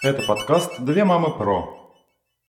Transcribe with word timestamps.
Это 0.00 0.22
подкаст 0.22 0.78
«Две 0.78 1.04
мамы 1.04 1.36
про». 1.36 1.76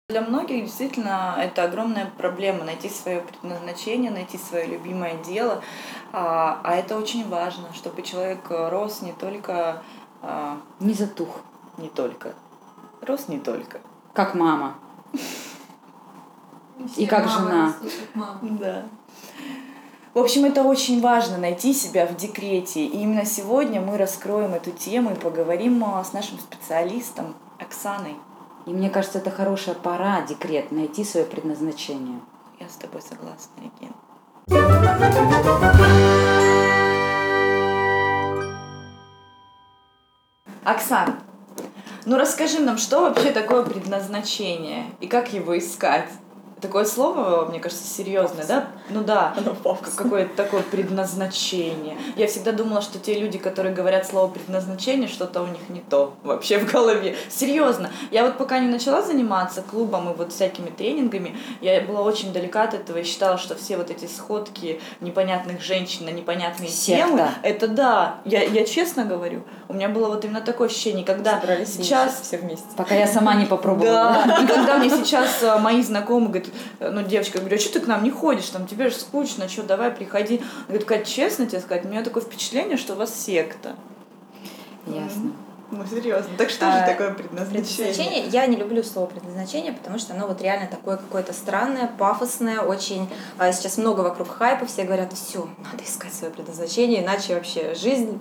Для 0.10 0.22
многих 0.22 0.66
действительно 0.66 1.36
это 1.40 1.64
огромная 1.64 2.12
проблема 2.18 2.66
найти 2.66 2.90
свое 2.90 3.22
предназначение, 3.22 4.12
найти 4.12 4.38
свое 4.38 4.66
любимое 4.66 5.16
дело. 5.24 5.62
А, 6.12 6.60
а 6.64 6.76
это 6.76 6.98
очень 6.98 7.28
важно, 7.30 7.74
чтобы 7.74 8.02
человек 8.02 8.40
рос 8.50 9.02
не 9.02 9.14
только... 9.14 9.82
А, 10.22 10.58
Не 10.82 10.94
затух, 10.94 11.40
не 11.78 11.88
только. 11.88 12.34
Рос 13.02 13.30
не 13.30 13.40
только. 13.40 13.80
как 14.14 14.36
мама. 14.36 14.76
И 16.98 17.06
как 17.06 17.30
жена. 17.30 17.74
Да. 18.42 18.86
В 20.18 20.20
общем, 20.20 20.46
это 20.46 20.64
очень 20.64 21.00
важно 21.00 21.38
найти 21.38 21.74
себя 21.74 22.08
в 22.08 22.16
декрете. 22.16 22.84
И 22.84 23.02
именно 23.04 23.24
сегодня 23.24 23.80
мы 23.80 24.00
раскроем 24.00 24.56
эту 24.56 24.72
тему 24.72 25.12
и 25.12 25.14
поговорим 25.14 25.84
а, 25.84 26.04
с 26.04 26.12
нашим 26.12 26.40
специалистом 26.40 27.36
Оксаной. 27.60 28.16
И 28.66 28.72
мне 28.72 28.90
кажется, 28.90 29.20
это 29.20 29.30
хорошая 29.30 29.76
пора, 29.76 30.24
декрет, 30.24 30.72
найти 30.72 31.04
свое 31.04 31.24
предназначение. 31.24 32.20
Я 32.60 32.68
с 32.68 32.78
тобой 32.78 33.04
согласна, 33.04 33.62
Регин. 33.62 33.94
Оксан, 40.64 41.14
ну 42.06 42.18
расскажи 42.18 42.58
нам, 42.58 42.80
что 42.80 43.02
вообще 43.02 43.30
такое 43.30 43.62
предназначение 43.62 44.86
и 45.00 45.06
как 45.06 45.32
его 45.32 45.56
искать? 45.56 46.10
Такое 46.62 46.86
слово, 46.86 47.46
мне 47.46 47.60
кажется, 47.60 47.86
серьезное, 47.88 48.46
да? 48.46 48.68
Ну 48.90 49.04
да, 49.04 49.36
какое-то 49.96 50.36
такое 50.36 50.64
предназначение. 50.64 51.98
Я 52.16 52.28
всегда 52.28 52.52
думала, 52.52 52.82
что 52.82 52.98
те 52.98 53.20
люди, 53.20 53.38
которые 53.38 53.76
говорят 53.76 54.08
слово 54.08 54.32
предназначение, 54.32 55.08
что-то 55.08 55.44
у 55.44 55.48
них 55.48 55.70
не 55.70 55.82
то 55.82 56.16
вообще 56.24 56.58
в 56.58 56.72
голове. 56.72 57.16
Серьезно. 57.30 57.92
Я 58.10 58.26
вот 58.26 58.38
пока 58.38 58.60
не 58.60 58.68
начала 58.68 59.02
заниматься 59.02 59.62
клубом 59.62 60.12
и 60.12 60.16
вот 60.16 60.34
всякими 60.34 60.70
тренингами, 60.70 61.38
я 61.62 61.82
была 61.82 62.02
очень 62.02 62.34
далека 62.34 62.64
от 62.64 62.74
этого 62.74 62.98
и 62.98 63.04
считала, 63.04 63.38
что 63.38 63.56
все 63.56 63.78
вот 63.78 63.92
эти 63.92 64.06
сходки 64.06 64.82
непонятных 65.00 65.62
женщин 65.62 66.06
на 66.06 66.10
непонятные 66.10 66.70
Секта. 66.70 67.08
темы, 67.08 67.30
это 67.44 67.68
да, 67.68 68.16
я, 68.26 68.44
я 68.44 68.66
честно 68.66 69.06
говорю, 69.06 69.44
у 69.68 69.74
меня 69.74 69.90
было 69.90 70.08
вот 70.08 70.26
именно 70.26 70.42
такое 70.42 70.70
ощущение, 70.70 71.06
когда 71.06 71.40
Собрались 71.40 71.74
сейчас 71.74 72.20
все 72.22 72.38
вместе. 72.38 72.66
Пока 72.76 72.96
я 72.96 73.06
сама 73.06 73.36
не 73.36 73.46
попробовала. 73.46 74.24
да, 74.26 74.38
и 74.42 74.48
когда 74.48 74.78
мне 74.78 74.90
сейчас 74.90 75.44
э, 75.44 75.58
мои 75.60 75.82
знакомые 75.82 76.30
говорят, 76.30 76.47
ну, 76.80 77.04
девочка, 77.04 77.40
говорю, 77.40 77.56
а 77.56 77.60
что 77.60 77.74
ты 77.74 77.80
к 77.80 77.88
нам 77.88 78.04
не 78.04 78.12
ходишь, 78.12 78.50
там, 78.50 78.68
тебе 78.68 78.90
же 78.90 78.96
скучно, 78.96 79.48
что, 79.50 79.64
давай, 79.64 79.92
приходи. 79.92 80.42
Говорит, 80.68 80.88
Кать, 80.88 81.08
честно 81.08 81.46
тебе 81.46 81.60
сказать, 81.62 81.86
у 81.86 81.88
меня 81.90 82.04
такое 82.04 82.24
впечатление, 82.24 82.78
что 82.78 82.94
у 82.94 82.98
вас 82.98 83.14
секта. 83.14 83.76
Ясно. 84.86 85.34
Ну, 85.70 85.84
серьезно. 85.86 86.30
Так 86.38 86.50
что 86.50 86.70
А, 86.70 86.80
же 86.80 86.86
такое 86.86 87.14
предназначение? 87.14 87.94
Предназначение, 87.94 88.28
я 88.30 88.48
не 88.48 88.56
люблю 88.56 88.82
слово 88.84 89.08
предназначение, 89.08 89.74
потому 89.74 90.00
что 90.00 90.14
оно 90.14 90.26
вот 90.26 90.42
реально 90.42 90.68
такое 90.68 90.96
какое-то 90.96 91.34
странное, 91.34 91.88
пафосное, 91.98 92.62
очень... 92.62 93.10
а, 93.38 93.52
Сейчас 93.52 93.78
много 93.78 94.00
вокруг 94.00 94.30
хайпа, 94.30 94.66
все 94.66 94.84
говорят, 94.84 95.12
все, 95.12 95.50
надо 95.72 95.84
искать 95.84 96.14
свое 96.14 96.32
предназначение, 96.32 97.04
иначе 97.04 97.36
вообще 97.36 97.76
жизнь 97.76 98.18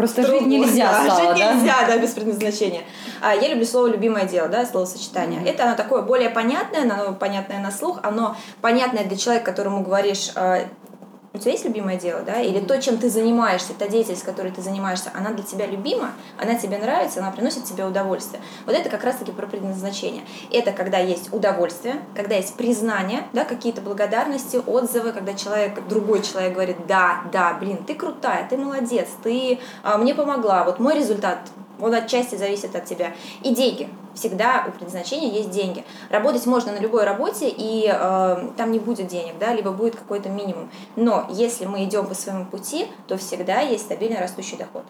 Просто 0.00 0.22
Трудно, 0.24 0.40
жить 0.40 0.48
нельзя 0.48 0.90
да, 0.90 1.04
стало, 1.04 1.36
жить 1.36 1.44
да? 1.44 1.52
нельзя, 1.52 1.74
да, 1.86 1.98
без 1.98 2.10
предназначения. 2.12 2.80
А 3.20 3.34
я 3.34 3.48
люблю 3.48 3.66
слово 3.66 3.88
«любимое 3.88 4.24
дело», 4.24 4.48
да, 4.48 4.64
словосочетание. 4.64 5.44
Это 5.44 5.64
оно 5.64 5.76
такое 5.76 6.00
более 6.00 6.30
понятное, 6.30 6.84
оно 6.84 7.12
понятное 7.12 7.58
на 7.58 7.70
слух, 7.70 8.00
оно 8.02 8.34
понятное 8.62 9.04
для 9.04 9.18
человека, 9.18 9.44
которому 9.50 9.82
говоришь, 9.82 10.32
а, 10.36 10.60
у 11.32 11.38
тебя 11.38 11.52
есть 11.52 11.64
любимое 11.64 11.96
дело, 11.96 12.22
да, 12.22 12.40
или 12.40 12.58
то, 12.58 12.80
чем 12.82 12.98
ты 12.98 13.08
занимаешься, 13.08 13.72
та 13.78 13.86
деятельность, 13.86 14.24
которой 14.24 14.50
ты 14.50 14.62
занимаешься, 14.62 15.10
она 15.14 15.30
для 15.30 15.44
тебя 15.44 15.66
любима, 15.66 16.12
она 16.36 16.56
тебе 16.56 16.78
нравится, 16.78 17.20
она 17.20 17.30
приносит 17.30 17.64
тебе 17.64 17.84
удовольствие. 17.84 18.42
Вот 18.66 18.74
это 18.74 18.88
как 18.88 19.04
раз-таки 19.04 19.30
про 19.30 19.46
предназначение. 19.46 20.24
Это 20.50 20.72
когда 20.72 20.98
есть 20.98 21.32
удовольствие, 21.32 21.96
когда 22.16 22.34
есть 22.34 22.56
признание, 22.56 23.22
да, 23.32 23.44
какие-то 23.44 23.80
благодарности, 23.80 24.60
отзывы, 24.66 25.12
когда 25.12 25.34
человек, 25.34 25.86
другой 25.88 26.22
человек 26.22 26.54
говорит, 26.54 26.86
да, 26.88 27.22
да, 27.32 27.54
блин, 27.54 27.78
ты 27.86 27.94
крутая, 27.94 28.48
ты 28.48 28.56
молодец, 28.56 29.08
ты 29.22 29.60
а, 29.84 29.98
мне 29.98 30.14
помогла, 30.14 30.64
вот 30.64 30.80
мой 30.80 30.96
результат 30.96 31.38
он 31.80 31.94
отчасти 31.94 32.34
зависит 32.34 32.74
от 32.76 32.84
тебя. 32.84 33.14
И 33.42 33.54
деньги. 33.54 33.88
Всегда 34.14 34.64
у 34.66 34.72
предназначения 34.72 35.30
есть 35.30 35.50
деньги. 35.50 35.84
Работать 36.10 36.46
можно 36.46 36.72
на 36.72 36.78
любой 36.78 37.04
работе, 37.04 37.48
и 37.48 37.90
э, 37.92 38.50
там 38.56 38.72
не 38.72 38.78
будет 38.78 39.06
денег, 39.06 39.34
да, 39.38 39.52
либо 39.54 39.70
будет 39.70 39.96
какой-то 39.96 40.28
минимум. 40.28 40.70
Но 40.96 41.26
если 41.30 41.66
мы 41.66 41.84
идем 41.84 42.06
по 42.06 42.14
своему 42.14 42.44
пути, 42.46 42.86
то 43.06 43.16
всегда 43.16 43.60
есть 43.60 43.84
стабильно 43.84 44.20
растущий 44.20 44.56
доход. 44.56 44.84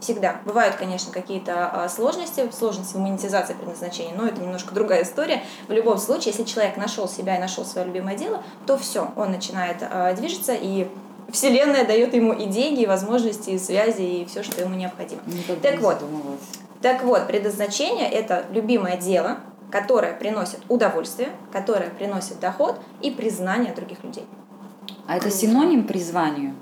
Всегда. 0.00 0.40
Бывают, 0.46 0.76
конечно, 0.76 1.12
какие-то 1.12 1.68
а, 1.70 1.88
сложности, 1.90 2.50
сложности 2.56 2.94
в 2.94 3.00
монетизации 3.00 3.52
предназначения, 3.52 4.14
но 4.16 4.26
это 4.26 4.40
немножко 4.40 4.74
другая 4.74 5.02
история. 5.02 5.42
В 5.68 5.72
любом 5.72 5.98
случае, 5.98 6.32
если 6.32 6.44
человек 6.44 6.78
нашел 6.78 7.06
себя 7.06 7.36
и 7.36 7.38
нашел 7.38 7.66
свое 7.66 7.86
любимое 7.86 8.16
дело, 8.16 8.42
то 8.66 8.78
все, 8.78 9.12
он 9.16 9.30
начинает 9.30 9.76
а, 9.82 10.14
движется, 10.14 10.54
и 10.54 10.88
Вселенная 11.30 11.86
дает 11.86 12.14
ему 12.14 12.32
и 12.32 12.46
деньги, 12.46 12.82
и 12.82 12.86
возможности, 12.86 13.50
и 13.50 13.58
связи, 13.58 14.02
и 14.02 14.24
все, 14.24 14.42
что 14.42 14.60
ему 14.62 14.74
необходимо. 14.74 15.20
Никогда 15.26 15.68
Так 15.68 15.72
не 15.72 15.84
вот. 15.84 16.00
задумывалась. 16.00 16.40
Так 16.82 17.02
вот, 17.04 17.26
предназначение– 17.26 18.10
это 18.10 18.46
любимое 18.50 18.96
дело, 18.96 19.38
которое 19.70 20.14
приносит 20.14 20.60
удовольствие, 20.68 21.30
которое 21.52 21.90
приносит 21.90 22.40
доход 22.40 22.80
и 23.02 23.10
признание 23.10 23.74
других 23.74 24.02
людей. 24.02 24.24
А 25.06 25.16
это 25.16 25.30
синоним 25.30 25.86
призванию? 25.86 26.54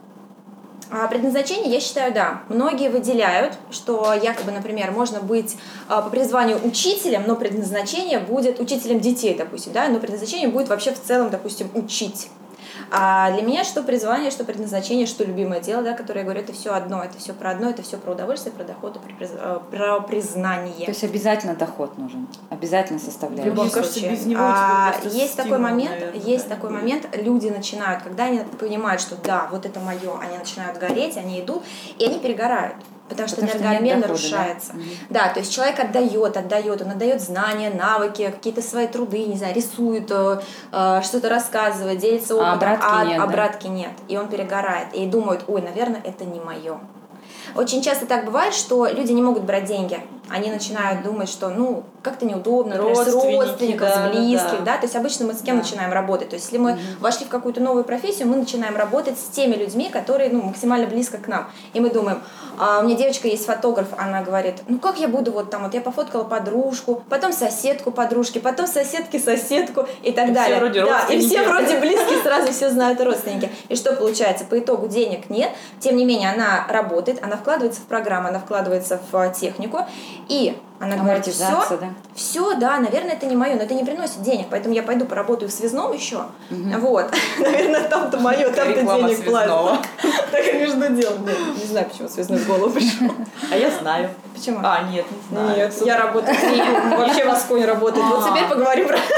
А 0.91 1.07
предназначение, 1.07 1.71
я 1.71 1.81
считаю, 1.81 2.15
да. 2.15 2.43
Многие 2.49 2.89
выделяют, 2.89 3.59
что 3.71 4.15
якобы, 4.15 4.53
например, 4.53 4.91
можно 4.91 5.21
быть 5.21 5.57
а, 5.87 6.01
по 6.01 6.09
призванию 6.09 6.59
учителем, 6.65 7.25
но 7.27 7.37
предназначение 7.37 8.19
будет 8.19 8.59
учителем 8.59 8.99
детей, 8.99 9.35
допустим, 9.37 9.73
да, 9.73 9.89
но 9.89 10.01
предназначение 10.01 10.49
будет 10.49 10.69
вообще 10.69 10.93
в 10.93 11.03
целом, 11.03 11.29
допустим, 11.31 11.69
учить. 11.75 12.31
А 12.91 13.31
для 13.33 13.43
меня 13.43 13.65
что 13.65 13.83
призвание, 13.83 14.31
что 14.31 14.45
предназначение, 14.45 15.07
что 15.07 15.25
любимое 15.25 15.61
дело, 15.61 15.83
да, 15.83 15.93
которое 15.93 16.21
я 16.21 16.25
говорю, 16.25 16.41
это 16.41 16.53
все 16.53 16.73
одно, 16.73 17.03
это 17.03 17.19
все 17.19 17.33
про 17.33 17.51
одно, 17.51 17.71
это 17.71 17.83
все 17.83 17.97
про 17.99 18.13
удовольствие, 18.13 18.53
про 18.55 18.65
доход 18.65 18.97
и 18.97 18.99
про 18.99 19.13
приз- 19.13 19.39
э, 19.39 19.61
про 19.71 20.01
признание. 20.01 20.87
То 20.87 20.93
есть 20.93 21.05
обязательно 21.05 21.55
доход 21.55 21.99
нужен, 21.99 22.27
обязательно 22.51 22.99
В 22.99 23.03
составляющая. 23.03 23.51
любом 23.51 23.65
Мне 23.67 23.75
кажется, 23.75 23.93
случае. 23.99 24.17
без 24.17 24.27
него 24.27 24.41
А, 24.43 24.93
есть 25.05 25.37
такой 25.37 25.51
стимул, 25.53 25.59
момент, 25.71 25.91
наверное, 25.91 26.21
есть 26.21 26.49
да, 26.49 26.55
такой 26.55 26.71
да. 26.71 26.77
момент, 26.77 27.09
люди 27.17 27.49
начинают, 27.49 28.03
когда 28.03 28.25
они 28.25 28.41
понимают, 28.59 29.01
что 29.01 29.17
да, 29.17 29.49
вот 29.51 29.67
это 29.67 29.81
мое, 29.81 30.19
они 30.21 30.39
начинают 30.39 30.79
гореть, 30.79 31.17
они 31.17 31.41
идут, 31.41 31.63
и 31.99 32.05
они 32.05 32.19
перегорают. 32.19 32.77
Потому 33.09 33.29
что 33.29 33.37
Потому 33.37 33.59
что 33.59 33.59
энергообмен 33.59 34.01
дохода, 34.01 34.01
да? 34.01 34.29
нарушается. 34.29 34.73
Мгм. 34.75 34.85
Да, 35.11 35.29
то 35.29 35.41
есть 35.41 35.53
человек 35.53 35.81
отдает, 35.81 36.37
отдает, 36.37 36.83
он 36.83 36.91
отдает 36.91 37.21
знания, 37.23 37.71
навыки, 37.71 38.31
какие-то 38.31 38.63
свои 38.63 38.87
труды, 38.87 39.25
не 39.25 39.37
знаю, 39.37 39.55
рисует, 39.55 40.11
э, 40.11 40.41
э, 40.73 41.01
что-то 41.03 41.29
рассказывает, 41.29 41.99
делится 41.99 42.35
опытом, 42.35 42.55
обратки 42.55 42.87
а, 42.89 43.05
нет, 43.05 43.19
да? 43.19 43.25
обратки 43.25 43.67
нет. 43.67 43.93
И 44.09 44.17
он 44.17 44.29
перегорает. 44.29 44.93
И 44.95 45.07
думают, 45.07 45.45
ой, 45.49 45.63
наверное, 45.63 46.03
это 46.05 46.25
не 46.25 46.41
мое. 46.41 46.79
Очень 47.55 47.83
часто 47.83 48.07
так 48.07 48.25
бывает, 48.25 48.55
что 48.55 48.87
люди 48.87 49.13
не 49.13 49.23
могут 49.23 49.45
брать 49.45 49.65
деньги. 49.65 50.01
Они 50.31 50.51
начинают 50.51 51.03
думать, 51.03 51.29
что 51.29 51.49
ну 51.49 51.85
как-то 52.03 52.27
неудобно, 52.27 52.77
например, 52.77 52.97
с 52.97 53.13
родственников, 53.13 53.89
да, 53.89 54.09
с 54.09 54.11
близких, 54.11 54.59
да. 54.65 54.73
да. 54.73 54.77
То 54.77 54.85
есть 54.85 54.97
обычно 54.97 55.27
мы 55.27 55.35
с 55.35 55.43
кем 55.43 55.57
Да. 55.57 55.63
начинаем 55.63 55.93
работать? 55.93 56.31
То 56.31 56.35
есть 56.37 56.47
если 56.47 56.59
мы 56.59 56.79
вошли 57.01 57.27
в 57.27 57.29
какую-то 57.29 57.61
новую 57.61 57.85
профессию, 57.85 58.29
мы 58.29 58.37
начинаем 58.37 58.77
работать 58.77 59.19
с 59.19 59.25
теми 59.25 59.55
людьми, 59.55 59.89
которые 59.91 60.31
ну, 60.31 60.43
максимально 60.43 60.87
близко 60.87 61.19
к 61.19 61.29
нам. 61.29 61.51
И 61.73 61.81
мы 61.81 61.91
думаем, 61.91 62.23
а, 62.59 62.81
у 62.81 62.85
меня 62.85 62.97
девочка 62.97 63.29
есть 63.29 63.47
фотограф, 63.47 63.89
она 63.97 64.23
говорит, 64.23 64.57
ну 64.67 64.79
как 64.79 64.99
я 64.99 65.09
буду 65.09 65.33
вот 65.33 65.51
там, 65.51 65.63
вот 65.65 65.75
я 65.75 65.81
пофоткала 65.81 66.25
подружку, 66.25 67.03
потом 67.09 67.33
соседку 67.33 67.91
подружки, 67.91 68.39
потом 68.39 68.67
соседки 68.67 69.19
соседку 69.19 69.87
и 70.03 70.13
так 70.13 70.29
И 70.29 70.33
все 70.33 70.35
далее. 70.35 70.59
вроде 70.59 70.85
да, 70.85 71.01
и 71.11 71.21
все 71.21 71.43
вроде 71.47 71.79
близкие, 71.79 72.19
сразу 72.23 72.53
все 72.53 72.71
знают 72.71 73.01
родственники. 73.01 73.51
И 73.69 73.77
что 73.77 73.93
получается? 73.95 74.45
По 74.45 74.59
итогу 74.59 74.89
денег 74.89 75.31
нет, 75.31 75.51
тем 75.81 75.97
не 75.97 76.05
менее 76.05 76.31
она 76.33 76.67
работает, 76.69 77.23
она 77.23 77.37
вкладывается 77.37 77.81
в 77.81 77.85
программу, 77.85 78.29
она 78.29 78.41
вкладывается 78.41 79.01
в 79.11 79.17
а, 79.17 79.29
технику, 79.29 79.81
и 80.29 80.55
она 80.81 80.97
говорит, 80.97 81.27
все, 81.27 81.77
да? 81.81 81.93
все, 82.15 82.55
да, 82.55 82.79
наверное, 82.79 83.15
это 83.15 83.27
не 83.27 83.35
мое, 83.35 83.57
но 83.57 83.63
это 83.63 83.75
не 83.75 83.85
приносит 83.85 84.23
денег, 84.23 84.47
поэтому 84.49 84.75
я 84.75 84.85
пойду 84.85 85.07
поработаю 85.07 85.49
в 85.49 85.53
связном 85.53 85.93
еще. 85.93 86.27
Вот. 86.51 87.13
Наверное, 87.39 87.89
там-то 87.89 88.19
мое, 88.19 88.49
там-то 88.51 88.83
денег 88.83 89.25
платят. 89.25 89.81
Так 90.31 90.47
и 90.47 90.53
между 90.59 90.89
делом. 90.95 91.25
Не, 91.25 91.61
не 91.61 91.67
знаю, 91.67 91.87
почему 91.89 92.09
связной 92.09 92.39
в 92.39 92.47
голову 92.47 92.71
пришел. 92.71 93.09
А 93.51 93.57
я 93.57 93.71
знаю. 93.71 94.11
Почему? 94.35 94.61
А, 94.63 94.83
нет, 94.83 95.07
не 95.11 95.37
знаю. 95.37 95.57
Нет, 95.57 95.75
я 95.85 95.99
работаю. 95.99 96.37
Вообще 96.97 97.25
в 97.25 97.31
Асконе 97.31 97.65
работает. 97.65 98.05
Вот 98.05 98.25
А. 98.25 98.31
теперь 98.31 98.49
поговорим 98.49 98.89
про... 98.89 98.99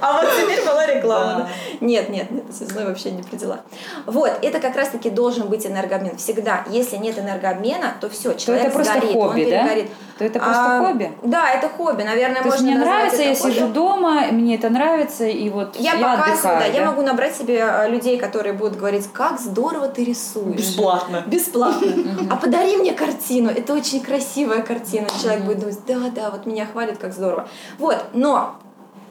А 0.00 0.12
вот 0.22 0.30
теперь 0.40 0.64
была 0.64 0.86
реклама. 0.86 1.48
Нет, 1.80 2.08
нет, 2.08 2.30
нет, 2.30 2.44
связной 2.52 2.86
вообще 2.86 3.10
не 3.10 3.22
при 3.22 3.36
делах. 3.36 3.60
Вот, 4.06 4.32
это 4.42 4.60
как 4.60 4.76
раз-таки 4.76 5.10
должен 5.10 5.48
быть 5.48 5.66
энергообмен. 5.66 6.16
Всегда, 6.16 6.64
если 6.68 6.96
нет 6.96 7.18
энергообмена, 7.18 7.94
то 8.00 8.08
все, 8.08 8.34
человек 8.34 8.72
сгорит, 8.72 9.12
хобби, 9.12 9.44
он 9.44 9.50
да? 9.50 9.64
перегорит. 9.64 9.90
То 10.18 10.24
это 10.24 10.40
просто 10.40 10.78
А, 10.78 10.84
хобби? 10.84 11.12
Да, 11.22 11.48
это 11.50 11.68
хобби, 11.68 12.02
наверное, 12.02 12.42
То 12.42 12.48
можно 12.48 12.66
мне 12.66 12.78
нравится, 12.78 13.22
это 13.22 13.30
я 13.30 13.36
хобби. 13.36 13.52
сижу 13.52 13.68
дома, 13.68 14.22
мне 14.32 14.56
это 14.56 14.68
нравится, 14.68 15.24
и 15.26 15.48
вот 15.48 15.76
Я, 15.76 15.92
я, 15.94 16.16
показываю, 16.16 16.32
отдыхаю. 16.56 16.72
да, 16.72 16.78
я 16.80 16.84
могу 16.86 17.02
набрать 17.02 17.36
себе 17.36 17.58
э, 17.64 17.88
людей, 17.88 18.18
которые 18.18 18.52
будут 18.52 18.76
говорить, 18.76 19.08
как 19.12 19.38
здорово 19.38 19.86
ты 19.88 20.04
рисуешь. 20.04 20.56
Бесплатно. 20.58 21.22
Бесплатно. 21.26 21.88
А 22.30 22.36
подари 22.36 22.76
мне 22.76 22.92
картину. 22.94 23.50
Это 23.50 23.72
очень 23.74 24.00
красивая 24.00 24.62
картина. 24.62 25.06
Человек 25.22 25.42
будет 25.42 25.60
думать, 25.60 25.78
да, 25.86 25.96
да, 26.14 26.30
вот 26.30 26.46
меня 26.46 26.66
хвалят, 26.66 26.98
как 26.98 27.12
здорово. 27.12 27.46
Вот, 27.78 28.04
но 28.12 28.56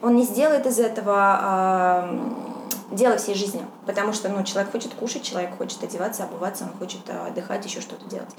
он 0.02 0.16
не 0.16 0.24
сделает 0.24 0.66
из 0.66 0.78
этого 0.80 2.10
дело 2.92 3.18
всей 3.18 3.36
жизни. 3.36 3.66
Потому 3.86 4.14
что 4.14 4.30
ну, 4.30 4.44
человек 4.44 4.72
хочет 4.72 4.94
кушать, 4.94 5.24
человек 5.24 5.58
хочет 5.58 5.84
одеваться, 5.84 6.24
обуваться, 6.24 6.66
он 6.66 6.78
хочет 6.78 7.02
а, 7.10 7.28
отдыхать, 7.28 7.66
еще 7.66 7.82
что-то 7.82 8.06
делать. 8.10 8.30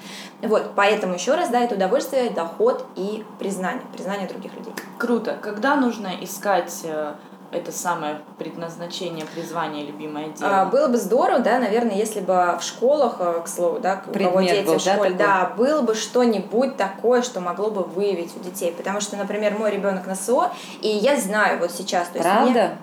Вот, 0.42 0.72
поэтому 0.74 1.14
еще 1.14 1.34
раз, 1.34 1.48
да, 1.48 1.60
это 1.60 1.74
удовольствие, 1.74 2.30
доход 2.30 2.86
и 2.96 3.24
признание. 3.38 3.82
Признание 3.92 4.28
других 4.28 4.54
людей. 4.54 4.72
Круто. 4.98 5.36
Когда 5.40 5.76
нужно 5.76 6.10
искать 6.20 6.80
э, 6.84 7.14
это 7.50 7.72
самое 7.72 8.20
предназначение, 8.38 9.24
призвание, 9.24 9.86
любимое 9.86 10.28
дело? 10.30 10.62
А, 10.62 10.64
было 10.66 10.88
бы 10.88 10.98
здорово, 10.98 11.38
да, 11.38 11.58
наверное, 11.58 11.94
если 11.94 12.20
бы 12.20 12.56
в 12.58 12.62
школах, 12.62 13.16
э, 13.20 13.40
к 13.44 13.48
слову, 13.48 13.78
да, 13.80 13.94
у 13.94 14.00
кого 14.00 14.12
Предмет 14.12 14.50
дети 14.50 14.66
был, 14.66 14.78
в 14.78 14.84
да, 14.84 14.94
школе, 14.94 15.10
такой? 15.10 15.26
да, 15.26 15.52
было 15.56 15.82
бы 15.82 15.94
что-нибудь 15.94 16.76
такое, 16.76 17.22
что 17.22 17.40
могло 17.40 17.70
бы 17.70 17.84
выявить 17.84 18.36
у 18.36 18.40
детей. 18.40 18.72
Потому 18.76 19.00
что, 19.00 19.16
например, 19.16 19.56
мой 19.58 19.70
ребенок 19.70 20.06
на 20.06 20.14
СО, 20.14 20.50
и 20.82 20.88
я 20.88 21.16
знаю 21.16 21.58
вот 21.58 21.70
сейчас, 21.70 22.08
то 22.08 22.18
есть 22.18 22.28
мне- 22.28 22.52
Правда? 22.52 22.76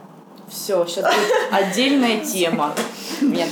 Все, 0.50 0.86
сейчас 0.86 1.06
будет 1.06 1.32
отдельная 1.52 2.20
тема. 2.20 2.74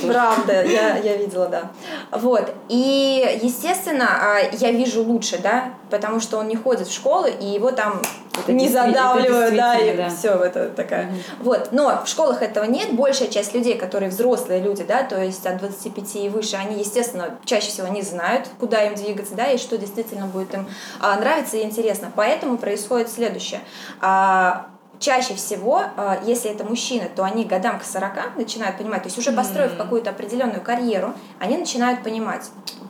Правда, 0.07 0.63
я, 0.63 0.97
я 0.97 1.17
видела, 1.17 1.47
да. 1.47 1.71
Вот. 2.11 2.53
И, 2.69 3.39
естественно, 3.41 4.07
а, 4.09 4.39
я 4.51 4.71
вижу 4.71 5.03
лучше, 5.03 5.39
да, 5.41 5.73
потому 5.89 6.19
что 6.19 6.37
он 6.37 6.47
не 6.47 6.55
ходит 6.55 6.87
в 6.87 6.93
школу, 6.93 7.25
и 7.27 7.45
его 7.45 7.71
там 7.71 8.01
Это 8.43 8.51
не 8.51 8.67
задавливают, 8.67 9.55
да, 9.55 9.77
и 9.77 9.95
да. 9.95 10.09
все, 10.09 10.33
это 10.33 10.69
такая. 10.69 11.13
Вот. 11.39 11.69
Но 11.71 12.01
в 12.03 12.07
школах 12.07 12.41
этого 12.41 12.65
нет. 12.65 12.93
Большая 12.93 13.29
часть 13.29 13.53
людей, 13.53 13.77
которые 13.77 14.09
взрослые 14.09 14.61
люди, 14.61 14.83
да, 14.83 15.03
то 15.03 15.21
есть 15.21 15.45
от 15.45 15.57
25 15.57 16.15
и 16.15 16.29
выше, 16.29 16.57
они, 16.57 16.79
естественно, 16.79 17.37
чаще 17.45 17.69
всего 17.69 17.87
не 17.87 18.01
знают, 18.01 18.49
куда 18.59 18.83
им 18.83 18.95
двигаться, 18.95 19.35
да, 19.35 19.47
и 19.47 19.57
что 19.57 19.77
действительно 19.77 20.27
будет 20.27 20.53
им 20.53 20.67
а, 20.99 21.15
нравиться 21.17 21.57
и 21.57 21.63
интересно. 21.63 22.11
Поэтому 22.15 22.57
происходит 22.57 23.09
следующее. 23.09 23.61
А, 24.01 24.67
Чаще 25.03 25.33
всего, 25.33 25.81
а, 25.97 26.17
если 26.23 26.49
это 26.49 26.63
мужчины, 26.63 27.09
то 27.13 27.25
они 27.25 27.43
годам 27.43 27.77
к 27.77 27.83
40 27.83 28.37
начинают 28.37 28.77
понимать, 28.77 29.03
то 29.03 29.07
есть 29.07 29.17
уже 29.17 29.33
построив 29.33 29.75
какую-то 29.75 30.11
определенную 30.11 30.61
карьеру, 30.61 31.13
они 31.39 31.57
начинают 31.57 32.01
понимать, 32.03 32.49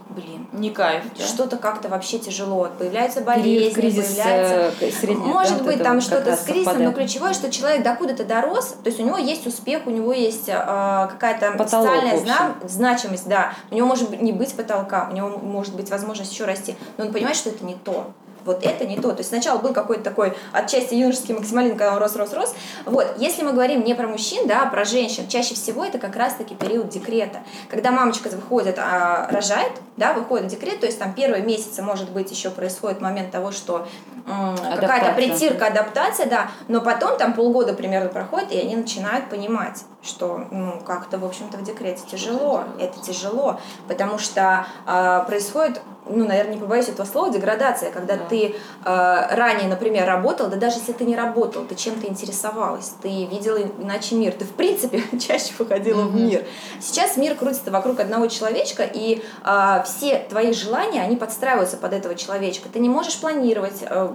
блин, 0.10 0.48
Не 0.52 0.70
кайф, 0.70 1.06
да? 1.18 1.24
что-то 1.26 1.58
как-то 1.58 1.90
вообще 1.90 2.20
тяжело, 2.20 2.70
появляются 2.78 3.22
болезни, 3.22 3.74
кризис 3.74 4.06
появляется 4.14 4.86
э, 4.86 4.92
средний, 4.92 5.26
может 5.26 5.58
да, 5.58 5.64
быть, 5.64 5.82
там 5.82 5.96
вот 5.96 6.08
как 6.08 6.20
что-то 6.20 6.36
с 6.36 6.42
кризисом, 6.42 6.74
но 6.74 6.84
совпадает. 6.84 6.96
ключевое, 6.98 7.34
что 7.34 7.50
человек 7.50 7.82
докуда-то 7.82 8.26
дорос, 8.26 8.76
то 8.84 8.90
есть 8.92 9.00
у 9.00 9.04
него 9.04 9.18
есть 9.18 9.48
успех, 9.48 9.88
у 9.88 9.90
него 9.90 10.14
есть 10.14 10.48
э, 10.50 10.54
какая-то 10.54 11.54
Потолок, 11.58 11.88
социальная 11.88 12.20
зна- 12.20 12.54
значимость, 12.68 13.28
да. 13.28 13.54
У 13.72 13.76
него 13.76 13.88
может 13.88 14.22
не 14.22 14.32
быть 14.32 14.54
потолка, 14.54 15.08
у 15.12 15.16
него 15.16 15.30
может 15.30 15.76
быть 15.76 15.90
возможность 15.90 16.32
еще 16.32 16.46
расти, 16.46 16.76
но 16.98 17.06
он 17.06 17.12
понимает, 17.12 17.36
что 17.36 17.50
это 17.50 17.66
не 17.66 17.74
то. 17.74 18.14
Вот 18.46 18.66
это 18.66 18.86
не 18.86 18.98
то. 18.98 19.12
То 19.12 19.20
есть 19.20 19.30
сначала 19.30 19.60
был 19.60 19.74
какой-то 19.74 20.04
такой 20.04 20.34
отчасти 20.52 20.96
юношеский 20.96 21.34
максимализм, 21.34 21.78
когда 21.78 21.94
он 21.94 22.00
рос, 22.00 22.16
рос, 22.16 22.34
рос. 22.34 22.56
Вот, 22.86 23.08
если 23.18 23.44
мы 23.44 23.54
говорим 23.54 23.84
не 23.84 23.94
про 23.94 24.08
мужчин, 24.08 24.48
да, 24.48 24.64
а 24.64 24.66
про 24.68 24.86
женщин, 24.86 25.28
чаще 25.28 25.56
всего 25.56 25.86
это 25.86 26.00
как 26.00 26.16
раз-таки 26.16 26.56
период 26.56 26.90
декрета. 26.90 27.40
Когда 27.70 27.92
мамочка 27.92 28.30
выходит, 28.30 28.78
а, 28.80 29.28
рожает, 29.32 29.72
да, 29.98 30.14
выходит 30.14 30.46
в 30.46 30.50
декрет, 30.50 30.80
то 30.80 30.86
есть 30.86 31.00
там 31.00 31.14
первые 31.14 31.44
месяцы, 31.44 31.82
может 31.82 32.10
быть, 32.12 32.32
еще 32.32 32.50
происходит 32.50 33.02
момент 33.02 33.32
того, 33.32 33.52
что 33.52 33.88
какая-то 34.26 35.14
притирка, 35.14 35.68
адаптация, 35.68 36.28
да, 36.28 36.52
но 36.68 36.82
потом 36.82 37.18
там 37.18 37.34
полгода 37.34 37.74
примерно 37.74 38.10
проходит, 38.10 38.52
и 38.52 38.60
они 38.60 38.76
начинают 38.76 39.30
понимать, 39.30 39.84
что 40.04 40.46
ну, 40.52 40.82
как-то, 40.86 41.18
в 41.18 41.26
общем-то, 41.26 41.58
в 41.58 41.64
декрете 41.64 42.02
тяжело, 42.10 42.64
это 42.80 43.00
тяжело, 43.00 43.60
потому 43.88 44.18
что 44.18 44.66
а, 44.86 45.22
происходит 45.24 45.82
ну, 46.06 46.28
наверное, 46.28 46.56
не 46.56 46.60
побоюсь 46.60 46.90
этого 46.90 47.06
слова, 47.06 47.30
деградация, 47.32 47.92
когда 47.92 48.18
Да. 48.18 48.26
ты 48.26 48.56
э, 48.84 49.36
ранее, 49.36 49.70
например, 49.70 50.06
работал, 50.06 50.48
да 50.50 50.58
даже 50.58 50.80
если 50.80 50.92
ты 50.92 51.06
не 51.06 51.16
работал, 51.16 51.64
ты 51.64 51.76
чем-то 51.76 52.08
интересовалась, 52.08 52.92
ты 53.02 53.26
видела 53.26 53.58
иначе 53.58 54.16
мир, 54.16 54.34
ты 54.34 54.44
в 54.44 54.52
принципе 54.52 55.02
чаще 55.20 55.54
выходила 55.58 56.02
в 56.02 56.14
Мгм. 56.14 56.26
мир. 56.26 56.46
Сейчас 56.82 57.16
мир 57.18 57.36
крутится 57.36 57.72
вокруг 57.72 58.00
одного 58.02 58.28
человечка, 58.28 58.84
и 58.84 59.24
э, 59.46 59.84
все 59.86 60.20
твои 60.30 60.52
желания, 60.54 61.02
они 61.02 61.16
подстраиваются 61.16 61.78
под 61.78 61.94
этого 61.94 62.16
человечка. 62.16 62.68
Ты 62.68 62.80
не 62.80 62.90
можешь 62.90 63.18
планировать 63.20 63.82
э, 63.82 64.10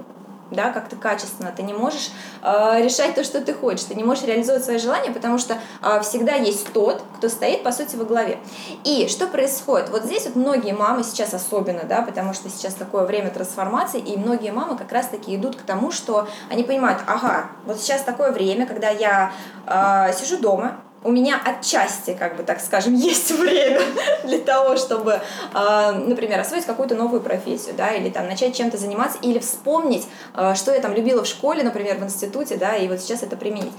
да, 0.50 0.70
как-то 0.70 0.96
качественно, 0.96 1.52
ты 1.54 1.62
не 1.62 1.72
можешь 1.72 2.10
э, 2.42 2.82
решать 2.82 3.14
то, 3.14 3.24
что 3.24 3.40
ты 3.40 3.52
хочешь, 3.54 3.84
ты 3.84 3.94
не 3.94 4.04
можешь 4.04 4.24
реализовать 4.24 4.64
свои 4.64 4.78
желания, 4.78 5.10
потому 5.10 5.38
что 5.38 5.58
э, 5.82 6.00
всегда 6.00 6.34
есть 6.34 6.72
тот, 6.72 7.02
кто 7.16 7.28
стоит, 7.28 7.62
по 7.62 7.72
сути, 7.72 7.96
во 7.96 8.04
главе. 8.04 8.38
И 8.84 9.08
что 9.08 9.26
происходит? 9.26 9.90
Вот 9.90 10.04
здесь 10.04 10.24
вот 10.26 10.36
многие 10.36 10.72
мамы 10.72 11.02
сейчас 11.04 11.34
особенно, 11.34 11.84
да, 11.84 12.02
потому 12.02 12.34
что 12.34 12.48
сейчас 12.48 12.74
такое 12.74 13.04
время 13.04 13.30
трансформации, 13.30 14.00
и 14.00 14.16
многие 14.16 14.50
мамы 14.50 14.76
как 14.76 14.92
раз-таки 14.92 15.34
идут 15.36 15.56
к 15.56 15.62
тому, 15.62 15.90
что 15.90 16.28
они 16.50 16.64
понимают, 16.64 17.00
ага, 17.06 17.46
вот 17.64 17.80
сейчас 17.80 18.02
такое 18.02 18.32
время, 18.32 18.66
когда 18.66 18.88
я 18.90 19.32
э, 19.66 20.12
сижу 20.14 20.38
дома, 20.38 20.78
у 21.04 21.12
меня 21.12 21.40
отчасти, 21.42 22.14
как 22.18 22.36
бы 22.36 22.42
так 22.42 22.60
скажем, 22.60 22.94
есть 22.96 23.30
время 23.30 23.82
для 24.24 24.38
того, 24.38 24.76
чтобы, 24.76 25.20
э, 25.54 25.92
например, 25.92 26.40
освоить 26.40 26.64
какую-то 26.64 26.94
новую 26.94 27.20
профессию, 27.20 27.74
да, 27.76 27.90
или 27.90 28.10
там 28.10 28.26
начать 28.26 28.56
чем-то 28.56 28.76
заниматься, 28.76 29.18
или 29.22 29.38
вспомнить, 29.38 30.06
э, 30.34 30.54
что 30.54 30.72
я 30.72 30.80
там 30.80 30.94
любила 30.94 31.24
в 31.24 31.26
школе, 31.26 31.62
например, 31.62 31.98
в 31.98 32.04
институте, 32.04 32.56
да, 32.56 32.76
и 32.76 32.88
вот 32.88 33.00
сейчас 33.00 33.22
это 33.22 33.36
применить. 33.36 33.72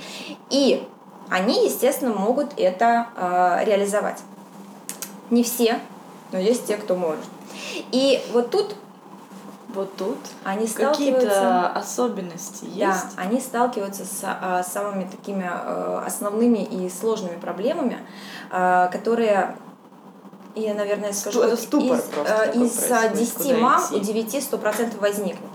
И 0.49 0.87
они, 1.29 1.65
естественно, 1.65 2.13
могут 2.13 2.53
это 2.57 3.07
э, 3.15 3.65
реализовать. 3.65 4.19
Не 5.29 5.43
все, 5.43 5.79
но 6.31 6.39
есть 6.39 6.65
те, 6.65 6.77
кто 6.77 6.95
может. 6.95 7.23
И 7.91 8.21
вот 8.31 8.49
тут 8.49 8.75
Вот 9.73 9.95
тут 9.97 10.17
они 10.43 10.65
сталкиваются... 10.65 11.27
какие-то 11.27 11.67
особенности 11.67 12.65
Да, 12.75 12.87
есть? 12.87 13.05
они 13.17 13.39
сталкиваются 13.39 14.03
с 14.03 14.21
а, 14.23 14.63
самыми 14.63 15.07
такими 15.09 15.47
а, 15.47 16.03
основными 16.05 16.63
и 16.63 16.89
сложными 16.89 17.37
проблемами, 17.39 17.99
а, 18.49 18.87
которые 18.87 19.55
я, 20.55 20.73
наверное, 20.73 21.13
скажу, 21.13 21.41
это 21.41 21.55
ступор 21.55 21.97
из, 21.97 22.03
просто 22.03 22.45
такой 22.45 22.65
из 22.65 22.77
а, 22.91 22.99
происходит, 22.99 23.13
10 23.19 23.33
куда 23.35 23.57
мам 23.57 23.81
идти. 23.81 23.95
у 23.95 23.99
9 23.99 24.35
100% 24.35 24.99
возникнут. 24.99 25.51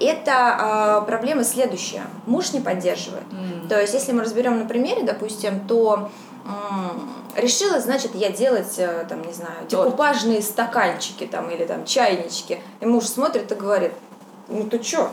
Это 0.00 0.32
а, 0.34 1.00
проблема 1.02 1.44
следующая. 1.44 2.02
Муж 2.26 2.52
не 2.52 2.60
поддерживает. 2.60 3.24
М. 3.32 3.68
То 3.68 3.80
есть, 3.80 3.94
если 3.94 4.12
мы 4.12 4.22
разберем 4.22 4.58
на 4.58 4.66
примере, 4.66 5.04
допустим, 5.04 5.60
то 5.66 6.10
решила, 7.36 7.80
значит, 7.80 8.14
я 8.14 8.30
делать, 8.30 8.74
э, 8.78 9.06
там, 9.08 9.22
не 9.22 9.32
знаю, 9.32 9.66
декупажные 9.68 10.42
стаканчики 10.42 11.26
там 11.26 11.50
или 11.50 11.64
там 11.64 11.84
чайнички. 11.84 12.60
И 12.80 12.86
муж 12.86 13.04
смотрит 13.06 13.50
и 13.50 13.54
говорит, 13.54 13.92
ну 14.48 14.64
ты 14.64 14.78
чё, 14.78 15.08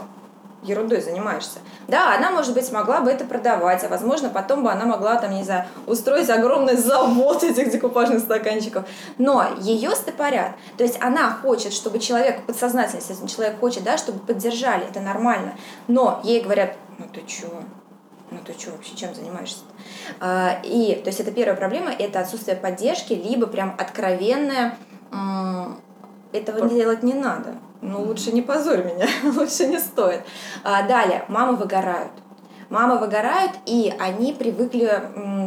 ерундой 0.64 1.02
занимаешься. 1.02 1.60
Да, 1.88 2.16
она, 2.16 2.32
может 2.32 2.54
быть, 2.54 2.72
могла 2.72 3.02
бы 3.02 3.10
это 3.10 3.26
продавать, 3.26 3.84
а 3.84 3.88
возможно, 3.88 4.30
потом 4.30 4.64
бы 4.64 4.72
она 4.72 4.86
могла, 4.86 5.16
там, 5.16 5.32
не 5.32 5.44
знаю, 5.44 5.66
устроить 5.88 6.30
огромный 6.30 6.76
завод 6.76 7.44
этих 7.44 7.72
декупажных 7.72 8.20
стаканчиков. 8.20 8.86
Но 9.18 9.46
ее 9.60 9.92
стопорят. 9.92 10.52
То 10.78 10.84
есть 10.84 11.02
она 11.02 11.32
хочет, 11.32 11.74
чтобы 11.74 12.00
человек, 12.00 12.46
подсознательно, 12.46 13.02
если 13.08 13.28
человек 13.28 13.60
хочет, 13.60 13.84
да, 13.84 13.98
чтобы 13.98 14.20
поддержали, 14.20 14.86
это 14.88 15.00
нормально. 15.00 15.56
Но 15.88 16.20
ей 16.24 16.42
говорят, 16.42 16.76
ну 16.98 17.06
ты 17.12 17.22
чё, 17.22 17.48
ну 18.32 18.38
ты 18.46 18.54
что 18.54 18.72
вообще, 18.72 18.96
чем 18.96 19.14
занимаешься? 19.16 19.60
А, 20.20 20.60
И, 20.64 20.96
то 20.96 21.10
есть 21.10 21.20
это 21.20 21.32
первая 21.32 21.56
проблема, 21.56 21.92
это 21.92 22.20
отсутствие 22.20 22.56
поддержки, 22.58 23.14
либо 23.14 23.48
прям 23.48 23.76
откровенное, 23.78 24.78
этого 26.32 26.60
Пор- 26.60 26.70
делать 26.70 27.04
не 27.04 27.14
надо. 27.14 27.56
Ну, 27.82 28.04
лучше 28.04 28.32
не 28.32 28.42
позорь 28.42 28.84
меня, 28.84 29.08
лучше 29.36 29.68
не 29.68 29.80
стоит. 29.80 30.22
А, 30.64 30.84
Далее, 30.88 31.26
мамы 31.28 31.56
выгорают. 31.56 32.12
Мамы 32.70 33.00
выгорают, 33.00 33.54
и 33.66 33.92
они 34.00 34.34
привыкли 34.34 35.02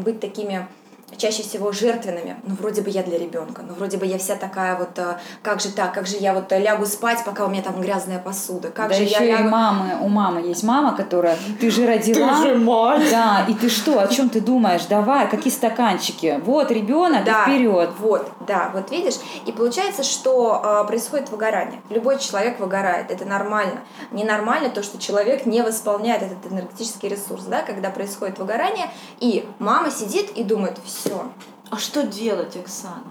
быть 0.05 0.19
такими 0.19 0.67
чаще 1.17 1.43
всего 1.43 1.73
жертвенными. 1.73 2.37
Ну, 2.45 2.55
вроде 2.55 2.83
бы 2.83 2.91
я 2.91 3.03
для 3.03 3.19
ребенка, 3.19 3.63
ну, 3.67 3.75
вроде 3.75 3.97
бы 3.97 4.07
я 4.07 4.19
вся 4.19 4.37
такая 4.37 4.77
вот, 4.77 4.99
э, 4.99 5.19
как 5.43 5.61
же 5.61 5.71
так, 5.71 5.93
как 5.95 6.07
же 6.07 6.17
я 6.17 6.35
вот 6.35 6.53
лягу 6.53 6.87
спать, 6.87 7.25
пока 7.25 7.45
у 7.45 7.49
меня 7.49 7.63
там 7.63 7.81
грязная 7.81 8.19
посуда, 8.19 8.69
как 8.69 8.89
да 8.89 8.95
же 8.95 9.03
еще 9.05 9.27
я 9.27 9.39
и 9.39 9.43
лягу... 9.43 9.49
мамы, 9.49 9.99
у 10.01 10.09
мамы 10.09 10.41
есть 10.43 10.63
мама, 10.63 10.97
которая, 10.97 11.37
ты 11.61 11.71
же 11.71 11.87
родила. 11.87 12.41
Ты 12.43 12.49
же 12.49 12.55
мать. 12.57 13.11
Да, 13.11 13.47
и 13.49 13.55
ты 13.55 13.69
что, 13.69 14.01
о 14.01 14.09
чем 14.09 14.29
ты 14.29 14.41
думаешь? 14.41 14.85
Давай, 14.87 15.29
какие 15.29 15.53
стаканчики? 15.53 16.41
Вот 16.45 16.71
ребенок, 16.71 17.25
Да, 17.25 17.43
вперед. 17.45 17.91
Вот, 17.99 18.29
да, 18.47 18.71
вот 18.73 18.91
видишь. 18.91 19.17
И 19.47 19.53
получается, 19.53 20.03
что 20.03 20.83
э, 20.83 20.87
происходит 20.87 21.31
выгорание. 21.31 21.81
Любой 21.91 22.19
человек 22.19 22.61
выгорает, 22.61 23.11
это 23.11 23.25
нормально. 23.25 23.81
Ненормально 24.11 24.71
то, 24.71 24.83
что 24.83 24.99
человек 24.99 25.47
не 25.47 25.63
восполняет 25.63 26.23
этот 26.23 26.53
энергетический 26.53 27.09
ресурс, 27.09 27.45
да, 27.45 27.63
когда 27.63 27.91
происходит 27.91 28.39
выгорание, 28.39 28.91
и 29.21 29.49
мама 29.59 29.91
сидит 29.91 30.31
и 30.31 30.45
думает, 30.45 30.79
все, 30.85 31.02
А 31.71 31.79
что 31.79 32.03
делать, 32.03 32.57
Оксана? 32.57 33.05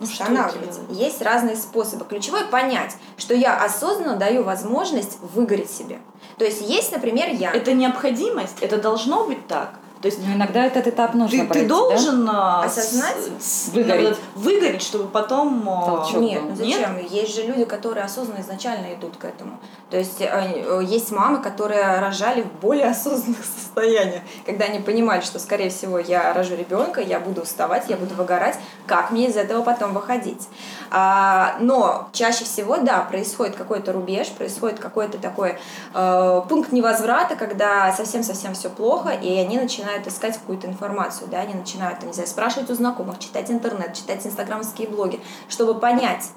Ну 0.00 0.06
делать? 0.06 0.78
Есть 0.90 1.22
разные 1.22 1.56
способы. 1.56 2.04
Ключевое 2.04 2.44
понять, 2.44 2.96
что 3.16 3.34
я 3.34 3.62
осознанно 3.62 4.16
даю 4.16 4.44
возможность 4.44 5.18
выгореть 5.20 5.70
себе. 5.70 5.98
То 6.36 6.44
есть 6.44 6.62
есть, 6.62 6.92
например, 6.92 7.30
я. 7.30 7.52
Это 7.52 7.72
необходимость? 7.72 8.58
Это 8.60 8.80
должно 8.80 9.24
быть 9.24 9.46
так? 9.48 9.74
То 10.00 10.06
есть 10.06 10.20
Но 10.24 10.34
иногда 10.34 10.64
этот 10.64 10.86
этап 10.86 11.14
нужно 11.14 11.38
ты, 11.38 11.44
ты 11.44 11.48
пройти, 11.48 11.66
да? 11.68 11.74
должен 11.74 12.28
а, 12.30 12.62
Осознать? 12.62 13.16
с- 13.40 13.68
Выгореть. 13.68 14.16
выгореть, 14.36 14.82
чтобы 14.82 15.08
потом 15.08 15.68
а, 15.68 15.86
Толчок. 15.86 16.20
Нет, 16.20 16.40
был. 16.42 16.50
ну 16.50 16.56
зачем? 16.56 16.98
Есть 17.10 17.34
же 17.34 17.42
люди, 17.42 17.64
которые 17.64 18.04
осознанно 18.04 18.40
изначально 18.40 18.94
идут 18.94 19.16
к 19.16 19.24
этому. 19.24 19.58
То 19.90 19.96
есть 19.96 20.20
э, 20.20 20.26
э, 20.30 20.80
есть 20.84 21.10
мамы, 21.10 21.38
которые 21.42 21.98
рожали 21.98 22.42
в 22.42 22.60
более 22.60 22.90
осознанных 22.90 23.44
состояниях, 23.58 24.22
когда 24.46 24.66
они 24.66 24.78
понимали, 24.78 25.20
что, 25.22 25.40
скорее 25.40 25.70
всего, 25.70 25.98
я 25.98 26.32
рожу 26.32 26.54
ребенка, 26.54 27.00
я 27.00 27.18
буду 27.18 27.40
уставать, 27.42 27.84
я 27.88 27.96
буду 27.96 28.14
выгорать, 28.14 28.56
как 28.86 29.10
мне 29.10 29.26
из 29.26 29.36
этого 29.36 29.62
потом 29.62 29.94
выходить. 29.94 30.46
А, 30.90 31.56
но 31.60 32.08
чаще 32.12 32.44
всего, 32.44 32.76
да, 32.76 33.00
происходит 33.00 33.56
какой-то 33.56 33.92
рубеж, 33.92 34.28
происходит 34.28 34.78
какой-то 34.78 35.18
такой 35.18 35.58
э, 35.94 36.42
пункт 36.48 36.70
невозврата, 36.70 37.34
когда 37.34 37.92
совсем-совсем 37.92 38.54
все 38.54 38.70
плохо, 38.70 39.10
и 39.10 39.36
они 39.38 39.58
начинают 39.58 39.87
искать 39.96 40.36
какую-то 40.38 40.66
информацию, 40.66 41.28
да, 41.30 41.40
они 41.40 41.54
начинают, 41.54 42.02
не 42.02 42.12
знаю, 42.12 42.28
спрашивать 42.28 42.70
у 42.70 42.74
знакомых, 42.74 43.18
читать 43.18 43.50
интернет, 43.50 43.94
читать 43.94 44.26
инстаграмские 44.26 44.88
блоги, 44.88 45.20
чтобы 45.48 45.78
понять, 45.78 46.30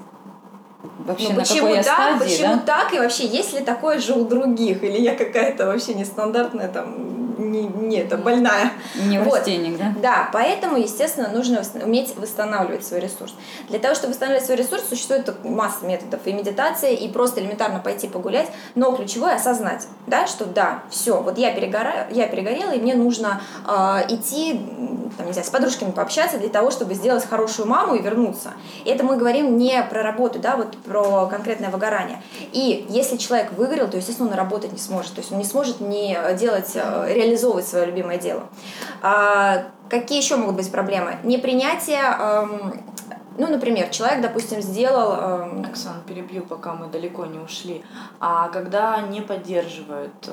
Вообще, 1.05 1.29
ну 1.29 1.35
на 1.35 1.41
почему 1.41 1.61
какой 1.61 1.75
я 1.77 1.83
так, 1.83 1.95
стадии, 1.95 2.31
почему 2.31 2.55
да? 2.55 2.61
так, 2.65 2.93
и 2.93 2.99
вообще 2.99 3.27
есть 3.27 3.53
ли 3.53 3.61
такое 3.61 3.99
же 3.99 4.13
у 4.13 4.25
других, 4.25 4.83
или 4.83 4.97
я 4.99 5.15
какая-то 5.15 5.67
вообще 5.67 5.93
нестандартная 5.93 6.69
там, 6.69 7.20
не, 7.41 7.63
не 7.63 7.97
это, 7.97 8.17
больная. 8.17 8.71
Неврастенник, 8.95 9.77
да? 9.77 9.93
Да, 10.01 10.29
поэтому, 10.31 10.77
естественно, 10.77 11.29
нужно 11.29 11.63
уметь 11.83 12.15
восстанавливать 12.15 12.85
свой 12.85 12.99
ресурс. 12.99 13.33
Для 13.69 13.79
того, 13.79 13.95
чтобы 13.95 14.11
восстанавливать 14.11 14.45
свой 14.45 14.57
ресурс, 14.57 14.83
существует 14.87 15.29
масса 15.43 15.85
методов 15.85 16.19
и 16.25 16.33
медитация, 16.33 16.91
и 16.91 17.07
просто 17.07 17.41
элементарно 17.41 17.79
пойти 17.79 18.07
погулять, 18.07 18.49
но 18.75 18.91
ключевое 18.95 19.35
осознать, 19.35 19.87
да, 20.07 20.27
что 20.27 20.45
да, 20.45 20.83
все, 20.89 21.21
вот 21.21 21.37
я 21.37 21.53
перегораю, 21.53 22.07
я 22.11 22.27
перегорела, 22.27 22.71
и 22.71 22.79
мне 22.79 22.95
нужно 22.95 23.41
э, 23.67 24.05
идти, 24.09 24.61
там, 25.17 25.27
не 25.27 25.33
знаю, 25.33 25.47
с 25.47 25.49
подружками 25.49 25.91
пообщаться 25.91 26.37
для 26.37 26.49
того, 26.49 26.71
чтобы 26.71 26.93
сделать 26.93 27.25
хорошую 27.27 27.67
маму 27.67 27.95
и 27.95 28.01
вернуться. 28.01 28.51
И 28.85 28.89
это 28.89 29.03
мы 29.03 29.17
говорим 29.17 29.57
не 29.57 29.81
про 29.83 30.03
работу, 30.03 30.39
да, 30.39 30.55
вот 30.55 30.77
про 30.77 31.27
конкретное 31.27 31.69
выгорание. 31.69 32.21
И 32.51 32.85
если 32.89 33.17
человек 33.17 33.51
выгорел, 33.53 33.87
то, 33.87 33.97
естественно, 33.97 34.29
он 34.29 34.35
работать 34.35 34.71
не 34.71 34.79
сможет. 34.79 35.13
То 35.13 35.21
есть 35.21 35.31
он 35.31 35.37
не 35.37 35.45
сможет 35.45 35.79
не 35.79 36.17
делать, 36.37 36.71
э, 36.75 37.13
реализовывать 37.31 37.67
свое 37.67 37.85
любимое 37.85 38.17
дело. 38.17 38.43
А, 39.01 39.65
какие 39.89 40.21
еще 40.21 40.35
могут 40.35 40.55
быть 40.55 40.71
проблемы? 40.71 41.17
Непринятие, 41.23 42.01
эм, 42.01 42.73
ну, 43.37 43.47
например, 43.47 43.89
человек, 43.89 44.21
допустим, 44.21 44.61
сделал... 44.61 45.13
эм, 45.13 45.65
Оксана, 45.65 46.01
перебью, 46.07 46.43
пока 46.43 46.73
мы 46.73 46.87
далеко 46.87 47.25
не 47.25 47.39
ушли. 47.39 47.83
А 48.19 48.49
когда 48.49 49.01
не 49.01 49.21
поддерживают, 49.21 50.11
э, 50.27 50.31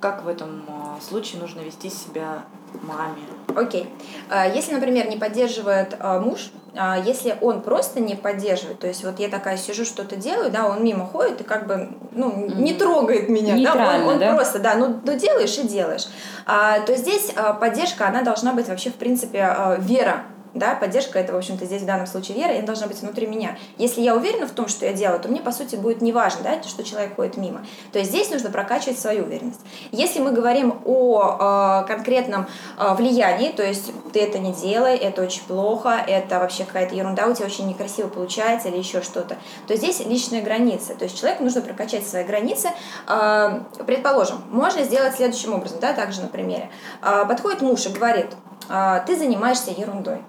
как 0.00 0.24
в 0.24 0.28
этом 0.28 0.64
э, 0.66 1.00
случае 1.00 1.40
нужно 1.40 1.60
вести 1.60 1.88
себя 1.88 2.44
маме? 2.82 3.22
Окей. 3.56 3.88
А, 4.30 4.46
Если, 4.46 4.72
например, 4.72 5.08
не 5.08 5.16
поддерживает 5.16 5.96
а, 5.98 6.18
муж, 6.18 6.50
а, 6.76 6.98
если 6.98 7.36
он 7.40 7.62
просто 7.62 8.00
не 8.00 8.14
поддерживает, 8.14 8.80
то 8.80 8.86
есть 8.86 9.04
вот 9.04 9.18
я 9.20 9.28
такая 9.28 9.56
сижу, 9.56 9.84
что-то 9.84 10.16
делаю, 10.16 10.50
да, 10.50 10.66
он 10.66 10.84
мимо 10.84 11.06
ходит 11.06 11.40
и 11.40 11.44
как 11.44 11.66
бы, 11.66 11.90
ну, 12.12 12.46
не 12.48 12.74
трогает 12.74 13.28
меня, 13.28 13.54
да, 13.72 13.96
он, 13.96 14.14
он 14.14 14.18
да? 14.18 14.34
просто, 14.34 14.58
да, 14.58 14.74
ну, 14.74 15.00
ну, 15.04 15.16
делаешь 15.16 15.56
и 15.58 15.66
делаешь, 15.66 16.08
А, 16.46 16.80
то 16.80 16.96
здесь 16.96 17.32
поддержка, 17.60 18.08
она 18.08 18.22
должна 18.22 18.52
быть 18.52 18.68
вообще, 18.68 18.90
в 18.90 18.94
принципе, 18.94 19.56
вера 19.78 20.24
да, 20.54 20.74
поддержка 20.74 21.18
это, 21.18 21.32
в 21.32 21.36
общем-то, 21.36 21.64
здесь 21.64 21.82
в 21.82 21.86
данном 21.86 22.06
случае 22.06 22.36
вера, 22.38 22.52
и 22.52 22.58
она 22.58 22.66
должна 22.66 22.86
быть 22.86 23.00
внутри 23.00 23.26
меня. 23.26 23.58
Если 23.76 24.00
я 24.00 24.14
уверена 24.14 24.46
в 24.46 24.52
том, 24.52 24.68
что 24.68 24.86
я 24.86 24.92
делаю, 24.92 25.20
то 25.20 25.28
мне, 25.28 25.40
по 25.40 25.50
сути, 25.50 25.76
будет 25.76 26.00
не 26.00 26.12
важно, 26.12 26.42
да, 26.42 26.62
что 26.62 26.84
человек 26.84 27.16
ходит 27.16 27.36
мимо. 27.36 27.66
То 27.92 27.98
есть 27.98 28.10
здесь 28.10 28.30
нужно 28.30 28.50
прокачивать 28.50 28.98
свою 28.98 29.24
уверенность. 29.24 29.60
Если 29.90 30.20
мы 30.20 30.32
говорим 30.32 30.80
о 30.84 31.82
э, 31.82 31.86
конкретном 31.88 32.46
э, 32.78 32.94
влиянии, 32.94 33.50
то 33.50 33.64
есть 33.64 33.90
ты 34.12 34.20
это 34.20 34.38
не 34.38 34.52
делай, 34.52 34.96
это 34.96 35.22
очень 35.22 35.42
плохо, 35.42 35.90
это 36.06 36.38
вообще 36.38 36.64
какая-то 36.64 36.94
ерунда, 36.94 37.26
у 37.26 37.34
тебя 37.34 37.46
очень 37.46 37.66
некрасиво 37.66 38.08
получается 38.08 38.68
или 38.68 38.76
еще 38.76 39.02
что-то, 39.02 39.36
то 39.66 39.76
здесь 39.76 40.00
личные 40.06 40.42
границы. 40.42 40.94
То 40.94 41.04
есть 41.04 41.18
человеку 41.18 41.42
нужно 41.42 41.62
прокачать 41.62 42.06
свои 42.06 42.24
границы. 42.24 42.68
Э, 43.08 43.60
предположим, 43.86 44.42
можно 44.50 44.84
сделать 44.84 45.16
следующим 45.16 45.54
образом, 45.54 45.78
да, 45.80 45.92
также 45.92 46.20
на 46.20 46.28
примере. 46.28 46.70
Э, 47.02 47.24
подходит 47.26 47.60
муж 47.60 47.86
и 47.86 47.88
говорит, 47.88 48.28
э, 48.68 49.02
ты 49.06 49.16
занимаешься 49.16 49.70
ерундой 49.70 50.22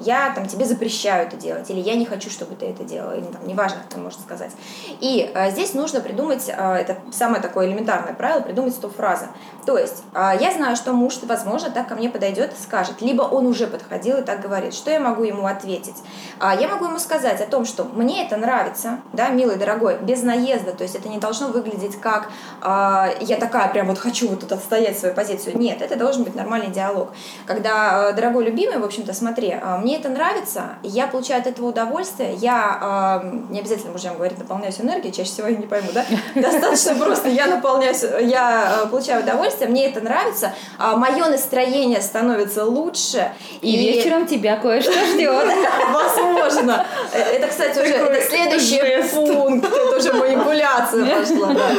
я 0.00 0.32
там 0.34 0.46
тебе 0.46 0.64
запрещаю 0.64 1.26
это 1.26 1.36
делать, 1.36 1.70
или 1.70 1.80
я 1.80 1.94
не 1.94 2.04
хочу, 2.04 2.30
чтобы 2.30 2.54
ты 2.54 2.66
это 2.66 2.84
делала, 2.84 3.16
или 3.16 3.24
там, 3.24 3.46
неважно, 3.46 3.78
как 3.88 3.98
можно 3.98 4.20
сказать. 4.22 4.52
И 5.00 5.30
э, 5.34 5.50
здесь 5.50 5.74
нужно 5.74 6.00
придумать, 6.00 6.48
э, 6.48 6.74
это 6.74 6.98
самое 7.12 7.40
такое 7.42 7.66
элементарное 7.66 8.14
правило, 8.14 8.40
придумать 8.40 8.74
стоп-фразы. 8.74 9.28
То 9.66 9.78
есть, 9.78 10.02
э, 10.14 10.32
я 10.40 10.52
знаю, 10.52 10.76
что 10.76 10.92
муж, 10.92 11.18
возможно, 11.22 11.70
так 11.70 11.88
ко 11.88 11.94
мне 11.94 12.08
подойдет 12.08 12.52
и 12.52 12.62
скажет, 12.62 13.00
либо 13.00 13.22
он 13.22 13.46
уже 13.46 13.66
подходил 13.66 14.18
и 14.18 14.22
так 14.22 14.40
говорит, 14.40 14.74
что 14.74 14.90
я 14.90 15.00
могу 15.00 15.24
ему 15.24 15.46
ответить? 15.46 15.96
А, 16.38 16.54
я 16.54 16.68
могу 16.68 16.86
ему 16.86 16.98
сказать 16.98 17.40
о 17.40 17.46
том, 17.46 17.64
что 17.64 17.84
мне 17.84 18.26
это 18.26 18.36
нравится, 18.36 19.00
да, 19.12 19.28
милый, 19.28 19.56
дорогой, 19.56 19.98
без 19.98 20.22
наезда, 20.22 20.72
то 20.72 20.82
есть 20.82 20.94
это 20.94 21.08
не 21.08 21.18
должно 21.18 21.48
выглядеть 21.48 22.00
как 22.00 22.28
э, 22.62 23.04
я 23.20 23.36
такая 23.38 23.68
прям 23.68 23.86
вот 23.86 23.98
хочу 23.98 24.28
вот 24.28 24.40
тут 24.40 24.52
отстоять 24.52 24.98
свою 24.98 25.14
позицию. 25.14 25.58
Нет, 25.58 25.82
это 25.82 25.96
должен 25.96 26.24
быть 26.24 26.34
нормальный 26.34 26.70
диалог. 26.70 27.10
Когда, 27.46 28.10
э, 28.10 28.12
дорогой 28.12 28.44
любимый, 28.44 28.78
в 28.78 28.84
общем-то, 28.84 29.12
смотри, 29.14 29.50
э, 29.50 29.78
мне 29.84 29.98
это 29.98 30.08
нравится, 30.08 30.76
я 30.82 31.06
получаю 31.06 31.40
от 31.42 31.46
этого 31.46 31.68
удовольствие, 31.68 32.34
я 32.36 33.20
э, 33.22 33.36
не 33.50 33.60
обязательно 33.60 33.92
мужьям 33.92 34.16
говорить, 34.16 34.38
наполняюсь 34.38 34.80
энергией, 34.80 35.12
чаще 35.12 35.30
всего 35.30 35.48
я 35.48 35.56
не 35.56 35.66
пойму, 35.66 35.88
да? 35.92 36.06
Достаточно 36.34 36.94
просто, 36.94 37.28
я 37.28 37.46
наполняюсь, 37.46 38.02
я 38.22 38.82
э, 38.84 38.86
получаю 38.88 39.22
удовольствие, 39.22 39.68
мне 39.68 39.90
это 39.90 40.00
нравится, 40.00 40.54
мое 40.78 41.26
настроение 41.26 42.00
становится 42.00 42.64
лучше. 42.64 43.30
И 43.60 43.76
вечером 43.76 44.26
тебя 44.26 44.56
кое-что 44.56 44.92
ждет. 45.12 45.46
Возможно. 45.92 46.86
Э, 47.12 47.18
Это, 47.36 47.48
кстати, 47.48 47.78
уже 47.78 48.22
следующий 48.22 49.14
пункт. 49.14 49.66
Это 49.66 49.96
уже 49.98 50.12
манипуляция 50.14 51.04
пошла. 51.04 51.52
да. 51.52 51.70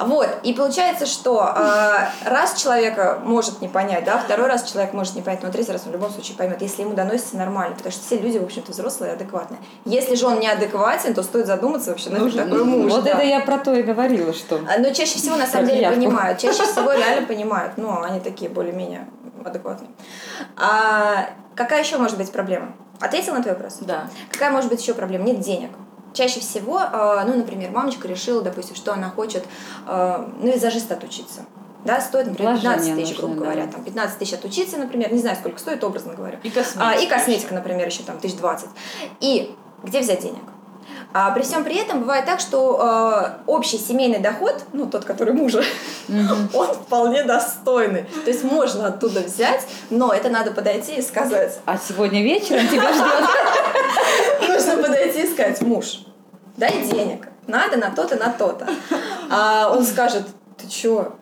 Вот. 0.00 0.28
И 0.42 0.52
получается, 0.52 1.06
что 1.06 1.52
э, 1.54 2.28
раз 2.28 2.60
человека 2.60 3.20
может 3.24 3.60
не 3.60 3.68
понять, 3.68 4.04
да, 4.04 4.18
второй 4.18 4.46
раз 4.46 4.70
человек 4.70 4.92
может 4.92 5.14
не 5.14 5.22
понять, 5.22 5.42
но 5.42 5.50
третий 5.50 5.72
раз 5.72 5.82
он 5.84 5.90
в 5.90 5.92
любом 5.94 6.10
случае 6.10 6.36
поймет, 6.36 6.60
если 6.62 6.82
ему 6.82 6.94
доносится 6.94 7.36
нормально, 7.36 7.76
потому 7.76 7.92
что 7.92 8.02
все 8.04 8.18
люди, 8.18 8.38
в 8.38 8.44
общем-то, 8.44 8.72
взрослые 8.72 9.12
и 9.12 9.14
адекватные. 9.14 9.60
Если 9.84 10.14
же 10.14 10.26
он 10.26 10.40
неадекватен, 10.40 11.14
то 11.14 11.22
стоит 11.22 11.46
задуматься 11.46 11.90
вообще, 11.90 12.10
ну, 12.10 12.28
что 12.28 12.44
такое 12.44 12.64
муж. 12.64 12.92
Вот 12.92 13.04
да. 13.04 13.10
это 13.10 13.22
я 13.22 13.40
про 13.40 13.58
то 13.58 13.72
и 13.72 13.82
говорила, 13.82 14.32
что... 14.32 14.60
А, 14.68 14.78
Но 14.78 14.90
чаще 14.90 15.18
всего 15.18 15.36
на 15.36 15.46
самом 15.46 15.68
деле 15.68 15.82
явку. 15.82 15.96
понимают. 15.96 16.38
Чаще 16.38 16.64
всего 16.64 16.92
реально 16.92 17.26
понимают. 17.26 17.72
Ну, 17.76 18.02
они 18.02 18.20
такие 18.20 18.50
более-менее 18.50 19.08
адекватные. 19.44 19.90
А 20.56 21.30
какая 21.54 21.82
еще 21.82 21.98
может 21.98 22.16
быть 22.16 22.30
проблема? 22.32 22.74
Ответила 23.00 23.34
на 23.34 23.42
твой 23.42 23.54
вопрос? 23.54 23.78
Да. 23.80 24.08
Какая 24.32 24.50
может 24.50 24.70
быть 24.70 24.80
еще 24.80 24.94
проблема? 24.94 25.24
Нет 25.24 25.40
денег. 25.40 25.70
Чаще 26.16 26.40
всего, 26.40 26.80
э, 26.80 27.24
ну, 27.26 27.36
например, 27.36 27.70
мамочка 27.72 28.08
решила, 28.08 28.40
допустим, 28.40 28.74
что 28.74 28.94
она 28.94 29.10
хочет, 29.10 29.44
э, 29.86 30.28
ну, 30.40 30.50
визажист 30.50 30.90
отучиться. 30.90 31.42
Да, 31.84 32.00
стоит, 32.00 32.28
например, 32.28 32.52
Вложения 32.52 32.76
15 32.76 32.96
тысяч, 32.96 33.16
грубо 33.18 33.34
нужны, 33.34 33.44
да. 33.44 33.52
говоря, 33.52 33.70
там, 33.70 33.84
15 33.84 34.18
тысяч 34.18 34.32
отучиться, 34.32 34.78
например, 34.78 35.12
не 35.12 35.20
знаю, 35.20 35.36
сколько 35.36 35.58
стоит, 35.58 35.84
образно 35.84 36.14
говоря. 36.14 36.38
И 36.42 36.48
косметика. 36.48 36.88
А, 36.88 36.94
и 36.94 37.06
косметика, 37.06 37.54
например, 37.54 37.86
еще 37.86 38.02
там, 38.02 38.18
тысяч 38.18 38.36
двадцать. 38.36 38.70
И 39.20 39.54
где 39.82 40.00
взять 40.00 40.22
денег? 40.22 40.42
А 41.12 41.30
при 41.32 41.42
всем 41.42 41.64
при 41.64 41.76
этом 41.76 42.00
бывает 42.00 42.24
так, 42.24 42.40
что 42.40 42.80
э, 42.80 43.42
общий 43.46 43.78
семейный 43.78 44.18
доход, 44.18 44.64
ну 44.72 44.86
тот, 44.86 45.04
который 45.04 45.34
мужа, 45.34 45.62
он 46.54 46.66
вполне 46.66 47.24
достойный. 47.24 48.04
То 48.24 48.30
есть 48.30 48.42
можно 48.42 48.88
оттуда 48.88 49.20
взять, 49.20 49.66
но 49.90 50.12
это 50.12 50.30
надо 50.30 50.50
подойти 50.50 50.96
и 50.96 51.02
сказать. 51.02 51.58
А 51.66 51.78
сегодня 51.78 52.22
вечером 52.22 52.66
тебя 52.68 52.92
ждет. 52.92 53.28
Нужно 54.48 54.82
подойти 54.82 55.22
и 55.22 55.32
сказать, 55.32 55.60
муж, 55.62 56.00
дай 56.56 56.82
денег, 56.84 57.28
надо 57.46 57.76
на 57.76 57.90
то-то, 57.90 58.16
на 58.16 58.30
то-то. 58.30 58.68
А 59.30 59.72
он 59.72 59.84
скажет, 59.84 60.26
ты 60.56 60.68
чё, 60.68 61.16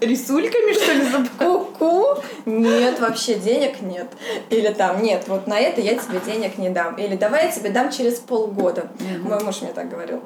рисульками, 0.00 0.72
что 0.72 0.92
ли, 0.92 1.04
за 1.04 1.18
Ку-ку? 1.38 2.22
Нет, 2.46 3.00
вообще 3.00 3.34
денег 3.34 3.80
нет. 3.80 4.06
Или 4.48 4.68
там, 4.68 5.02
нет, 5.02 5.24
вот 5.26 5.46
на 5.46 5.58
это 5.58 5.80
я 5.80 5.94
тебе 5.94 6.20
денег 6.24 6.58
не 6.58 6.70
дам. 6.70 6.94
Или 6.96 7.16
давай 7.16 7.46
я 7.46 7.52
тебе 7.52 7.70
дам 7.70 7.90
через 7.90 8.14
полгода. 8.14 8.88
Мой 9.22 9.42
муж 9.42 9.60
мне 9.62 9.72
так 9.72 9.88
говорил. 9.90 10.22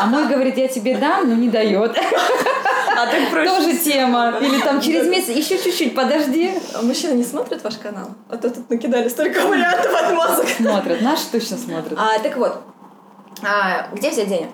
А 0.00 0.06
мой 0.06 0.26
говорит, 0.26 0.56
я 0.56 0.68
тебе 0.68 0.96
дам, 0.96 1.28
но 1.28 1.34
не 1.34 1.48
дает. 1.48 1.96
А 2.98 3.06
так 3.06 3.30
проще. 3.30 3.50
Тоже 3.50 3.76
тема. 3.76 4.38
Или 4.40 4.58
там 4.60 4.80
через 4.80 5.06
месяц, 5.06 5.28
еще 5.28 5.58
чуть-чуть, 5.58 5.94
подожди. 5.94 6.54
Мужчины 6.82 7.12
не 7.12 7.24
смотрят 7.24 7.62
ваш 7.62 7.76
канал? 7.76 8.08
А 8.30 8.38
то 8.38 8.48
тут 8.48 8.70
накидали 8.70 9.08
столько 9.08 9.40
вариантов 9.46 9.92
отмазок. 9.92 10.48
Смотрят, 10.48 11.02
наши 11.02 11.24
точно 11.30 11.58
смотрят. 11.58 11.98
А, 11.98 12.18
так 12.20 12.36
вот, 12.38 12.58
а, 13.42 13.88
где 13.92 14.10
взять 14.10 14.28
денег? 14.28 14.48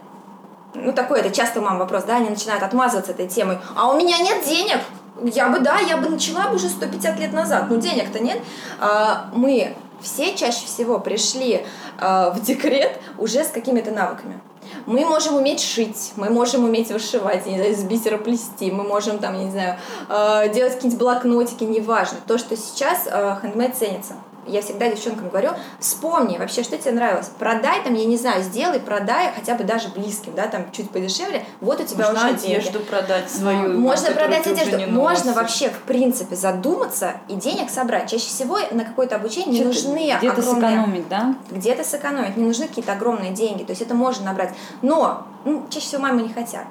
Ну, 0.74 0.92
такой 0.92 1.20
это 1.20 1.30
часто 1.30 1.60
мам 1.60 1.78
вопрос, 1.78 2.04
да, 2.04 2.16
они 2.16 2.30
начинают 2.30 2.62
отмазываться 2.62 3.12
этой 3.12 3.28
темой. 3.28 3.58
А 3.76 3.90
у 3.90 3.98
меня 3.98 4.18
нет 4.18 4.44
денег. 4.44 4.78
Я 5.22 5.48
бы, 5.48 5.60
да, 5.60 5.78
я 5.78 5.98
бы 5.98 6.08
начала 6.08 6.48
бы 6.48 6.56
уже 6.56 6.68
150 6.68 7.18
лет 7.20 7.32
назад. 7.32 7.66
Но 7.68 7.76
денег-то 7.76 8.20
нет. 8.20 8.40
А, 8.80 9.28
мы 9.32 9.76
все 10.00 10.34
чаще 10.34 10.66
всего 10.66 10.98
пришли 10.98 11.64
а, 11.98 12.30
в 12.30 12.40
декрет 12.40 12.98
уже 13.18 13.44
с 13.44 13.48
какими-то 13.48 13.90
навыками. 13.90 14.40
Мы 14.86 15.04
можем 15.04 15.34
уметь 15.34 15.60
шить, 15.60 16.12
мы 16.16 16.30
можем 16.30 16.64
уметь 16.64 16.90
вышивать, 16.90 17.42
я 17.46 17.52
не 17.52 17.58
знаю, 17.58 17.72
из 17.72 17.84
бисера 17.84 18.16
плести, 18.16 18.70
мы 18.70 18.84
можем 18.84 19.18
там, 19.18 19.34
я 19.34 19.44
не 19.44 19.50
знаю, 19.50 19.78
а, 20.08 20.48
делать 20.48 20.74
какие-нибудь 20.74 20.98
блокнотики, 20.98 21.64
неважно. 21.64 22.18
То, 22.26 22.38
что 22.38 22.56
сейчас 22.56 23.06
а, 23.10 23.38
хендмейд 23.40 23.76
ценится 23.76 24.14
я 24.46 24.60
всегда 24.60 24.88
девчонкам 24.88 25.28
говорю, 25.28 25.50
вспомни 25.78 26.38
вообще, 26.38 26.62
что 26.62 26.76
тебе 26.76 26.92
нравилось. 26.92 27.30
Продай 27.38 27.82
там, 27.82 27.94
я 27.94 28.04
не 28.04 28.16
знаю, 28.16 28.42
сделай, 28.42 28.80
продай 28.80 29.32
хотя 29.34 29.54
бы 29.54 29.64
даже 29.64 29.88
близким, 29.88 30.34
да, 30.34 30.48
там 30.48 30.70
чуть 30.72 30.90
подешевле, 30.90 31.44
вот 31.60 31.80
у 31.80 31.84
тебя 31.84 32.06
Можно 32.06 32.30
уже 32.30 32.38
деньги. 32.38 32.56
одежду 32.56 32.80
продать 32.80 33.30
свою. 33.30 33.78
Можно 33.78 34.10
продать 34.12 34.46
одежду. 34.46 34.76
не 34.76 34.86
Можно 34.86 35.32
вообще, 35.32 35.70
в 35.70 35.80
принципе, 35.82 36.34
задуматься 36.36 37.14
и 37.28 37.34
денег 37.34 37.70
собрать. 37.70 38.10
Чаще 38.10 38.26
всего 38.26 38.58
на 38.72 38.84
какое-то 38.84 39.16
обучение 39.16 39.64
не 39.64 39.72
Что-то 39.72 39.88
нужны 39.88 40.16
Где-то 40.18 40.40
огромные... 40.40 40.70
сэкономить, 40.70 41.08
да? 41.08 41.34
Где-то 41.50 41.84
сэкономить. 41.84 42.36
Не 42.36 42.44
нужны 42.44 42.66
какие-то 42.66 42.92
огромные 42.92 43.32
деньги. 43.32 43.62
То 43.62 43.70
есть 43.70 43.82
это 43.82 43.94
можно 43.94 44.26
набрать. 44.26 44.52
Но 44.82 45.26
ну, 45.44 45.66
чаще 45.70 45.86
всего 45.86 46.02
мамы 46.02 46.22
не 46.22 46.32
хотят. 46.32 46.66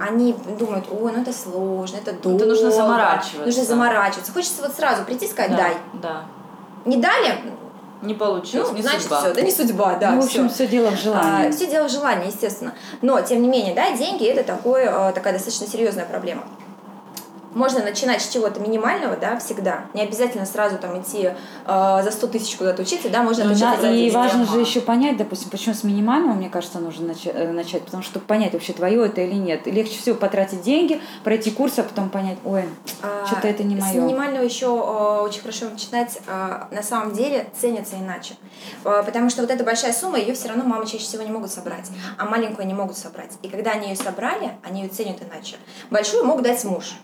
Они 0.00 0.34
думают, 0.58 0.86
ой, 0.90 1.12
ну 1.12 1.20
это 1.20 1.32
сложно, 1.32 1.98
это 1.98 2.12
долго. 2.14 2.46
нужно 2.46 2.70
заморачиваться. 2.70 3.44
Нужно 3.44 3.64
заморачиваться. 3.64 4.32
Хочется 4.32 4.62
вот 4.62 4.72
сразу 4.72 5.04
прийти 5.04 5.26
и 5.26 5.28
сказать, 5.28 5.50
Да, 5.50 5.56
дай. 5.56 5.74
Да. 5.92 6.24
Не 6.88 6.96
дали, 6.96 7.34
Не 8.00 8.14
получилось, 8.14 8.70
ну, 8.70 8.76
не 8.76 8.82
значит, 8.82 9.02
судьба. 9.02 9.20
все, 9.20 9.34
да 9.34 9.40
не 9.42 9.50
судьба, 9.50 9.94
да, 9.96 10.10
ну, 10.12 10.22
в 10.22 10.24
общем, 10.24 10.48
все 10.48 10.66
дело 10.66 10.90
в 10.90 10.96
желании. 10.98 11.50
все 11.50 11.66
дело 11.66 11.88
в 11.88 11.90
желании, 11.90 12.28
естественно. 12.28 12.72
Но, 13.02 13.20
тем 13.20 13.42
не 13.42 13.48
менее, 13.48 13.74
да, 13.74 13.94
деньги 13.94 14.24
это 14.24 14.42
такой, 14.42 14.84
э, 14.84 15.12
такая 15.12 15.34
достаточно 15.34 15.66
серьезная 15.66 16.06
проблема. 16.06 16.44
Можно 17.54 17.82
начинать 17.82 18.20
с 18.22 18.28
чего-то 18.28 18.60
минимального, 18.60 19.16
да, 19.16 19.38
всегда. 19.38 19.86
Не 19.94 20.02
обязательно 20.02 20.46
сразу 20.46 20.78
там 20.78 21.00
идти 21.00 21.30
э, 21.66 22.00
за 22.02 22.10
100 22.10 22.26
тысяч 22.28 22.56
куда-то 22.56 22.82
учиться, 22.82 23.08
да, 23.08 23.22
можно 23.22 23.44
Ну, 23.44 23.50
начать 23.50 23.80
да, 23.80 23.90
и 23.90 24.04
10. 24.04 24.14
важно 24.14 24.46
же 24.46 24.60
еще 24.60 24.80
понять, 24.80 25.16
допустим, 25.16 25.50
почему 25.50 25.74
с 25.74 25.82
минимального, 25.84 26.34
мне 26.34 26.50
кажется, 26.50 26.78
нужно 26.78 27.12
нача- 27.12 27.32
э, 27.32 27.50
начать, 27.52 27.84
потому 27.84 28.02
что 28.02 28.20
понять 28.20 28.52
вообще, 28.52 28.72
твое 28.72 29.06
это 29.06 29.20
или 29.22 29.34
нет. 29.34 29.66
Легче 29.66 29.98
всего 29.98 30.16
потратить 30.16 30.62
деньги, 30.62 31.00
пройти 31.24 31.50
курс, 31.50 31.78
а 31.78 31.82
потом 31.82 32.10
понять, 32.10 32.38
ой, 32.44 32.64
А, 33.02 33.26
что-то 33.26 33.48
это 33.48 33.62
не 33.64 33.76
С 33.78 33.82
мое. 33.82 34.00
минимального 34.02 34.42
еще 34.44 34.66
э, 34.66 35.20
очень 35.22 35.40
хорошо 35.40 35.70
начинать 35.70 36.18
э, 36.26 36.60
на 36.70 36.82
самом 36.82 37.12
деле 37.12 37.46
ценится 37.58 37.96
иначе. 37.96 38.34
Э, 38.84 39.02
Потому 39.04 39.30
что 39.30 39.42
вот 39.42 39.50
эта 39.50 39.64
большая 39.64 39.92
сумма, 39.92 40.18
ее 40.18 40.34
все 40.34 40.48
равно 40.48 40.64
мамы 40.64 40.84
чаще 40.86 41.04
всего 41.04 41.22
не 41.22 41.30
могут 41.30 41.50
собрать, 41.50 41.88
а 42.18 42.24
маленькую 42.26 42.66
не 42.66 42.74
могут 42.74 42.96
собрать. 42.98 43.32
И 43.42 43.48
когда 43.48 43.70
они 43.72 43.88
ее 43.88 43.96
собрали, 43.96 44.52
они 44.62 44.82
ее 44.82 44.88
ценят 44.88 45.16
иначе. 45.22 45.56
Большую 45.90 46.24
мог 46.24 46.42
дать 46.42 46.62
муж. 46.64 46.94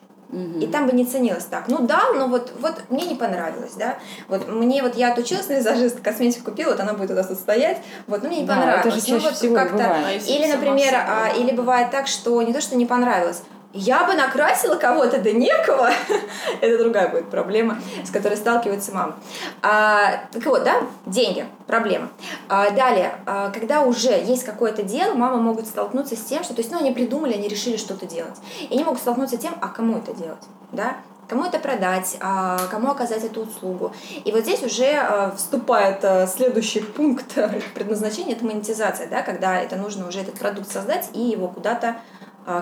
И 0.61 0.67
там 0.67 0.87
бы 0.87 0.93
не 0.93 1.05
ценилось 1.05 1.45
так. 1.45 1.69
Ну 1.69 1.79
да, 1.87 2.13
но 2.15 2.27
вот, 2.29 2.53
вот 2.61 2.75
мне 2.91 3.07
не 3.07 3.15
понравилось, 3.15 3.73
да. 3.77 3.99
Вот 4.29 4.49
мне 4.49 4.83
вот 4.83 4.97
я 4.97 5.13
отучилась 5.13 5.49
на 5.49 5.55
визажист, 5.55 6.01
косметику 6.03 6.51
купила, 6.51 6.71
вот 6.71 6.81
она 6.81 6.93
будет 6.95 7.11
у 7.13 7.15
нас 7.15 7.27
тут 7.29 7.39
стоять. 7.39 7.79
Вот, 8.07 8.23
ну 8.23 8.29
мне 8.29 8.41
не 8.41 8.47
Да, 8.47 8.55
понравилось. 8.57 8.87
это 8.87 8.91
же 8.91 8.97
Ну, 9.01 9.07
чаще 9.17 9.29
вот 9.29 9.35
всего 9.37 9.55
как-то- 9.55 9.77
бывает. 9.77 10.23
А 10.27 10.31
Или, 10.31 10.47
например, 10.53 10.95
а, 10.95 11.29
или 11.37 11.53
бывает 11.53 11.91
так, 11.91 12.07
что 12.09 12.41
не 12.43 12.53
то, 12.53 12.61
что 12.61 12.77
не 12.77 12.87
понравилось, 12.87 13.43
я 13.75 14.05
бы 14.05 14.15
накрасила 14.15 14.77
кого-то, 14.77 15.19
да 15.21 15.33
некого. 15.33 15.91
Это 16.61 16.79
другая 16.79 17.09
будет 17.09 17.29
проблема, 17.29 17.79
с 18.05 18.11
которой 18.11 18.37
сталкиваются 18.37 18.95
мамы. 18.95 19.15
А, 19.63 20.27
так 20.31 20.47
вот, 20.47 20.63
да, 20.63 20.83
деньги, 21.07 21.45
проблема. 21.67 22.09
А, 22.49 22.71
далее, 22.71 23.17
а, 23.27 23.51
когда 23.51 23.83
уже 23.83 24.13
есть 24.13 24.45
какое-то 24.45 24.85
дело, 24.85 25.15
мамы 25.15 25.43
могут 25.43 25.67
столкнуться 25.67 26.17
с 26.17 26.21
тем, 26.21 26.45
что, 26.45 26.55
то 26.55 26.61
есть, 26.61 26.71
ну, 26.71 26.79
они 26.79 26.93
придумали, 26.93 27.35
они 27.35 27.49
решили 27.49 27.77
что-то 27.77 28.07
делать. 28.07 28.37
И 28.61 28.73
они 28.73 28.85
могут 28.85 29.01
столкнуться 29.01 29.37
с 29.37 29.41
тем, 29.41 29.55
а 29.61 29.69
кому 29.69 29.99
это 29.99 30.15
делать, 30.15 30.43
да? 30.71 30.97
Кому 31.29 31.45
это 31.45 31.59
продать, 31.59 32.17
а, 32.21 32.59
кому 32.71 32.91
оказать 32.91 33.25
эту 33.25 33.43
услугу. 33.43 33.93
И 34.25 34.31
вот 34.31 34.43
здесь 34.43 34.63
уже 34.63 34.93
а, 34.93 35.35
вступает 35.35 36.05
а, 36.05 36.27
следующий 36.27 36.81
пункт 36.81 37.35
предназначения, 37.75 38.35
это 38.35 38.45
монетизация, 38.45 39.09
да, 39.09 39.23
когда 39.23 39.61
это 39.61 39.77
нужно 39.77 40.07
уже 40.07 40.21
этот 40.21 40.39
продукт 40.39 40.71
создать 40.71 41.09
и 41.15 41.21
его 41.21 41.49
куда-то 41.49 41.97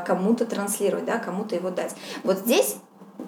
кому-то 0.07 0.47
транслировать, 0.47 1.05
да, 1.05 1.19
кому-то 1.19 1.55
его 1.55 1.71
дать. 1.71 1.95
Вот 2.25 2.39
здесь 2.39 2.77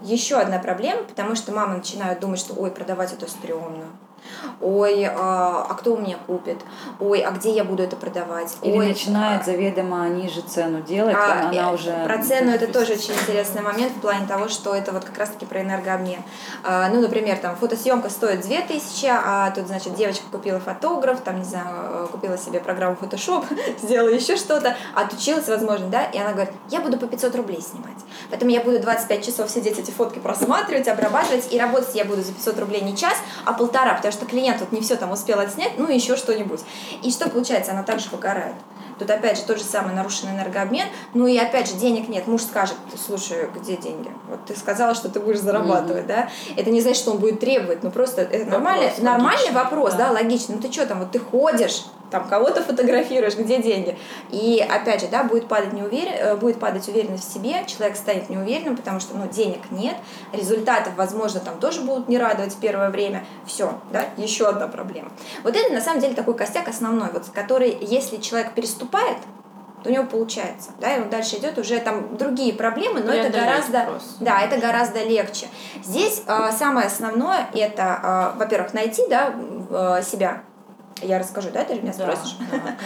еще 0.03 0.37
одна 0.37 0.59
проблема, 0.59 1.05
потому 1.05 1.35
что 1.35 1.53
мамы 1.53 1.77
начинают 1.77 2.21
думать, 2.21 2.39
что 2.39 2.55
ой, 2.55 2.71
продавать 2.71 3.13
это 3.13 3.31
стрёмно. 3.31 3.87
Ой, 4.61 5.05
а, 5.05 5.67
а 5.69 5.75
кто 5.75 5.95
у 5.95 5.99
меня 5.99 6.17
купит? 6.27 6.59
Ой, 7.01 7.21
а 7.21 7.31
где 7.33 7.51
я 7.51 7.65
буду 7.65 7.83
это 7.83 7.97
продавать? 7.97 8.57
Или 8.63 8.79
Ой, 8.79 8.89
начинает 8.89 9.43
а, 9.43 9.45
заведомо 9.45 10.09
ниже 10.09 10.41
цену 10.41 10.81
делать, 10.81 11.17
а, 11.17 11.49
она 11.49 11.71
э, 11.71 11.75
уже... 11.75 11.93
Про 12.05 12.23
цену 12.23 12.51
это 12.51 12.73
тоже 12.73 12.95
очень 12.95 13.15
интересный 13.15 13.63
момент 13.63 13.93
в 13.93 14.01
плане 14.01 14.27
того, 14.27 14.49
что 14.49 14.75
это 14.75 14.93
вот 14.93 15.05
как 15.05 15.19
раз-таки 15.19 15.47
про 15.47 15.61
энергообмен. 15.61 16.23
А, 16.63 16.89
ну, 16.89 17.01
например, 17.01 17.39
там 17.39 17.57
фотосъемка 17.57 18.11
стоит 18.11 18.41
2000, 18.43 19.07
а 19.07 19.51
тут, 19.51 19.67
значит, 19.67 19.95
девочка 19.95 20.25
купила 20.31 20.61
фотограф, 20.61 21.21
там, 21.21 21.39
не 21.39 21.45
знаю, 21.45 21.67
э, 21.67 22.07
купила 22.11 22.39
себе 22.39 22.61
программу 22.61 22.97
Photoshop, 23.01 23.45
сделала 23.83 24.09
еще 24.09 24.37
что-то, 24.37 24.77
отучилась, 24.95 25.49
возможно, 25.49 25.89
да, 25.89 26.05
и 26.05 26.19
она 26.19 26.33
говорит, 26.33 26.55
я 26.71 26.81
буду 26.81 26.97
по 26.97 27.07
500 27.07 27.35
рублей 27.37 27.61
снимать. 27.61 27.99
Поэтому 28.31 28.51
я 28.51 28.61
буду 28.61 28.79
25 28.79 29.25
часов 29.25 29.51
сидеть 29.51 29.79
эти 29.79 29.91
фотки 29.91 30.19
просматривать, 30.19 30.89
обрабатывать, 30.89 31.53
и 31.53 31.59
работать 31.59 31.95
я 31.95 32.05
буду 32.05 32.23
за 32.23 32.33
500 32.33 32.59
рублей 32.61 32.81
не 32.81 32.97
час, 32.97 33.15
а 33.45 33.53
полтора, 33.53 33.95
потому 33.95 34.13
что 34.15 34.27
клиент 34.27 34.61
вот 34.61 34.73
не 34.73 34.81
все 34.81 34.97
там 34.97 35.13
успел 35.13 35.39
отснять, 35.39 35.73
ну 35.79 35.89
и 35.89 35.95
еще 35.95 36.17
что-нибудь. 36.17 36.61
И 37.03 37.11
что 37.11 37.29
получается? 37.29 37.73
Она 37.73 37.83
также 37.83 38.09
выгорает. 38.11 38.55
Тут 38.99 39.11
опять 39.11 39.39
же 39.39 39.45
тот 39.45 39.59
же 39.59 39.65
самый 39.65 39.95
нарушенный 39.95 40.35
энергообмен. 40.35 40.87
Ну 41.15 41.27
и 41.27 41.37
опять 41.37 41.69
же 41.69 41.75
денег 41.75 42.09
нет. 42.09 42.27
Муж 42.27 42.43
скажет, 42.43 42.77
слушай, 43.05 43.49
где 43.55 43.77
деньги? 43.77 44.11
Вот 44.29 44.45
ты 44.47 44.57
сказала, 44.57 44.95
что 44.95 45.09
ты 45.09 45.21
будешь 45.21 45.41
зарабатывать, 45.41 46.07
да? 46.07 46.29
Это 46.57 46.71
не 46.71 46.81
значит, 46.81 46.99
что 46.99 47.13
он 47.13 47.19
будет 47.19 47.41
требовать, 47.41 47.83
ну 47.83 47.91
просто 47.91 48.23
это 48.23 48.49
нормальный, 48.49 48.87
Вопрос 48.87 49.03
нормальный 49.03 49.33
логичный, 49.33 49.55
вопрос, 49.55 49.93
да. 49.95 50.09
да. 50.09 50.13
логично. 50.13 50.55
Ну 50.55 50.63
ты 50.63 50.73
что 50.73 50.87
там, 50.87 51.01
вот 51.01 51.11
ты 51.11 51.19
ходишь, 51.19 51.85
там 52.15 52.29
кого-то 52.29 52.63
фотографируешь, 52.63 53.37
где 53.37 53.61
деньги? 53.61 53.99
И 54.31 54.65
опять 54.71 55.01
же, 55.01 55.09
да, 55.09 55.25
будет 55.25 55.49
падать, 55.49 55.73
неуверен, 55.73 56.13
э, 56.13 56.37
будет 56.37 56.61
падать 56.61 56.87
уверенность 56.89 57.29
в 57.29 57.35
себе, 57.35 57.65
человек 57.67 57.97
станет 57.97 58.31
неуверенным, 58.31 58.77
потому 58.77 59.01
что 59.01 59.17
ну, 59.17 59.27
денег 59.27 59.59
нет, 59.73 59.97
результаты, 60.33 60.91
возможно, 60.97 61.41
там 61.41 61.59
тоже 61.59 61.81
будут 61.81 62.09
не 62.09 62.17
радовать 62.17 62.57
первое 62.61 62.91
время. 62.91 63.25
Все, 63.47 63.81
да, 63.93 64.05
еще 64.17 64.47
одна 64.47 64.69
проблема. 64.69 65.11
Вот 65.43 65.57
это 65.57 65.73
на 65.73 65.81
самом 65.81 66.01
деле 66.01 66.15
такой 66.15 66.35
костяк 66.35 66.69
основной, 66.69 67.11
вот, 67.13 67.25
который, 67.35 67.77
если 67.81 68.19
человек 68.19 68.53
переступает, 68.53 69.19
то 69.83 69.91
у 69.91 69.93
него 69.93 70.05
получается, 70.05 70.71
да, 70.81 70.95
и 70.95 71.01
он 71.01 71.11
дальше 71.11 71.37
идет 71.37 71.59
уже 71.59 71.81
там 71.81 72.17
другие 72.17 72.55
проблемы, 72.55 73.01
но 73.01 73.13
это 73.13 73.37
гораздо, 73.37 73.81
просто. 73.83 74.25
да, 74.25 74.41
это 74.41 74.59
гораздо 74.59 75.03
легче. 75.03 75.49
Здесь 75.83 76.23
э, 76.27 76.53
самое 76.57 76.87
основное 76.87 77.49
это, 77.53 78.33
э, 78.35 78.39
во-первых, 78.39 78.73
найти, 78.73 79.03
да, 79.09 79.35
э, 79.69 80.03
себя. 80.03 80.43
Я 81.05 81.19
расскажу, 81.19 81.51
да, 81.53 81.65
ты 81.65 81.75
же 81.75 81.83
меня 81.83 81.93
Да, 81.97 82.15
спросишь? 82.15 82.37
да, 82.51 82.77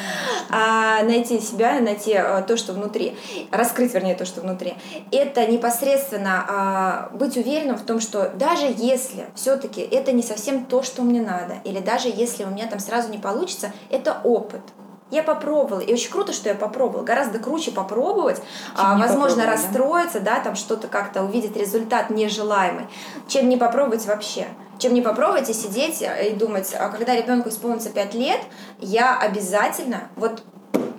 а, 0.51 1.03
найти 1.05 1.41
себя, 1.41 1.81
найти 1.81 2.13
э, 2.13 2.43
то, 2.47 2.57
что 2.57 2.73
внутри, 2.73 3.17
раскрыть, 3.51 3.95
вернее, 3.95 4.15
то, 4.15 4.25
что 4.25 4.41
внутри. 4.41 4.75
Это 5.13 5.47
непосредственно 5.47 6.45
а, 6.49 7.11
быть 7.13 7.37
уверенным 7.37 7.77
в 7.77 7.83
том, 7.83 8.01
что 8.01 8.31
даже 8.31 8.67
если 8.77 9.27
все-таки 9.35 9.81
это 9.81 10.13
не 10.13 10.23
совсем 10.23 10.65
то, 10.65 10.83
что 10.83 11.03
мне 11.03 11.21
надо, 11.21 11.55
или 11.65 11.79
даже 11.79 12.09
если 12.09 12.45
у 12.45 12.49
меня 12.49 12.67
там 12.67 12.81
сразу 12.81 13.11
не 13.11 13.19
получится, 13.19 13.73
это 13.91 14.21
опыт. 14.25 14.63
Я 15.11 15.23
попробовала, 15.23 15.81
и 15.81 15.93
очень 15.93 16.11
круто, 16.11 16.33
что 16.33 16.49
я 16.49 16.55
попробовала. 16.55 17.03
Гораздо 17.05 17.39
круче 17.39 17.71
попробовать, 17.71 18.43
а, 18.77 18.99
возможно, 18.99 19.43
попробовать, 19.43 19.47
да? 19.47 19.51
расстроиться, 19.53 20.21
да, 20.21 20.41
там 20.41 20.55
что-то 20.55 20.89
как-то 20.89 21.23
увидеть 21.23 21.57
результат 21.57 22.11
нежелаемый, 22.11 22.87
чем 23.27 23.49
не 23.49 23.57
попробовать 23.57 24.05
вообще. 24.07 24.47
Чем 24.79 24.95
не 24.95 25.03
попробовать 25.03 25.49
и 25.51 25.55
сидеть 25.55 26.03
и 26.03 26.31
думать, 26.31 26.73
а 26.79 26.89
когда 26.91 27.17
ребенку 27.17 27.49
исполнится 27.49 27.91
5 27.91 28.15
лет, 28.15 28.41
я 28.81 29.19
обязательно, 29.19 30.09
вот 30.15 30.43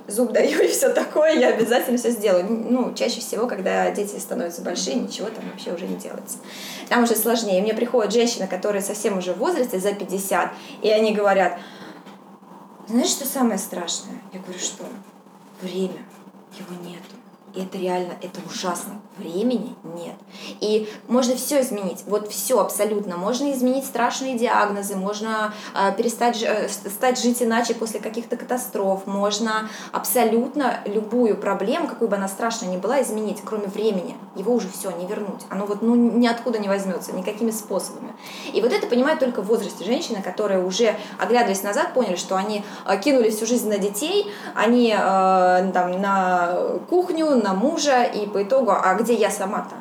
зуб 0.08 0.32
даю 0.32 0.60
и 0.62 0.68
все 0.68 0.90
такое, 0.90 1.34
я 1.34 1.50
обязательно 1.50 1.98
все 1.98 2.12
сделаю. 2.12 2.46
Ну, 2.50 2.94
чаще 2.94 3.20
всего, 3.22 3.48
когда 3.48 3.90
дети 3.92 4.18
становятся 4.18 4.62
большие, 4.62 4.96
ничего 4.96 5.28
там 5.30 5.44
вообще 5.50 5.72
уже 5.72 5.88
не 5.88 5.96
делается. 5.96 6.38
Там 6.90 7.04
уже 7.04 7.16
сложнее. 7.16 7.62
Мне 7.62 7.74
приходят 7.74 8.12
женщины, 8.12 8.48
которые 8.48 8.82
совсем 8.82 9.18
уже 9.18 9.34
в 9.34 9.38
возрасте, 9.38 9.80
за 9.80 9.94
50, 9.94 10.50
и 10.82 10.90
они 10.90 11.14
говорят, 11.14 11.60
знаешь, 12.90 13.10
что 13.12 13.26
самое 13.26 13.60
страшное? 13.60 14.20
Я 14.34 14.40
говорю, 14.40 14.60
что? 14.60 14.84
Время. 15.62 16.04
Его 16.58 16.74
нету. 16.84 17.16
Это 17.60 17.78
реально, 17.78 18.14
это 18.22 18.40
ужасно. 18.50 19.02
Времени 19.18 19.76
нет. 19.84 20.16
И 20.62 20.88
можно 21.10 21.36
все 21.36 21.60
изменить. 21.60 22.04
Вот 22.08 22.32
все 22.32 22.62
абсолютно. 22.62 23.18
Можно 23.18 23.52
изменить 23.52 23.86
страшные 23.86 24.38
диагнозы, 24.38 24.96
можно 24.96 25.54
э, 25.76 25.94
перестать 25.98 26.42
э, 26.42 26.70
стать 26.70 27.22
жить 27.22 27.44
иначе 27.44 27.74
после 27.74 28.00
каких-то 28.00 28.38
катастроф, 28.38 29.06
можно 29.08 29.68
абсолютно 29.92 30.80
любую 30.86 31.36
проблему, 31.36 31.90
какой 31.90 32.08
бы 32.08 32.16
она 32.16 32.30
страшная 32.30 32.70
ни 32.70 32.78
была, 32.78 33.02
изменить, 33.02 33.42
кроме 33.44 33.68
времени. 33.68 34.16
Его 34.36 34.54
уже 34.54 34.70
все 34.70 34.92
не 34.92 35.06
вернуть. 35.06 35.42
Оно 35.50 35.66
вот 35.66 35.82
ну 35.82 35.96
ниоткуда 35.96 36.60
не 36.60 36.70
возьмется, 36.70 37.12
никакими 37.12 37.52
способами. 37.52 38.14
И 38.54 38.62
вот 38.62 38.72
это 38.72 38.88
понимают 38.88 39.20
только 39.20 39.42
в 39.42 39.48
возрасте 39.48 39.84
женщины, 39.84 40.22
которые 40.22 40.64
уже, 40.64 40.96
оглядываясь 41.20 41.64
назад, 41.64 41.94
поняли, 41.94 42.16
что 42.16 42.38
они 42.38 42.64
э, 42.86 42.98
кинули 43.00 43.32
всю 43.32 43.46
жизнь 43.46 43.68
на 43.68 43.80
детей, 43.80 44.32
они 44.56 44.96
э, 44.98 45.72
там 45.74 46.00
на 46.00 46.58
кухню, 46.90 47.36
на 47.36 47.49
мужа, 47.54 48.04
и 48.04 48.28
по 48.28 48.44
итогу, 48.44 48.72
а 48.72 48.94
где 48.96 49.14
я 49.14 49.30
сама-то? 49.30 49.76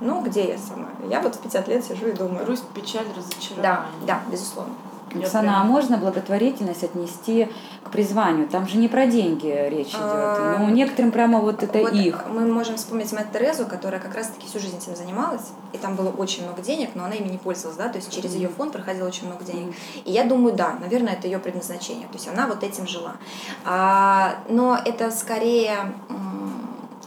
Ну, 0.00 0.22
где 0.22 0.48
я 0.48 0.58
сама? 0.58 0.88
Я 1.08 1.20
вот 1.20 1.36
в 1.36 1.40
50 1.40 1.68
лет 1.68 1.84
сижу 1.84 2.08
и 2.08 2.12
думаю. 2.12 2.44
Грусть, 2.44 2.64
печаль, 2.74 3.06
разочарование. 3.16 3.62
Да, 3.62 3.86
да, 4.06 4.20
безусловно. 4.30 4.74
Оксана, 5.22 5.60
а 5.60 5.64
можно 5.64 5.96
благотворительность 5.96 6.82
отнести 6.82 7.48
к 7.84 7.90
призванию? 7.90 8.48
Там 8.48 8.66
же 8.66 8.78
не 8.78 8.88
про 8.88 9.06
деньги 9.06 9.46
речь 9.46 9.90
идет. 9.90 10.00
А... 10.00 10.56
Ну, 10.58 10.70
некоторым 10.70 11.12
прямо 11.12 11.40
вот 11.40 11.62
это 11.62 11.78
вот 11.78 11.92
их. 11.92 12.24
Мы 12.28 12.46
можем 12.46 12.76
вспомнить 12.76 13.12
мать 13.12 13.26
Терезу, 13.32 13.66
которая 13.66 14.00
как 14.00 14.14
раз-таки 14.14 14.46
всю 14.46 14.58
жизнь 14.58 14.78
этим 14.78 14.96
занималась, 14.96 15.52
и 15.72 15.78
там 15.78 15.94
было 15.94 16.10
очень 16.10 16.44
много 16.44 16.62
денег, 16.62 16.90
но 16.94 17.04
она 17.04 17.14
ими 17.14 17.28
не 17.28 17.38
пользовалась, 17.38 17.76
да, 17.76 17.88
то 17.88 17.98
есть 17.98 18.12
через 18.12 18.34
ее 18.34 18.48
фонд 18.48 18.72
проходило 18.72 19.06
очень 19.06 19.26
много 19.26 19.44
денег. 19.44 19.74
И 20.04 20.12
я 20.12 20.24
думаю, 20.24 20.54
да, 20.54 20.76
наверное, 20.80 21.12
это 21.12 21.26
ее 21.26 21.38
предназначение, 21.38 22.06
то 22.08 22.14
есть 22.14 22.28
она 22.28 22.46
вот 22.46 22.62
этим 22.62 22.86
жила. 22.86 23.12
А, 23.64 24.36
но 24.48 24.78
это 24.84 25.10
скорее 25.10 25.92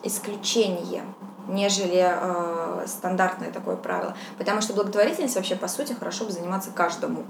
исключение 0.07 1.03
нежели 1.47 2.05
э, 2.05 2.85
стандартное 2.87 3.51
такое 3.51 3.75
правило. 3.75 4.15
Потому 4.37 4.61
что 4.61 4.73
благотворительность 4.73 5.35
вообще, 5.35 5.55
по 5.55 5.67
сути, 5.67 5.93
хорошо 5.93 6.25
бы 6.25 6.31
заниматься 6.31 6.71
каждому. 6.71 7.25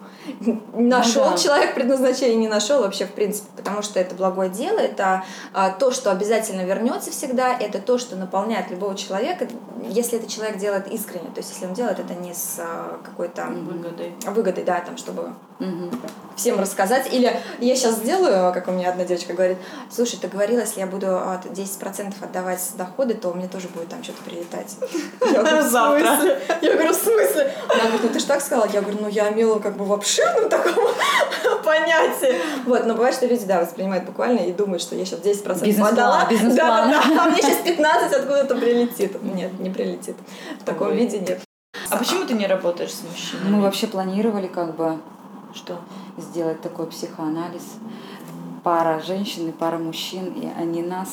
Нашел 0.73 1.25
ну, 1.25 1.31
да. 1.31 1.37
человек 1.37 1.75
предназначение, 1.75 2.35
не 2.35 2.47
нашел 2.47 2.81
вообще, 2.81 3.05
в 3.05 3.11
принципе, 3.11 3.47
потому 3.55 3.81
что 3.81 3.99
это 3.99 4.15
благое 4.15 4.49
дело, 4.49 4.79
это 4.79 5.23
э, 5.53 5.69
то, 5.79 5.91
что 5.91 6.11
обязательно 6.11 6.61
вернется 6.61 7.11
всегда, 7.11 7.57
это 7.57 7.79
то, 7.79 7.97
что 7.97 8.15
наполняет 8.15 8.71
любого 8.71 8.95
человека, 8.95 9.47
если 9.87 10.17
этот 10.17 10.29
человек 10.29 10.57
делает 10.57 10.87
искренне, 10.87 11.29
то 11.29 11.37
есть 11.37 11.51
если 11.53 11.65
он 11.65 11.73
делает 11.73 11.99
это 11.99 12.13
не 12.15 12.33
с 12.33 12.55
э, 12.57 12.97
какой-то 13.03 13.45
выгодой. 13.45 14.15
выгодой, 14.25 14.63
да, 14.63 14.79
там, 14.81 14.97
чтобы 14.97 15.33
угу. 15.59 15.89
всем 16.35 16.59
рассказать. 16.59 17.11
Или 17.13 17.39
я 17.59 17.75
сейчас 17.75 17.95
сделаю, 17.95 18.53
как 18.53 18.67
у 18.67 18.71
меня 18.71 18.89
одна 18.89 19.05
девочка 19.05 19.33
говорит, 19.33 19.57
слушай, 19.89 20.17
ты 20.19 20.27
говорила, 20.27 20.59
если 20.59 20.79
я 20.79 20.87
буду 20.87 21.07
10% 21.07 22.13
отдавать 22.21 22.61
доходы, 22.77 23.13
то 23.13 23.33
мне 23.33 23.47
тоже 23.47 23.67
будет 23.69 23.89
там 23.89 24.03
что-то 24.03 24.23
прилетать. 24.23 24.75
Я 25.21 25.41
говорю, 25.41 25.63
в 25.63 25.69
смысле? 25.69 26.41
Я 26.61 26.73
говорю, 26.73 26.93
в 26.93 26.95
смысле? 26.95 27.53
Она 27.69 27.81
говорит, 27.81 28.03
ну 28.03 28.09
ты 28.09 28.19
же 28.19 28.25
так 28.25 28.41
сказала. 28.41 28.69
Я 28.71 28.81
говорю, 28.81 28.99
ну 29.01 29.07
я 29.09 29.31
имела 29.31 29.59
как 29.59 29.77
бы 29.77 29.85
в 29.85 29.93
обширном 29.93 30.49
таком 30.49 30.73
понятии. 31.63 32.35
Вот, 32.65 32.85
но 32.85 32.93
бывает, 32.93 33.15
что 33.15 33.25
люди, 33.27 33.45
да, 33.45 33.61
воспринимают 33.61 34.05
буквально 34.05 34.39
и 34.39 34.51
думают, 34.51 34.81
что 34.81 34.95
я 34.95 35.05
сейчас 35.05 35.19
10% 35.19 35.63
бизнес 35.63 35.87
отдала. 35.87 36.25
Бизнес 36.29 36.53
да, 36.55 36.85
да, 36.85 37.03
да, 37.07 37.23
а 37.23 37.29
мне 37.29 37.41
сейчас 37.41 37.57
15 37.57 38.13
откуда-то 38.13 38.55
прилетит. 38.55 39.21
Нет, 39.23 39.59
не 39.59 39.69
прилетит. 39.69 40.15
В 40.59 40.63
таком 40.63 40.93
виде 40.93 41.19
нет. 41.19 41.39
А 41.89 41.97
почему 41.97 42.25
ты 42.25 42.33
не 42.33 42.47
работаешь 42.47 42.91
с 42.91 43.03
мужчинами? 43.03 43.55
Мы 43.55 43.61
вообще 43.61 43.87
планировали 43.87 44.47
как 44.47 44.75
бы 44.75 44.99
что 45.57 45.79
сделать 46.17 46.61
такой 46.61 46.87
психоанализ. 46.87 47.63
Пара 48.63 48.99
женщин 48.99 49.49
и 49.49 49.51
пара 49.51 49.77
мужчин, 49.77 50.33
и 50.33 50.47
они 50.57 50.81
нас 50.81 51.09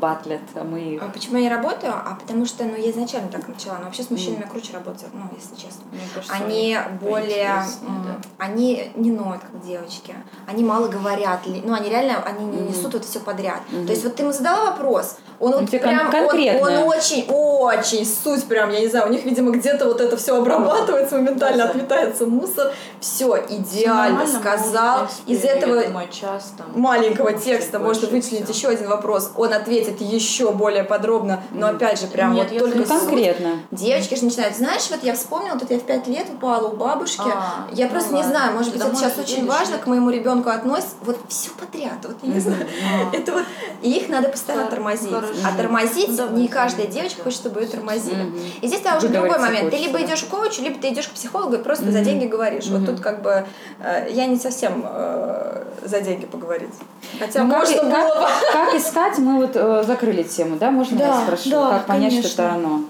батлят, 0.00 0.42
а 0.54 0.64
мы 0.64 0.80
их. 0.80 1.02
А 1.02 1.08
почему 1.08 1.36
я 1.36 1.42
не 1.42 1.48
работаю? 1.48 1.92
А 1.92 2.16
потому 2.20 2.46
что, 2.46 2.64
ну, 2.64 2.76
я 2.76 2.90
изначально 2.90 3.30
так 3.30 3.46
начала. 3.48 3.78
Но 3.78 3.84
вообще 3.84 4.02
с 4.02 4.10
мужчинами 4.10 4.42
mm. 4.42 4.50
круче 4.50 4.72
работать, 4.72 5.06
ну, 5.12 5.22
если 5.36 5.54
честно. 5.54 5.84
кажется, 6.14 6.34
они 6.34 6.78
более... 7.00 7.62
Да. 7.82 8.20
Они 8.38 8.90
не 8.94 9.10
ноют, 9.10 9.42
как 9.42 9.64
девочки. 9.64 10.14
Они 10.46 10.64
мало 10.64 10.88
говорят. 10.88 11.40
Ну, 11.46 11.74
они 11.74 11.88
реально, 11.88 12.22
они 12.22 12.44
не 12.44 12.68
несут 12.68 12.94
mm. 12.94 12.98
это 12.98 13.06
все 13.06 13.20
подряд. 13.20 13.60
Mm-hmm. 13.70 13.86
То 13.86 13.92
есть 13.92 14.04
вот 14.04 14.16
ты 14.16 14.22
ему 14.22 14.32
задала 14.32 14.70
вопрос, 14.70 15.18
он 15.44 15.52
вот 15.52 15.70
прям, 15.70 16.10
конкретно. 16.10 16.66
Он, 16.66 16.72
он 16.78 16.88
очень, 16.88 17.26
очень 17.28 18.06
суть 18.06 18.44
прям, 18.44 18.70
я 18.70 18.80
не 18.80 18.88
знаю, 18.88 19.08
у 19.08 19.10
них, 19.10 19.24
видимо, 19.24 19.50
где-то 19.50 19.84
вот 19.84 20.00
это 20.00 20.16
все 20.16 20.36
обрабатывается, 20.36 21.16
моментально 21.16 21.64
отметается 21.64 22.26
мусор. 22.26 22.72
Все 23.00 23.44
идеально 23.48 24.26
сказал. 24.26 25.08
Из 25.26 25.44
этого 25.44 25.82
час, 26.06 26.54
там, 26.56 26.80
маленького 26.80 27.32
текста 27.32 27.78
можно 27.78 28.08
вычленить 28.08 28.48
еще 28.48 28.68
один 28.68 28.88
вопрос. 28.88 29.32
Он 29.36 29.52
ответит 29.52 30.00
еще 30.00 30.52
более 30.52 30.84
подробно, 30.84 31.42
но 31.52 31.68
опять 31.68 32.00
же, 32.00 32.06
прям 32.06 32.34
Нет, 32.34 32.50
вот 32.50 32.72
только 32.72 32.84
конкретно. 32.84 33.60
Девочки 33.70 34.14
же 34.14 34.24
начинают, 34.24 34.56
знаешь, 34.56 34.88
вот 34.90 35.02
я 35.02 35.14
вспомнила, 35.14 35.58
тут 35.58 35.70
я 35.70 35.78
в 35.78 35.82
пять 35.82 36.06
лет 36.06 36.26
упала 36.32 36.68
у 36.68 36.76
бабушки. 36.76 37.20
А, 37.24 37.68
я 37.72 37.86
ну 37.86 37.90
просто 37.90 38.14
ладно. 38.14 38.26
не 38.26 38.32
знаю, 38.32 38.52
может 38.54 38.72
быть, 38.72 38.82
это 38.82 38.94
сейчас 38.94 39.18
очень 39.18 39.46
важно 39.46 39.78
к 39.78 39.86
моему 39.86 40.10
ребенку 40.10 40.48
относится. 40.48 40.94
Вот 41.02 41.18
все 41.28 41.50
подряд, 41.50 41.98
вот 42.02 42.16
я 42.22 42.32
не 42.32 42.40
знаю. 42.40 42.66
Это 43.12 43.32
вот, 43.32 43.44
и 43.82 43.90
их 43.90 44.08
надо 44.08 44.28
постоянно 44.28 44.66
тормозить. 44.66 45.10
А 45.44 45.56
тормозить 45.56 46.08
не 46.32 46.48
каждая 46.48 46.86
девочка 46.86 47.22
хочет, 47.22 47.40
чтобы 47.40 47.60
ее 47.60 47.66
тормозили. 47.66 48.32
И 48.60 48.66
здесь 48.66 48.80
там 48.80 48.98
уже 48.98 49.08
другой 49.08 49.38
момент. 49.38 49.70
Ты 49.70 49.76
либо 49.76 50.02
идешь 50.02 50.22
к 50.22 50.28
коучу, 50.28 50.62
либо 50.62 50.78
ты 50.78 50.88
идешь 50.88 51.08
к 51.08 51.12
психологу 51.12 51.56
и 51.56 51.58
просто 51.58 51.90
за 51.90 52.00
деньги 52.00 52.26
говоришь. 52.26 52.66
Вот 52.66 52.86
тут 52.86 53.00
как 53.00 53.22
бы 53.22 53.46
э, 53.80 54.08
я 54.10 54.26
не 54.26 54.36
совсем 54.36 54.84
э, 54.86 55.64
за 55.84 56.00
деньги 56.00 56.26
поговорить. 56.26 56.74
Хотя 57.18 57.44
ну, 57.44 57.46
можно 57.46 57.76
как, 57.76 57.84
было 57.84 58.20
бы. 58.20 58.28
Как 58.52 58.74
искать, 58.74 59.18
мы 59.18 59.36
вот 59.38 59.52
э, 59.54 59.84
закрыли 59.86 60.22
тему, 60.22 60.56
да? 60.56 60.70
Можно 60.70 60.98
я 60.98 61.22
спрошу? 61.22 61.50
Как 61.50 61.86
понять, 61.86 62.26
что 62.26 62.42
это 62.42 62.52
оно? 62.54 62.80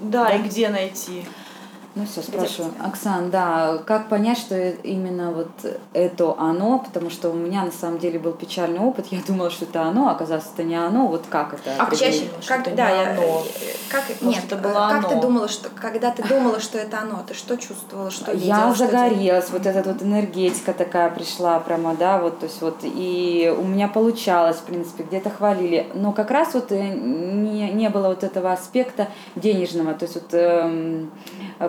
Да, 0.00 0.28
и 0.34 0.42
где 0.42 0.68
найти? 0.68 1.24
Ну 1.96 2.04
все, 2.04 2.20
спрашиваю. 2.20 2.74
Оксан, 2.84 3.30
да, 3.30 3.78
как 3.86 4.10
понять, 4.10 4.36
что 4.36 4.54
именно 4.54 5.32
вот 5.32 5.48
это 5.94 6.34
оно, 6.38 6.78
потому 6.78 7.08
что 7.08 7.30
у 7.30 7.32
меня 7.32 7.64
на 7.64 7.72
самом 7.72 7.98
деле 7.98 8.18
был 8.18 8.32
печальный 8.32 8.80
опыт, 8.80 9.06
я 9.06 9.20
думала, 9.26 9.48
что 9.48 9.64
это 9.64 9.80
оно, 9.80 10.08
а 10.08 10.12
оказалось, 10.12 10.44
это 10.52 10.62
не 10.62 10.74
оно, 10.74 11.06
вот 11.06 11.24
как 11.30 11.54
это? 11.54 11.70
А 11.78 11.96
чаще, 11.96 12.28
как, 12.46 12.74
да, 12.74 12.90
я, 12.90 13.12
оно. 13.12 13.42
как, 13.90 14.02
нет, 14.20 14.44
это 14.44 14.56
было 14.56 14.74
как 14.74 14.98
оно. 14.98 15.08
ты 15.08 15.20
думала, 15.22 15.48
что, 15.48 15.70
когда 15.70 16.10
ты 16.10 16.22
думала, 16.22 16.60
что 16.60 16.76
это 16.76 17.00
оно, 17.00 17.24
ты 17.26 17.32
что 17.32 17.56
чувствовала, 17.56 18.10
что 18.10 18.32
видела? 18.32 18.48
Я 18.48 18.74
загорелась, 18.74 19.48
вот 19.48 19.64
эта 19.64 19.90
вот 19.90 20.02
энергетика 20.02 20.74
такая 20.74 21.08
пришла 21.08 21.58
прямо, 21.60 21.94
да, 21.94 22.18
вот, 22.18 22.40
то 22.40 22.44
есть 22.44 22.60
вот, 22.60 22.76
и 22.82 23.54
у 23.58 23.62
меня 23.62 23.88
получалось, 23.88 24.58
в 24.58 24.64
принципе, 24.64 25.02
где-то 25.02 25.30
хвалили, 25.30 25.86
но 25.94 26.12
как 26.12 26.30
раз 26.30 26.52
вот 26.52 26.72
э, 26.72 26.88
не, 26.88 27.70
не 27.70 27.88
было 27.88 28.08
вот 28.08 28.22
этого 28.22 28.52
аспекта 28.52 29.08
денежного, 29.34 29.94
то 29.94 30.04
есть 30.04 30.16
вот 30.16 30.28
эм, 30.32 31.10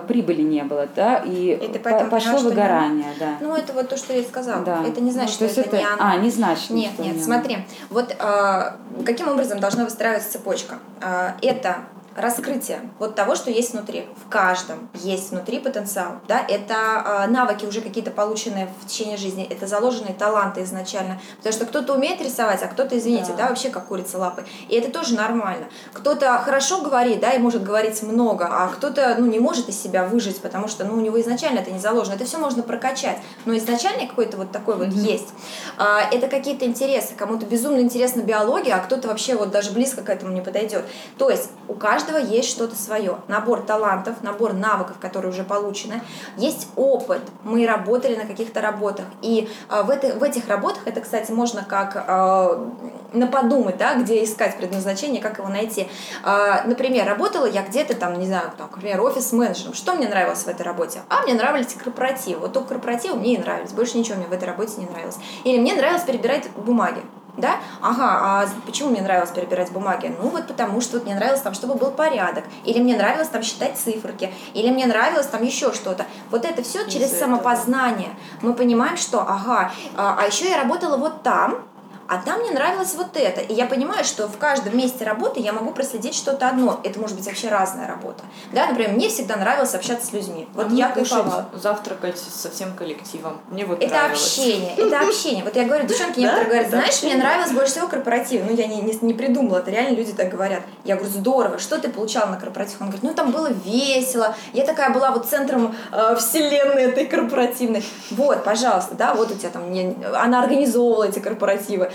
прибыли 0.06 0.42
не 0.42 0.62
было, 0.64 0.88
да, 0.94 1.18
и 1.18 1.46
это 1.46 2.04
пошло 2.06 2.38
выгорание, 2.38 3.12
да. 3.18 3.36
Ну, 3.40 3.54
это 3.54 3.72
вот 3.72 3.88
то, 3.88 3.96
что 3.96 4.12
я 4.12 4.22
сказала. 4.22 4.64
Да. 4.64 4.84
Это 4.86 5.00
не 5.00 5.10
значит, 5.10 5.40
ну, 5.40 5.48
что 5.48 5.60
это, 5.60 5.70
это 5.70 5.78
не 5.78 5.84
оно. 5.84 5.96
А, 5.98 6.16
не 6.16 6.30
значит. 6.30 6.70
Нет, 6.70 6.98
нет, 6.98 7.22
смотри. 7.22 7.58
Вот 7.90 8.14
э, 8.18 8.72
каким 9.04 9.28
образом 9.28 9.60
должна 9.60 9.84
выстраиваться 9.84 10.32
цепочка? 10.32 10.78
Э, 11.00 11.32
это 11.42 11.78
раскрытие 12.18 12.80
вот 12.98 13.14
того, 13.14 13.34
что 13.34 13.50
есть 13.50 13.72
внутри. 13.72 14.06
В 14.24 14.28
каждом 14.28 14.88
есть 14.94 15.30
внутри 15.30 15.58
потенциал. 15.60 16.20
Да? 16.26 16.40
Это 16.40 17.24
э, 17.24 17.26
навыки 17.28 17.64
уже 17.64 17.80
какие-то 17.80 18.10
полученные 18.10 18.68
в 18.80 18.86
течение 18.86 19.16
жизни, 19.16 19.46
это 19.48 19.66
заложенные 19.66 20.14
таланты 20.14 20.62
изначально. 20.62 21.20
Потому 21.38 21.52
что 21.52 21.66
кто-то 21.66 21.94
умеет 21.94 22.20
рисовать, 22.20 22.62
а 22.62 22.66
кто-то, 22.66 22.98
извините, 22.98 23.32
да. 23.32 23.44
да, 23.44 23.48
вообще 23.48 23.70
как 23.70 23.86
курица 23.86 24.18
лапы. 24.18 24.44
И 24.68 24.74
это 24.74 24.90
тоже 24.90 25.14
нормально. 25.14 25.66
Кто-то 25.92 26.38
хорошо 26.44 26.82
говорит, 26.82 27.20
да, 27.20 27.32
и 27.32 27.38
может 27.38 27.62
говорить 27.62 28.02
много, 28.02 28.46
а 28.50 28.68
кто-то, 28.68 29.16
ну, 29.18 29.26
не 29.26 29.38
может 29.38 29.68
из 29.68 29.80
себя 29.80 30.04
выжить, 30.04 30.40
потому 30.40 30.68
что, 30.68 30.84
ну, 30.84 30.94
у 30.94 31.00
него 31.00 31.20
изначально 31.20 31.60
это 31.60 31.70
не 31.70 31.78
заложено. 31.78 32.14
Это 32.14 32.24
все 32.24 32.38
можно 32.38 32.62
прокачать. 32.62 33.18
Но 33.44 33.56
изначально 33.56 34.06
какой-то 34.06 34.36
вот 34.36 34.50
такой 34.50 34.74
mm-hmm. 34.74 34.90
вот 34.90 34.94
есть. 34.94 35.28
А, 35.76 36.00
это 36.10 36.28
какие-то 36.28 36.64
интересы. 36.64 37.14
Кому-то 37.16 37.46
безумно 37.46 37.80
интересна 37.80 38.22
биология, 38.22 38.76
а 38.76 38.80
кто-то 38.80 39.08
вообще 39.08 39.36
вот 39.36 39.50
даже 39.50 39.72
близко 39.72 40.02
к 40.02 40.10
этому 40.10 40.32
не 40.32 40.40
подойдет. 40.40 40.84
То 41.16 41.30
есть 41.30 41.50
у 41.68 41.74
каждого 41.74 42.07
каждого 42.08 42.18
есть 42.18 42.50
что-то 42.50 42.76
свое. 42.76 43.18
Набор 43.28 43.62
талантов, 43.62 44.22
набор 44.22 44.52
навыков, 44.52 44.96
которые 45.00 45.30
уже 45.30 45.44
получены. 45.44 46.02
Есть 46.36 46.68
опыт. 46.76 47.20
Мы 47.44 47.66
работали 47.66 48.16
на 48.16 48.24
каких-то 48.24 48.60
работах. 48.60 49.06
И 49.22 49.48
э, 49.68 49.82
в, 49.82 49.90
это, 49.90 50.18
в 50.18 50.22
этих 50.22 50.48
работах, 50.48 50.82
это, 50.86 51.00
кстати, 51.00 51.30
можно 51.30 51.64
как 51.64 51.96
э, 51.96 52.68
на 53.12 53.26
подумать, 53.26 53.76
да, 53.76 53.94
где 53.94 54.24
искать 54.24 54.56
предназначение, 54.56 55.20
как 55.20 55.38
его 55.38 55.48
найти. 55.48 55.88
Э, 56.24 56.66
например, 56.66 57.06
работала 57.06 57.46
я 57.46 57.62
где-то 57.62 57.94
там, 57.94 58.18
не 58.18 58.26
знаю, 58.26 58.50
там, 58.56 58.68
например, 58.74 59.00
офис-менеджером. 59.00 59.74
Что 59.74 59.94
мне 59.94 60.08
нравилось 60.08 60.44
в 60.44 60.48
этой 60.48 60.62
работе? 60.62 61.00
А, 61.08 61.22
мне 61.22 61.34
нравились 61.34 61.74
корпоративы. 61.74 62.40
Вот 62.40 62.52
только 62.52 62.70
корпоративы 62.70 63.16
мне 63.16 63.34
и 63.34 63.38
нравились. 63.38 63.72
Больше 63.72 63.98
ничего 63.98 64.16
мне 64.16 64.26
в 64.26 64.32
этой 64.32 64.44
работе 64.44 64.72
не 64.78 64.86
нравилось. 64.86 65.16
Или 65.44 65.58
мне 65.58 65.74
нравилось 65.74 66.02
перебирать 66.02 66.50
бумаги 66.56 67.02
да, 67.38 67.56
ага, 67.80 68.18
а 68.20 68.48
почему 68.66 68.90
мне 68.90 69.02
нравилось 69.02 69.30
перебирать 69.30 69.70
бумаги? 69.72 70.14
Ну 70.20 70.28
вот 70.28 70.46
потому 70.46 70.80
что 70.80 70.98
вот 70.98 71.06
мне 71.06 71.14
нравилось 71.14 71.40
там, 71.40 71.54
чтобы 71.54 71.74
был 71.74 71.90
порядок, 71.90 72.44
или 72.64 72.80
мне 72.80 72.96
нравилось 72.96 73.28
там 73.28 73.42
считать 73.42 73.76
циферки, 73.78 74.32
или 74.54 74.70
мне 74.70 74.86
нравилось 74.86 75.26
там 75.26 75.42
еще 75.42 75.72
что-то. 75.72 76.06
Вот 76.30 76.44
это 76.44 76.62
все 76.62 76.88
через 76.88 77.16
самопознание. 77.18 78.10
Мы 78.42 78.54
понимаем, 78.54 78.96
что, 78.96 79.20
ага, 79.20 79.72
а, 79.96 80.16
а 80.20 80.26
еще 80.26 80.48
я 80.48 80.60
работала 80.62 80.96
вот 80.96 81.22
там, 81.22 81.67
а 82.08 82.16
там 82.16 82.40
мне 82.40 82.52
нравилось 82.52 82.94
вот 82.94 83.16
это. 83.16 83.42
И 83.42 83.52
я 83.52 83.66
понимаю, 83.66 84.02
что 84.02 84.28
в 84.28 84.38
каждом 84.38 84.76
месте 84.76 85.04
работы 85.04 85.40
я 85.40 85.52
могу 85.52 85.72
проследить 85.72 86.14
что-то 86.14 86.48
одно. 86.48 86.80
Это 86.82 86.98
может 86.98 87.16
быть 87.18 87.26
вообще 87.26 87.48
разная 87.48 87.86
работа. 87.86 88.24
Да, 88.50 88.66
например, 88.66 88.92
мне 88.92 89.10
всегда 89.10 89.36
нравилось 89.36 89.74
общаться 89.74 90.06
с 90.06 90.12
людьми. 90.14 90.48
Вот 90.54 90.68
а 90.70 90.74
я 90.74 90.88
кайфовала. 90.88 91.50
завтракать 91.52 92.18
со 92.18 92.50
всем 92.50 92.74
коллективом. 92.74 93.38
Мне 93.50 93.66
вот 93.66 93.82
Это 93.82 93.92
нравилось. 93.92 94.22
общение, 94.26 94.74
это 94.74 95.00
общение. 95.06 95.44
Вот 95.44 95.54
я 95.54 95.64
говорю, 95.64 95.86
девчонки 95.86 96.20
некоторые 96.20 96.46
говорят, 96.46 96.70
знаешь, 96.70 97.02
мне 97.02 97.14
нравилось 97.14 97.52
больше 97.52 97.72
всего 97.72 97.88
корпоратив. 97.88 98.42
Ну, 98.48 98.56
я 98.56 98.66
не, 98.66 98.80
не, 98.80 98.98
не 99.02 99.12
придумала, 99.12 99.58
это 99.58 99.70
реально 99.70 99.94
люди 99.94 100.14
так 100.14 100.30
говорят. 100.30 100.62
Я 100.84 100.96
говорю, 100.96 101.12
здорово, 101.12 101.58
что 101.58 101.78
ты 101.78 101.90
получал 101.90 102.28
на 102.28 102.38
корпоратив? 102.38 102.80
Он 102.80 102.86
говорит, 102.86 103.02
ну, 103.02 103.12
там 103.12 103.32
было 103.32 103.50
весело. 103.50 104.34
Я 104.54 104.64
такая 104.64 104.94
была 104.94 105.10
вот 105.10 105.26
центром 105.26 105.76
э, 105.92 106.16
вселенной 106.16 106.84
этой 106.84 107.04
корпоративной. 107.04 107.84
Вот, 108.12 108.44
пожалуйста, 108.44 108.94
да, 108.94 109.12
вот 109.12 109.30
у 109.30 109.34
тебя 109.34 109.50
там, 109.50 109.70
не, 109.70 109.94
она 110.14 110.42
организовывала 110.42 111.04
эти 111.04 111.18
корпоративы 111.18 111.92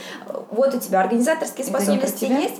вот 0.51 0.73
у 0.73 0.79
тебя 0.79 1.01
организаторские 1.01 1.65
способности 1.65 2.25
есть? 2.25 2.55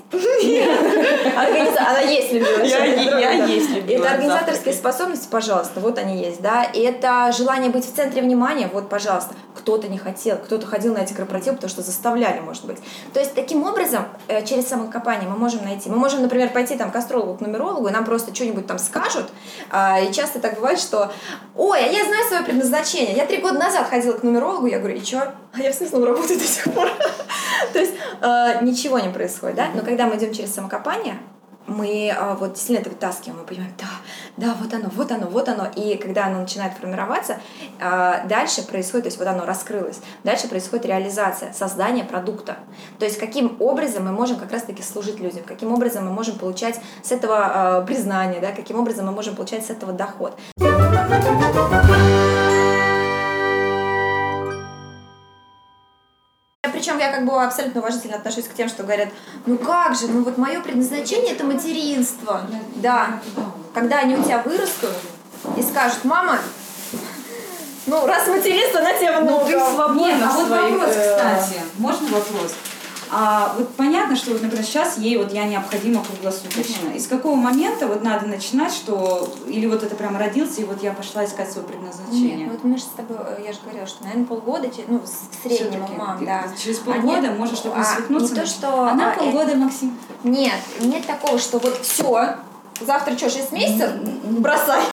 Она 1.78 2.00
есть 2.02 2.32
любимая. 2.32 2.66
Я 2.66 3.46
есть 3.46 3.70
любимая. 3.70 4.00
Это 4.00 4.12
организаторские 4.12 4.74
способности, 4.74 5.28
пожалуйста, 5.30 5.80
вот 5.80 5.98
они 5.98 6.22
есть, 6.22 6.42
да. 6.42 6.66
Это 6.74 7.32
желание 7.32 7.70
быть 7.70 7.86
в 7.86 7.96
центре 7.96 8.22
внимания, 8.22 8.70
вот, 8.72 8.90
пожалуйста. 8.90 9.36
Кто-то 9.56 9.88
не 9.88 9.98
хотел, 9.98 10.38
кто-то 10.38 10.66
ходил 10.66 10.94
на 10.94 11.00
эти 11.00 11.14
корпоративы, 11.14 11.56
потому 11.56 11.70
что 11.70 11.82
заставляли, 11.82 12.40
может 12.40 12.66
быть. 12.66 12.78
То 13.14 13.20
есть 13.20 13.34
таким 13.34 13.64
образом, 13.64 14.06
э, 14.28 14.44
через 14.46 14.68
самокопание 14.68 15.30
мы 15.30 15.38
можем 15.38 15.64
найти. 15.64 15.90
Мы 15.90 15.96
можем, 15.96 16.22
например, 16.22 16.50
пойти 16.50 16.76
там 16.76 16.92
к 16.92 16.96
астрологу, 16.96 17.38
к 17.38 17.42
нумерологу, 17.42 17.88
и 17.88 17.92
нам 17.92 18.04
просто 18.04 18.34
что-нибудь 18.34 18.68
там 18.68 18.80
скажут. 18.80 19.30
А, 19.70 20.00
и 20.00 20.12
часто 20.12 20.40
так 20.40 20.56
бывает, 20.56 20.80
что 20.80 21.12
«Ой, 21.56 21.80
а 21.80 21.88
я 21.88 22.04
знаю 22.06 22.26
свое 22.28 22.44
предназначение. 22.44 23.16
Я 23.16 23.26
три 23.26 23.38
года 23.38 23.60
назад 23.60 23.88
ходила 23.90 24.14
к 24.14 24.24
нумерологу». 24.24 24.66
Я 24.68 24.80
говорю 24.80 24.98
«И 24.98 25.04
что?» 25.04 25.34
А 25.54 25.60
я 25.60 25.72
в 25.72 25.76
смысле 25.76 26.04
работаю 26.04 26.40
до 26.40 26.46
сих 26.46 26.64
пор. 26.74 26.90
То 27.74 27.80
есть 27.80 27.94
э, 28.22 28.64
ничего 28.64 29.00
не 29.00 29.10
происходит, 29.10 29.56
да? 29.56 29.68
Но 29.76 29.82
когда 29.84 30.08
мы 30.08 30.16
идем 30.18 30.34
через 30.34 30.54
самокопание, 30.54 31.20
мы 31.68 32.08
э, 32.08 32.36
вот 32.40 32.54
действительно 32.54 32.82
это 32.82 32.90
вытаскиваем, 32.90 33.40
мы 33.40 33.46
понимаем, 33.46 33.72
да, 33.78 33.86
да, 34.36 34.56
вот 34.60 34.74
оно, 34.74 34.90
вот 34.90 35.12
оно, 35.12 35.28
вот 35.28 35.48
оно. 35.48 35.68
И 35.76 35.96
когда 35.98 36.26
оно 36.26 36.42
начинает 36.42 36.74
формироваться, 36.74 37.40
э, 37.80 38.28
дальше 38.28 38.64
происходит, 38.64 39.04
то 39.04 39.08
есть 39.10 39.20
вот 39.20 39.28
оно 39.28 39.46
раскрылось, 39.46 40.00
дальше 40.24 40.48
происходит 40.48 40.88
реализация, 40.88 41.54
создание 41.54 42.04
продукта. 42.04 42.58
То 42.98 43.06
есть 43.06 43.20
каким 43.20 43.58
образом 43.60 44.06
мы 44.06 44.12
можем 44.12 44.38
как 44.38 44.52
раз-таки 44.52 44.82
служить 44.82 45.20
людям, 45.20 45.44
каким 45.46 45.72
образом 45.72 46.06
мы 46.06 46.12
можем 46.12 46.40
получать 46.40 46.80
с 47.04 47.12
этого 47.12 47.84
признание, 47.88 48.42
да, 48.42 48.52
каким 48.52 48.80
образом 48.80 49.06
мы 49.06 49.12
можем 49.12 49.36
получать 49.36 49.64
с 49.66 49.70
этого 49.70 49.94
доход. 49.94 50.36
Я 57.04 57.12
как 57.12 57.26
бы 57.26 57.42
абсолютно 57.42 57.82
уважительно 57.82 58.16
отношусь 58.16 58.48
к 58.48 58.54
тем, 58.54 58.68
что 58.68 58.84
говорят, 58.84 59.10
ну 59.46 59.58
как 59.58 59.96
же, 59.96 60.08
ну 60.08 60.24
вот 60.24 60.38
мое 60.38 60.62
предназначение 60.62 61.34
это 61.34 61.44
материнство. 61.44 62.42
Да. 62.76 63.20
Когда 63.74 64.00
они 64.00 64.16
у 64.16 64.24
тебя 64.24 64.42
вырастут 64.44 64.94
и 65.58 65.62
скажут, 65.62 66.04
мама, 66.04 66.40
ну 67.86 68.06
раз 68.06 68.28
материнство, 68.28 68.80
на 68.80 68.94
тебе 68.94 69.12
много. 69.20 69.46
Ну, 69.46 69.46
ты 69.46 69.60
свободна 69.60 70.30
а 70.30 70.34
вот 70.34 70.50
вопрос, 70.50 70.96
э, 70.96 71.16
кстати. 71.16 71.62
Можно 71.78 72.08
вопрос? 72.08 72.54
А 73.16 73.54
вот 73.58 73.70
понятно, 73.76 74.16
что, 74.16 74.32
вот, 74.32 74.42
например, 74.42 74.66
сейчас 74.66 74.98
ей 74.98 75.18
вот 75.18 75.32
я 75.32 75.46
необходима 75.46 76.04
круглосуточно. 76.04 76.90
И 76.96 77.00
с 77.00 77.08
какого 77.08 77.36
момента 77.36 77.88
вот 77.88 78.02
надо 78.02 78.26
начинать, 78.26 78.74
что 78.74 79.32
или 79.46 79.68
вот 79.68 79.84
это 79.84 79.96
прям 79.96 80.18
родился, 80.18 80.62
и 80.62 80.64
вот 80.64 80.82
я 80.82 80.94
пошла 80.94 81.24
искать 81.24 81.52
свое 81.52 81.68
предназначение? 81.68 82.38
Нет, 82.38 82.52
вот 82.52 82.64
мы 82.64 82.78
же 82.78 82.84
с 82.84 82.88
тобой, 82.88 83.18
э, 83.20 83.44
я 83.46 83.54
же 83.54 83.60
говорила, 83.64 83.86
что, 83.86 84.04
наверное, 84.04 84.26
полгода, 84.26 84.68
ну, 84.88 85.00
в 85.00 85.48
среднем, 85.48 85.86
мам, 85.96 86.26
да. 86.26 86.46
Через 86.58 86.80
полгода 86.80 87.30
а 87.30 87.36
можешь 87.36 87.60
что-то 87.60 87.78
а, 87.78 88.12
Не 88.12 88.28
то, 88.28 88.46
что... 88.48 88.88
Она 88.88 89.12
а, 89.12 89.16
полгода, 89.16 89.52
это... 89.52 89.58
Максим. 89.58 89.96
Нет, 90.24 90.60
нет 90.80 91.06
такого, 91.06 91.38
что 91.38 91.60
вот 91.60 91.80
все, 91.84 92.36
завтра 92.82 93.16
что, 93.16 93.30
6 93.30 93.52
месяцев? 93.52 93.92
Бросай. 94.24 94.86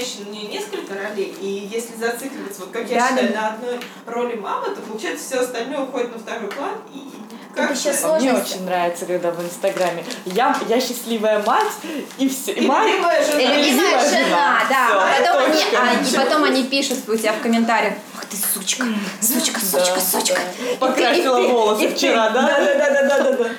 Женщин 0.00 0.26
у 0.28 0.32
нее 0.32 0.48
несколько 0.48 0.94
ролей, 0.94 1.34
и 1.40 1.68
если 1.70 1.94
зацикливаться, 1.96 2.60
вот 2.60 2.70
как 2.70 2.88
я 2.88 2.98
да, 2.98 3.08
считаю, 3.08 3.32
да. 3.32 3.40
на 3.40 3.48
одной 3.48 3.80
роли 4.06 4.34
мамы, 4.36 4.74
то 4.74 4.80
получается 4.80 5.24
все 5.24 5.40
остальное 5.40 5.80
уходит 5.80 6.12
на 6.12 6.18
второй 6.18 6.48
план, 6.48 6.74
и 6.92 7.10
как 7.54 7.72
еще 7.72 7.90
Мне 8.20 8.32
очень 8.32 8.64
нравится, 8.64 9.06
когда 9.06 9.32
в 9.32 9.44
Инстаграме 9.44 10.04
я, 10.24 10.56
я 10.68 10.80
счастливая 10.80 11.42
мать, 11.42 11.72
и 12.16 12.28
все. 12.28 12.52
И, 12.52 12.60
мать, 12.64 12.86
любимая 12.86 13.24
жена. 13.24 13.40
И 13.40 13.46
любимая 13.46 14.08
жена, 14.08 14.24
жена 14.24 14.60
да. 14.70 14.86
Все, 14.86 14.94
а 14.94 15.18
потом 15.18 15.42
они, 15.42 15.62
а, 15.76 16.04
и 16.04 16.16
потом 16.16 16.44
они 16.44 16.64
пишут 16.64 17.08
у 17.08 17.16
тебя 17.16 17.32
в 17.32 17.40
комментариях, 17.40 17.94
ах 18.16 18.24
ты 18.26 18.36
сучка, 18.36 18.84
сучка, 19.20 19.60
сучка, 19.60 19.94
да, 19.96 20.00
сучка. 20.00 20.40
Да. 20.80 20.86
Покрасила 20.86 21.40
волосы 21.40 21.88
вчера, 21.88 22.30
да? 22.30 22.42
Да, 22.42 22.64
да, 22.64 22.74
да, 22.74 23.02
да, 23.08 23.18
да, 23.18 23.32
да. 23.32 23.50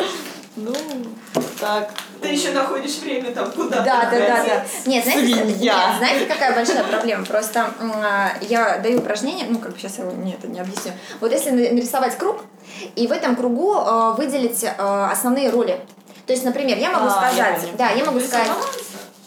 Ну, 0.55 0.73
так. 1.59 1.91
Ты 2.21 2.27
еще 2.27 2.51
находишь 2.51 2.97
время 2.99 3.31
там 3.31 3.51
куда-то. 3.51 3.83
Да, 3.83 4.09
да, 4.11 4.19
да, 4.19 4.43
да. 4.43 4.65
Нет, 4.85 5.03
знаете, 5.03 5.43
нет, 5.43 5.75
знаете, 5.97 6.25
какая 6.25 6.53
большая 6.53 6.83
проблема? 6.83 7.25
Просто 7.25 7.71
я 8.41 8.77
даю 8.77 8.99
упражнение, 8.99 9.47
ну, 9.49 9.57
как 9.59 9.73
бы 9.73 9.79
сейчас 9.79 9.97
я 9.97 10.03
его 10.03 10.13
не, 10.13 10.33
это 10.33 10.47
не 10.47 10.59
объясню. 10.59 10.91
Вот 11.19 11.31
если 11.31 11.49
нарисовать 11.49 12.17
круг, 12.17 12.43
и 12.95 13.07
в 13.07 13.11
этом 13.11 13.35
кругу 13.35 13.75
э, 13.75 14.13
выделить 14.17 14.63
э, 14.63 14.69
основные 14.77 15.49
роли. 15.49 15.79
То 16.25 16.33
есть, 16.33 16.45
например, 16.45 16.77
я 16.77 16.91
могу 16.91 17.07
а, 17.07 17.11
сказать, 17.11 17.67
да, 17.77 17.89
я 17.89 18.05
могу 18.05 18.19
сказать. 18.19 18.47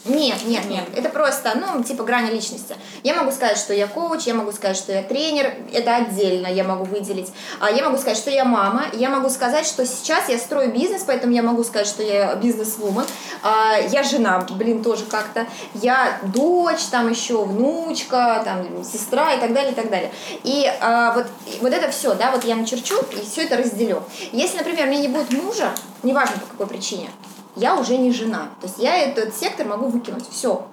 Нет, 0.05 0.45
нет, 0.45 0.65
нет. 0.69 0.83
Это 0.95 1.09
просто, 1.09 1.55
ну, 1.55 1.83
типа 1.83 2.03
грани 2.03 2.29
личности. 2.29 2.75
Я 3.03 3.15
могу 3.15 3.31
сказать, 3.31 3.57
что 3.57 3.73
я 3.73 3.87
коуч, 3.87 4.23
я 4.23 4.35
могу 4.35 4.51
сказать, 4.51 4.77
что 4.77 4.91
я 4.91 5.01
тренер, 5.01 5.51
это 5.73 5.95
отдельно 5.95 6.45
я 6.45 6.63
могу 6.63 6.83
выделить. 6.83 7.31
А 7.59 7.71
я 7.71 7.83
могу 7.83 7.97
сказать, 7.97 8.17
что 8.17 8.29
я 8.29 8.45
мама, 8.45 8.85
я 8.93 9.09
могу 9.09 9.29
сказать, 9.29 9.65
что 9.65 9.83
сейчас 9.85 10.29
я 10.29 10.37
строю 10.37 10.71
бизнес, 10.71 11.03
поэтому 11.07 11.33
я 11.33 11.41
могу 11.41 11.63
сказать, 11.63 11.87
что 11.87 12.03
я 12.03 12.35
бизнес-вумен. 12.35 13.05
А, 13.41 13.77
я 13.79 14.03
жена, 14.03 14.45
блин, 14.51 14.83
тоже 14.83 15.05
как-то. 15.05 15.47
Я 15.73 16.19
дочь, 16.21 16.83
там 16.91 17.09
еще 17.09 17.43
внучка, 17.43 18.43
там 18.45 18.83
сестра 18.83 19.33
и 19.33 19.39
так 19.39 19.53
далее, 19.53 19.71
и 19.71 19.75
так 19.75 19.89
далее. 19.89 20.11
И 20.43 20.71
а, 20.81 21.13
вот, 21.13 21.25
вот 21.61 21.73
это 21.73 21.89
все, 21.89 22.13
да, 22.13 22.29
вот 22.29 22.43
я 22.43 22.55
начерчу 22.55 22.95
и 23.11 23.25
все 23.25 23.45
это 23.45 23.57
разделю. 23.57 24.03
Если, 24.31 24.57
например, 24.57 24.85
у 24.85 24.91
меня 24.91 25.01
не 25.01 25.07
будет 25.07 25.31
мужа, 25.31 25.71
неважно 26.03 26.37
по 26.37 26.45
какой 26.45 26.67
причине, 26.67 27.09
я 27.55 27.75
уже 27.75 27.97
не 27.97 28.11
жена. 28.11 28.49
То 28.61 28.67
есть 28.67 28.79
я 28.79 28.97
этот 28.97 29.35
сектор 29.35 29.65
могу 29.65 29.87
выкинуть. 29.87 30.29
Все. 30.29 30.67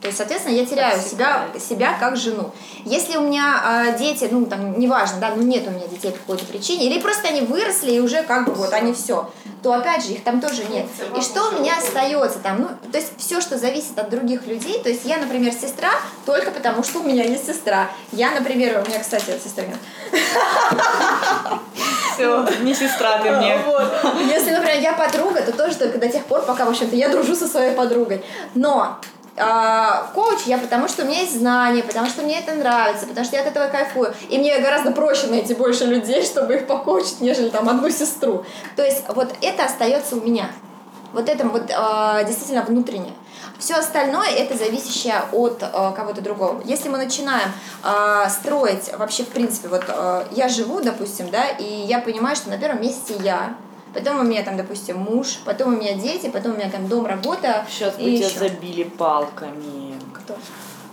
То 0.00 0.06
есть, 0.06 0.18
соответственно, 0.18 0.54
я 0.54 0.64
теряю 0.64 1.00
себя, 1.00 1.48
себя 1.58 1.96
как 1.98 2.16
жену. 2.16 2.52
Если 2.84 3.16
у 3.16 3.22
меня 3.22 3.88
э, 3.88 3.98
дети, 3.98 4.28
ну, 4.30 4.46
там, 4.46 4.78
неважно, 4.78 5.18
да, 5.20 5.32
ну, 5.34 5.42
нет 5.42 5.66
у 5.66 5.70
меня 5.70 5.88
детей 5.88 6.12
по 6.12 6.18
какой-то 6.18 6.44
причине, 6.44 6.86
или 6.86 7.00
просто 7.00 7.26
они 7.28 7.40
выросли 7.40 7.92
и 7.92 7.98
уже 8.00 8.22
как 8.22 8.46
бы 8.46 8.54
вот 8.54 8.72
они 8.72 8.92
все, 8.92 9.28
то 9.60 9.72
опять 9.72 10.04
же 10.04 10.12
их 10.12 10.22
там 10.22 10.40
тоже 10.40 10.64
нет. 10.66 10.86
И 11.16 11.20
что 11.20 11.48
у 11.48 11.58
меня 11.58 11.78
остается 11.78 12.38
там? 12.38 12.60
Ну, 12.60 12.68
то 12.92 12.98
есть 12.98 13.12
все, 13.16 13.40
что 13.40 13.58
зависит 13.58 13.98
от 13.98 14.08
других 14.08 14.46
людей, 14.46 14.80
то 14.80 14.88
есть 14.88 15.04
я, 15.04 15.16
например, 15.16 15.52
сестра 15.52 15.90
только 16.24 16.52
потому, 16.52 16.84
что 16.84 17.00
у 17.00 17.02
меня 17.02 17.24
есть 17.24 17.46
сестра. 17.46 17.90
Я, 18.12 18.30
например, 18.30 18.84
у 18.84 18.88
меня, 18.88 19.00
кстати, 19.00 19.32
сестра 19.42 19.64
нет. 19.64 19.78
Все, 22.18 22.46
не 22.62 22.74
сестра 22.74 23.18
ты 23.18 23.30
мне. 23.30 23.58
Вот. 23.64 23.90
Если, 24.28 24.50
например, 24.50 24.80
я 24.80 24.92
подруга, 24.92 25.42
то 25.42 25.52
тоже 25.52 25.76
только 25.76 25.98
до 25.98 26.08
тех 26.08 26.24
пор, 26.24 26.42
пока, 26.42 26.64
в 26.64 26.70
общем-то, 26.70 26.96
я 26.96 27.08
дружу 27.08 27.34
со 27.34 27.46
своей 27.46 27.74
подругой. 27.74 28.22
Но 28.54 28.98
а, 29.36 30.10
коуч 30.14 30.40
я 30.46 30.58
потому, 30.58 30.88
что 30.88 31.02
у 31.02 31.06
меня 31.06 31.20
есть 31.20 31.38
знания, 31.38 31.82
потому 31.82 32.08
что 32.08 32.22
мне 32.22 32.40
это 32.40 32.54
нравится, 32.54 33.06
потому 33.06 33.24
что 33.24 33.36
я 33.36 33.42
от 33.42 33.48
этого 33.48 33.68
кайфую. 33.68 34.12
И 34.28 34.38
мне 34.38 34.58
гораздо 34.58 34.90
проще 34.90 35.28
найти 35.28 35.54
больше 35.54 35.84
людей, 35.84 36.22
чтобы 36.22 36.54
их 36.54 36.66
покоучить, 36.66 37.20
нежели 37.20 37.48
там 37.48 37.68
одну 37.68 37.88
сестру. 37.90 38.44
То 38.76 38.84
есть 38.84 39.04
вот 39.08 39.32
это 39.40 39.64
остается 39.64 40.16
у 40.16 40.20
меня. 40.20 40.50
Вот 41.12 41.28
это 41.28 41.46
вот 41.46 41.70
э, 41.70 42.24
действительно 42.26 42.62
внутреннее. 42.62 43.14
Все 43.58 43.74
остальное 43.74 44.28
это 44.28 44.56
зависящее 44.56 45.22
от 45.32 45.62
э, 45.62 45.92
кого-то 45.96 46.20
другого. 46.20 46.62
Если 46.64 46.88
мы 46.88 46.96
начинаем 46.96 47.50
э, 47.82 48.28
строить 48.30 48.90
вообще 48.96 49.24
в 49.24 49.28
принципе, 49.28 49.66
вот 49.66 49.84
э, 49.88 50.26
я 50.30 50.48
живу, 50.48 50.80
допустим, 50.80 51.28
да, 51.30 51.48
и 51.48 51.64
я 51.64 51.98
понимаю, 51.98 52.36
что 52.36 52.50
на 52.50 52.58
первом 52.58 52.80
месте 52.80 53.16
я, 53.20 53.56
потом 53.94 54.20
у 54.20 54.22
меня 54.22 54.44
там, 54.44 54.56
допустим, 54.56 54.98
муж, 54.98 55.40
потом 55.44 55.74
у 55.74 55.76
меня 55.76 55.94
дети, 55.94 56.28
потом 56.28 56.52
у 56.52 56.54
меня 56.56 56.70
там 56.70 56.86
дом, 56.86 57.04
работа. 57.06 57.66
Сейчас 57.68 57.96
бы 57.96 58.04
тебя 58.04 58.26
еще. 58.26 58.38
забили 58.38 58.84
палками. 58.84 59.98
Кто? 60.14 60.36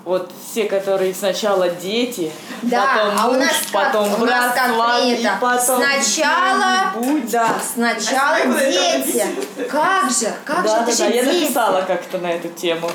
Вот 0.05 0.31
все, 0.47 0.65
которые 0.65 1.15
сначала 1.15 1.67
дети, 1.67 2.31
да, 2.61 2.85
потом 2.95 3.13
а 3.17 3.27
муж, 3.27 3.35
у 3.35 3.39
нас 3.39 3.51
потом 3.73 4.09
как, 4.11 4.21
у 4.21 4.25
нас 4.25 4.53
как 4.53 5.03
и 5.03 5.29
потом 5.41 5.83
сначала, 5.83 6.93
да, 7.31 7.55
сначала 7.73 8.35
а 8.35 8.71
дети. 8.71 9.25
Как 9.67 10.11
же, 10.11 10.31
как 10.45 10.63
да, 10.63 10.69
же, 10.69 10.75
это 10.75 10.85
да, 10.85 10.91
же 10.91 10.97
да, 10.97 11.05
Я 11.07 11.23
дети. 11.25 11.41
написала 11.41 11.81
как-то 11.81 12.19
на 12.19 12.31
эту 12.31 12.49
тему. 12.49 12.89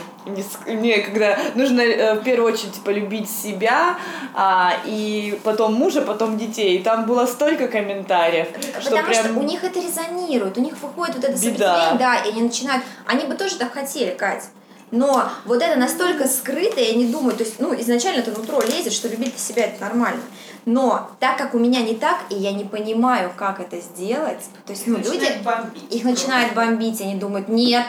Мне 0.67 0.99
когда 0.99 1.37
нужно 1.57 1.81
э, 1.81 2.15
в 2.15 2.23
первую 2.23 2.53
очередь 2.53 2.81
полюбить 2.85 3.29
себя, 3.29 3.97
а, 4.35 4.75
и 4.85 5.41
потом 5.43 5.75
мужа, 5.75 6.03
потом 6.03 6.39
детей. 6.39 6.79
И 6.79 6.83
там 6.83 7.07
было 7.07 7.27
столько 7.27 7.67
комментариев. 7.67 8.49
Потому 8.53 8.83
что, 8.83 9.03
прям... 9.03 9.25
что 9.25 9.35
у 9.35 9.43
них 9.43 9.65
это 9.65 9.81
резонирует, 9.81 10.57
у 10.57 10.61
них 10.61 10.75
выходит 10.81 11.17
вот 11.17 11.25
это 11.25 11.37
сопротивление, 11.37 11.99
да, 11.99 12.17
и 12.19 12.31
они 12.31 12.43
начинают, 12.43 12.85
они 13.07 13.27
бы 13.27 13.35
тоже 13.35 13.57
так 13.57 13.73
хотели, 13.73 14.11
Кать. 14.11 14.45
Но 14.91 15.31
вот 15.45 15.63
это 15.63 15.79
настолько 15.79 16.27
скрыто, 16.27 16.81
я 16.81 16.95
не 16.95 17.07
думаю, 17.07 17.37
то 17.37 17.45
есть, 17.45 17.61
ну, 17.61 17.79
изначально 17.81 18.21
это 18.21 18.33
нутро 18.33 18.61
лезет, 18.63 18.93
что 18.93 19.09
любить 19.09 19.39
себя 19.39 19.67
это 19.67 19.81
нормально. 19.83 20.23
Но 20.67 21.11
так 21.21 21.39
как 21.39 21.55
у 21.55 21.59
меня 21.59 21.81
не 21.83 21.95
так, 21.95 22.19
и 22.31 22.35
я 22.35 22.53
не 22.53 22.65
понимаю, 22.65 23.33
как 23.37 23.61
это 23.61 23.81
сделать, 23.81 24.41
то 24.67 24.73
есть, 24.73 24.87
ну, 24.87 24.99
люди, 24.99 25.27
бомбить 25.45 25.95
их 25.95 26.05
начинает 26.05 26.55
бомбить, 26.55 27.01
они 27.01 27.15
думают, 27.15 27.49
нет, 27.49 27.87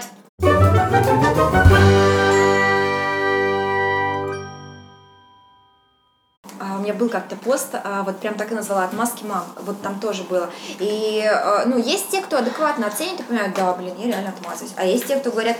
меня 6.91 6.99
был 6.99 7.09
как-то 7.09 7.35
пост, 7.35 7.69
а, 7.73 8.03
вот 8.03 8.19
прям 8.19 8.35
так 8.35 8.51
и 8.51 8.55
назвала, 8.55 8.85
отмазки 8.85 9.23
мам, 9.23 9.45
вот 9.61 9.81
там 9.81 9.99
тоже 9.99 10.23
было. 10.23 10.49
И, 10.79 11.23
а, 11.25 11.63
ну, 11.65 11.77
есть 11.77 12.09
те, 12.09 12.21
кто 12.21 12.37
адекватно 12.37 12.87
оценит 12.87 13.19
и 13.19 13.23
понимают, 13.23 13.55
да, 13.55 13.73
блин, 13.73 13.93
я 13.97 14.07
реально 14.07 14.29
отмазываюсь. 14.29 14.73
А 14.75 14.85
есть 14.85 15.07
те, 15.07 15.17
кто 15.17 15.31
говорят, 15.31 15.57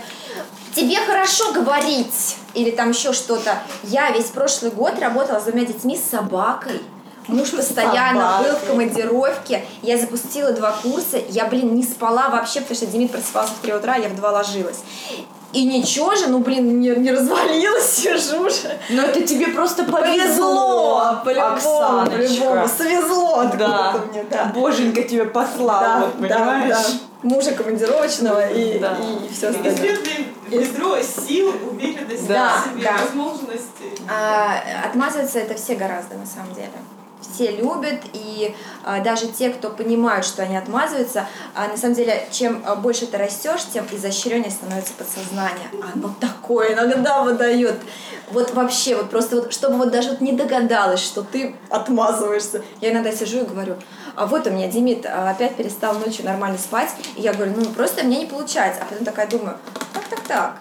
тебе 0.74 0.96
хорошо 0.96 1.52
говорить, 1.52 2.36
или 2.54 2.70
там 2.70 2.90
еще 2.90 3.12
что-то. 3.12 3.58
Я 3.84 4.10
весь 4.10 4.26
прошлый 4.26 4.70
год 4.70 4.98
работала 4.98 5.40
с 5.40 5.44
двумя 5.44 5.64
детьми 5.64 5.96
с 5.96 6.10
собакой. 6.10 6.80
Муж 7.28 7.52
постоянно 7.52 8.42
был 8.42 8.56
в 8.56 8.66
командировке. 8.66 9.64
Я 9.82 9.96
запустила 9.96 10.52
два 10.52 10.72
курса. 10.72 11.18
Я, 11.28 11.46
блин, 11.46 11.72
не 11.76 11.84
спала 11.84 12.28
вообще, 12.28 12.60
потому 12.60 12.76
что 12.76 12.86
Демид 12.86 13.12
просыпался 13.12 13.52
в 13.52 13.58
3 13.58 13.74
утра, 13.74 13.94
я 13.94 14.08
в 14.08 14.16
2 14.16 14.30
ложилась. 14.32 14.80
И 15.52 15.64
ничего 15.64 16.14
же, 16.16 16.28
ну 16.28 16.38
блин, 16.38 16.80
не, 16.80 16.88
не 16.90 17.10
развалилась, 17.12 17.90
сижу 17.96 18.48
же. 18.48 18.78
Но 18.90 19.02
это 19.02 19.20
тебе 19.22 19.48
просто 19.48 19.84
повезло, 19.84 21.18
Повезло, 21.22 21.22
по-любому, 21.24 22.10
по-любому. 22.10 22.68
Свезло 22.68 23.44
Да. 23.58 23.94
мне, 24.10 24.24
да. 24.30 24.52
Боженька 24.54 25.02
тебе 25.02 25.24
послал, 25.26 25.80
Да, 25.80 25.98
вот, 26.00 26.28
да, 26.28 26.36
понимаешь? 26.36 26.76
да. 26.76 27.28
Мужа 27.28 27.52
командировочного 27.52 28.50
и, 28.50 28.78
Да. 28.78 28.96
и 28.98 29.32
все 29.32 29.46
И 29.46 29.50
остальное. 29.50 29.76
светлое 29.76 30.26
ведро 30.48 30.96
сил, 31.02 31.52
уверенности 31.70 32.26
Да, 32.28 32.56
в 32.66 32.70
себе, 32.70 32.84
да. 32.84 33.04
возможностей. 33.04 33.92
А, 34.10 34.56
отмазываться 34.86 35.38
это 35.38 35.54
все 35.54 35.74
гораздо 35.76 36.16
на 36.16 36.26
самом 36.26 36.52
деле. 36.54 36.70
Все 37.22 37.50
любят, 37.52 38.00
и 38.12 38.54
а, 38.84 39.00
даже 39.00 39.28
те, 39.28 39.50
кто 39.50 39.70
понимают, 39.70 40.26
что 40.26 40.42
они 40.42 40.56
отмазываются, 40.56 41.26
а, 41.54 41.68
на 41.68 41.76
самом 41.76 41.94
деле, 41.94 42.26
чем 42.30 42.62
а, 42.66 42.74
больше 42.74 43.06
ты 43.06 43.16
растешь, 43.16 43.60
тем 43.72 43.86
изощреннее 43.90 44.50
становится 44.50 44.92
подсознание. 44.94 45.68
Оно 45.94 46.14
такое 46.20 46.74
иногда 46.74 47.22
выдает. 47.22 47.80
Вот 48.30 48.52
вообще, 48.54 48.96
вот 48.96 49.10
просто 49.10 49.36
вот, 49.36 49.52
чтобы 49.52 49.76
вот 49.76 49.90
даже 49.90 50.10
вот 50.10 50.20
не 50.20 50.32
догадалась, 50.32 51.00
что 51.00 51.22
ты 51.22 51.54
отмазываешься. 51.70 52.62
Я 52.80 52.92
иногда 52.92 53.12
сижу 53.12 53.40
и 53.40 53.44
говорю, 53.44 53.76
а 54.16 54.26
вот 54.26 54.46
у 54.46 54.50
меня 54.50 54.68
Демид 54.68 55.06
опять 55.06 55.56
перестал 55.56 55.94
ночью 55.94 56.24
нормально 56.24 56.58
спать, 56.58 56.90
и 57.16 57.22
я 57.22 57.32
говорю, 57.32 57.52
ну 57.56 57.64
просто 57.70 58.04
мне 58.04 58.18
не 58.18 58.26
получается. 58.26 58.82
А 58.82 58.86
потом 58.86 59.04
такая 59.04 59.26
думаю, 59.28 59.56
так, 59.94 60.04
так, 60.08 60.20
так, 60.20 60.56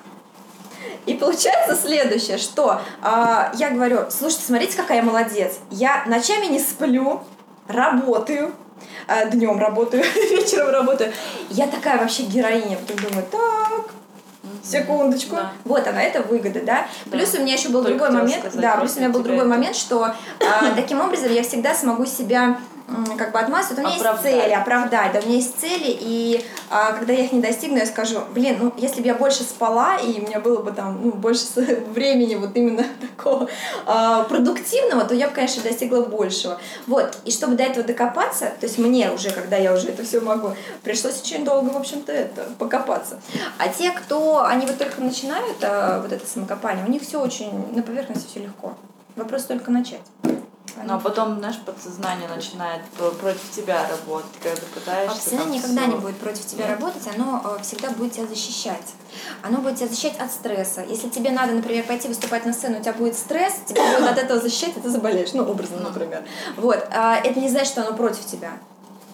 и 1.05 1.13
получается 1.15 1.75
следующее, 1.75 2.37
что 2.37 2.81
а, 3.01 3.51
я 3.55 3.71
говорю, 3.71 4.05
слушайте, 4.09 4.45
смотрите, 4.45 4.77
какая 4.77 4.97
я 4.97 5.03
молодец. 5.03 5.55
Я 5.69 6.03
ночами 6.05 6.45
не 6.45 6.59
сплю, 6.59 7.21
работаю, 7.67 8.53
а, 9.07 9.25
днем 9.25 9.59
работаю, 9.59 10.03
вечером 10.15 10.69
работаю. 10.69 11.11
Я 11.49 11.67
такая 11.67 11.97
вообще 11.97 12.23
героиня. 12.23 12.77
Потом 12.77 13.09
думаю, 13.09 13.25
так, 13.31 13.91
секундочку. 14.63 15.35
Да. 15.35 15.51
Вот 15.65 15.87
она, 15.87 16.01
это 16.03 16.21
выгода, 16.21 16.59
да. 16.61 16.87
Да. 17.05 17.17
Плюс 17.17 17.33
у 17.33 17.41
меня 17.41 17.53
еще 17.53 17.69
был 17.69 17.83
Только 17.83 17.97
другой 17.97 18.21
момент, 18.21 18.39
сказать, 18.39 18.61
да, 18.61 18.77
плюс 18.77 18.95
у 18.95 18.99
меня 18.99 19.09
был 19.09 19.21
другой 19.21 19.41
это- 19.41 19.49
момент, 19.49 19.75
что 19.75 20.03
а, 20.03 20.15
таким 20.75 21.01
образом 21.01 21.31
я 21.31 21.43
всегда 21.43 21.73
смогу 21.73 22.05
себя 22.05 22.57
как 23.17 23.31
бы 23.31 23.39
отмазывать. 23.39 23.79
У 23.79 23.81
меня 23.81 23.95
Оправдать. 23.95 24.25
есть 24.25 24.41
цели, 24.41 24.53
оправдать, 24.53 25.11
да, 25.13 25.19
у 25.19 25.23
меня 25.23 25.35
есть 25.35 25.59
цели, 25.59 25.97
и 25.99 26.45
а, 26.69 26.93
когда 26.93 27.13
я 27.13 27.25
их 27.25 27.31
не 27.31 27.41
достигну, 27.41 27.77
я 27.77 27.85
скажу, 27.85 28.19
блин, 28.33 28.57
ну, 28.59 28.73
если 28.77 29.01
бы 29.01 29.07
я 29.07 29.15
больше 29.15 29.43
спала, 29.43 29.97
и 29.97 30.19
у 30.19 30.27
меня 30.27 30.39
было 30.39 30.61
бы 30.61 30.71
там, 30.71 30.99
ну, 31.03 31.11
больше 31.11 31.45
времени 31.93 32.35
вот 32.35 32.55
именно 32.55 32.85
такого 33.17 33.47
а, 33.85 34.23
продуктивного, 34.23 35.05
то 35.05 35.13
я 35.13 35.27
бы, 35.27 35.33
конечно, 35.33 35.63
достигла 35.63 36.01
большего. 36.01 36.59
Вот, 36.87 37.17
и 37.25 37.31
чтобы 37.31 37.55
до 37.55 37.63
этого 37.63 37.85
докопаться, 37.85 38.51
то 38.59 38.65
есть 38.65 38.77
мне 38.77 39.11
уже, 39.11 39.31
когда 39.31 39.57
я 39.57 39.73
уже 39.73 39.89
это 39.89 40.03
все 40.03 40.19
могу, 40.21 40.55
пришлось 40.83 41.21
очень 41.21 41.45
долго, 41.45 41.69
в 41.69 41.77
общем-то, 41.77 42.11
это, 42.11 42.43
покопаться. 42.57 43.19
А 43.57 43.67
те, 43.67 43.91
кто, 43.91 44.43
они 44.43 44.65
вот 44.65 44.77
только 44.77 45.01
начинают 45.01 45.57
а, 45.61 46.01
вот 46.01 46.11
это 46.11 46.25
самокопание, 46.27 46.85
у 46.85 46.89
них 46.89 47.01
все 47.01 47.21
очень, 47.21 47.51
на 47.73 47.81
поверхности 47.81 48.27
все 48.29 48.39
легко. 48.41 48.73
Вопрос 49.15 49.43
только 49.43 49.71
начать. 49.71 50.01
А 50.87 50.97
потом, 50.99 51.39
знаешь, 51.39 51.59
подсознание 51.65 52.29
начинает 52.29 52.83
про- 52.97 53.11
против 53.11 53.51
тебя 53.51 53.87
работать, 53.89 54.31
когда 54.41 54.55
ты 54.55 54.65
пытаешься 54.67 55.15
Подсознание 55.15 55.59
никогда 55.59 55.85
не 55.85 55.95
будет 55.95 56.17
против 56.17 56.45
тебя 56.45 56.67
Нет? 56.67 56.79
работать, 56.79 57.07
оно 57.13 57.41
э, 57.59 57.61
всегда 57.61 57.89
будет 57.89 58.13
тебя 58.13 58.25
защищать. 58.25 58.93
Оно 59.43 59.57
будет 59.57 59.75
тебя 59.77 59.89
защищать 59.89 60.17
от 60.19 60.31
стресса. 60.31 60.81
Если 60.87 61.09
тебе 61.09 61.31
надо, 61.31 61.53
например, 61.53 61.83
пойти 61.85 62.07
выступать 62.07 62.45
на 62.45 62.53
сцену, 62.53 62.79
у 62.79 62.81
тебя 62.81 62.93
будет 62.93 63.15
стресс, 63.17 63.55
тебя 63.67 63.83
будет 63.99 64.09
от 64.11 64.17
этого 64.17 64.39
защищать, 64.39 64.77
и 64.77 64.79
ты 64.79 64.89
заболеешь. 64.89 65.33
Ну, 65.33 65.43
образно, 65.43 65.77
Ну. 65.79 65.87
например. 65.89 66.23
Вот. 66.55 66.87
А 66.91 67.17
это 67.17 67.39
не 67.39 67.49
значит, 67.49 67.67
что 67.73 67.85
оно 67.85 67.95
против 67.95 68.25
тебя. 68.25 68.53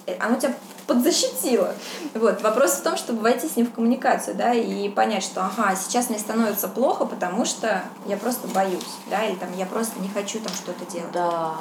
Э, 0.05 0.15
Оно 0.19 0.39
тебя 0.39 0.53
подзащитило. 0.87 1.73
Вот. 2.15 2.41
Вопрос 2.41 2.71
в 2.71 2.83
том, 2.83 2.97
чтобы 2.97 3.21
войти 3.21 3.47
с 3.47 3.55
ним 3.55 3.67
в 3.67 3.73
коммуникацию, 3.73 4.35
да, 4.35 4.53
и 4.53 4.89
понять, 4.89 5.23
что, 5.23 5.41
ага, 5.41 5.75
сейчас 5.75 6.09
мне 6.09 6.17
становится 6.17 6.67
плохо, 6.67 7.05
потому 7.05 7.45
что 7.45 7.83
я 8.05 8.17
просто 8.17 8.47
боюсь, 8.47 8.95
да, 9.09 9.25
или 9.25 9.35
там 9.35 9.49
я 9.55 9.65
просто 9.65 9.99
не 9.99 10.09
хочу 10.09 10.39
там 10.39 10.53
что-то 10.53 10.85
делать. 10.91 11.11
Да, 11.11 11.53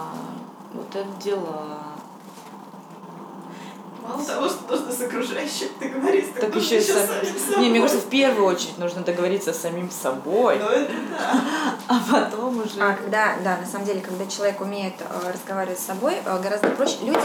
вот 0.73 0.95
это 0.95 1.09
дела. 1.23 1.96
Мало 4.09 4.23
того, 4.25 4.49
что 4.49 4.59
нужно 4.77 4.93
с 4.93 5.01
окружающим 5.01 5.69
договориться, 5.81 6.33
так, 6.35 6.45
Так 6.53 6.55
еще 6.63 6.79
и 6.79 6.83
еще 6.83 6.93
сам- 6.93 7.07
самим 7.09 7.35
Не, 7.35 7.39
собой. 7.53 7.69
мне 7.71 7.81
кажется, 7.81 8.01
в 8.07 8.09
первую 8.11 8.47
очередь 8.47 8.79
нужно 8.79 9.01
договориться 9.03 9.53
с 9.53 9.61
самим 9.61 9.91
собой, 9.91 10.59
Ну, 10.61 10.69
это 10.69 10.93
да. 11.11 11.41
а 11.89 12.01
потом 12.11 12.59
уже... 12.61 12.81
А 12.81 12.95
когда, 12.95 13.35
да, 13.43 13.57
на 13.59 13.67
самом 13.67 13.85
деле, 13.87 14.01
когда 14.01 14.27
человек 14.27 14.61
умеет 14.61 14.95
э, 15.01 15.33
разговаривать 15.33 15.81
с 15.81 15.87
собой, 15.87 16.15
э, 16.25 16.41
гораздо 16.43 16.69
проще. 16.71 16.97
Люди, 17.03 17.19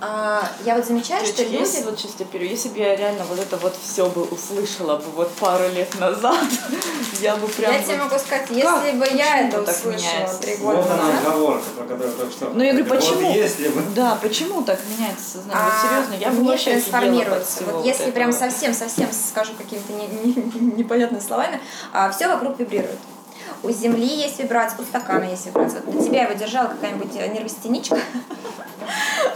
э, 0.00 0.40
я 0.64 0.74
вот 0.76 0.86
замечаю, 0.86 1.24
что 1.26 1.36
Девочки, 1.44 1.60
если, 1.60 1.76
люди... 1.78 1.90
вот 1.90 1.98
сейчас 1.98 2.12
я 2.18 2.24
пере- 2.26 2.48
если 2.50 2.68
бы 2.70 2.78
я 2.78 2.96
реально 2.96 3.24
вот 3.24 3.38
это 3.38 3.56
вот 3.58 3.74
все 3.82 4.06
бы 4.08 4.22
услышала 4.22 4.96
бы 4.96 5.10
вот 5.14 5.30
пару 5.34 5.68
лет 5.68 5.98
назад, 6.00 6.38
я 7.20 7.36
бы 7.36 7.46
прям... 7.48 7.72
Я 7.72 7.78
вот- 7.78 7.86
тебе 7.86 7.96
могу 7.98 8.18
сказать, 8.18 8.46
если 8.50 8.62
Как? 8.62 8.94
бы 8.98 9.06
я 9.06 9.32
Почему 9.32 9.48
это 9.48 9.62
так 9.64 9.76
услышала 9.76 10.34
три 10.40 10.56
года 10.56 10.76
Вот 10.78 10.90
она 10.90 11.18
оговорка, 11.18 11.64
про 11.76 11.84
которую 11.84 12.16
только 12.16 12.32
что. 12.32 12.50
Ну, 12.54 12.62
я 12.62 12.72
говорю, 12.72 12.88
Вот 12.88 12.98
почему? 12.98 13.32
если 13.34 13.68
бы. 13.68 13.82
Да, 13.94 14.18
почему 14.22 14.62
так 14.62 14.78
меняется 14.96 15.24
сознание? 15.24 15.62
Вот 15.64 15.72
а, 15.72 15.86
серьезно, 15.88 16.14
я 16.22 16.30
бы 16.30 16.42
не 16.42 16.56
трансформируется. 16.56 17.64
Вот 17.64 17.84
если 17.84 18.02
этого. 18.02 18.14
прям 18.14 18.32
совсем-совсем 18.32 19.08
скажу 19.12 19.52
какими-то 19.58 19.92
не- 19.92 20.06
не- 20.06 20.76
непонятными 20.78 21.20
словами, 21.20 21.60
все 22.12 22.28
вокруг 22.28 22.58
вибрирует. 22.58 22.98
У 23.62 23.70
земли 23.70 24.06
есть 24.06 24.38
вибрация, 24.40 24.80
у 24.80 24.84
стакана 24.84 25.24
есть 25.24 25.46
вибрация. 25.46 25.82
Вот 25.84 25.94
на 25.94 26.02
тебя 26.04 26.24
его 26.24 26.32
держала 26.34 26.68
какая-нибудь 26.68 27.14
э, 27.16 27.28
нервостеничка. 27.28 27.98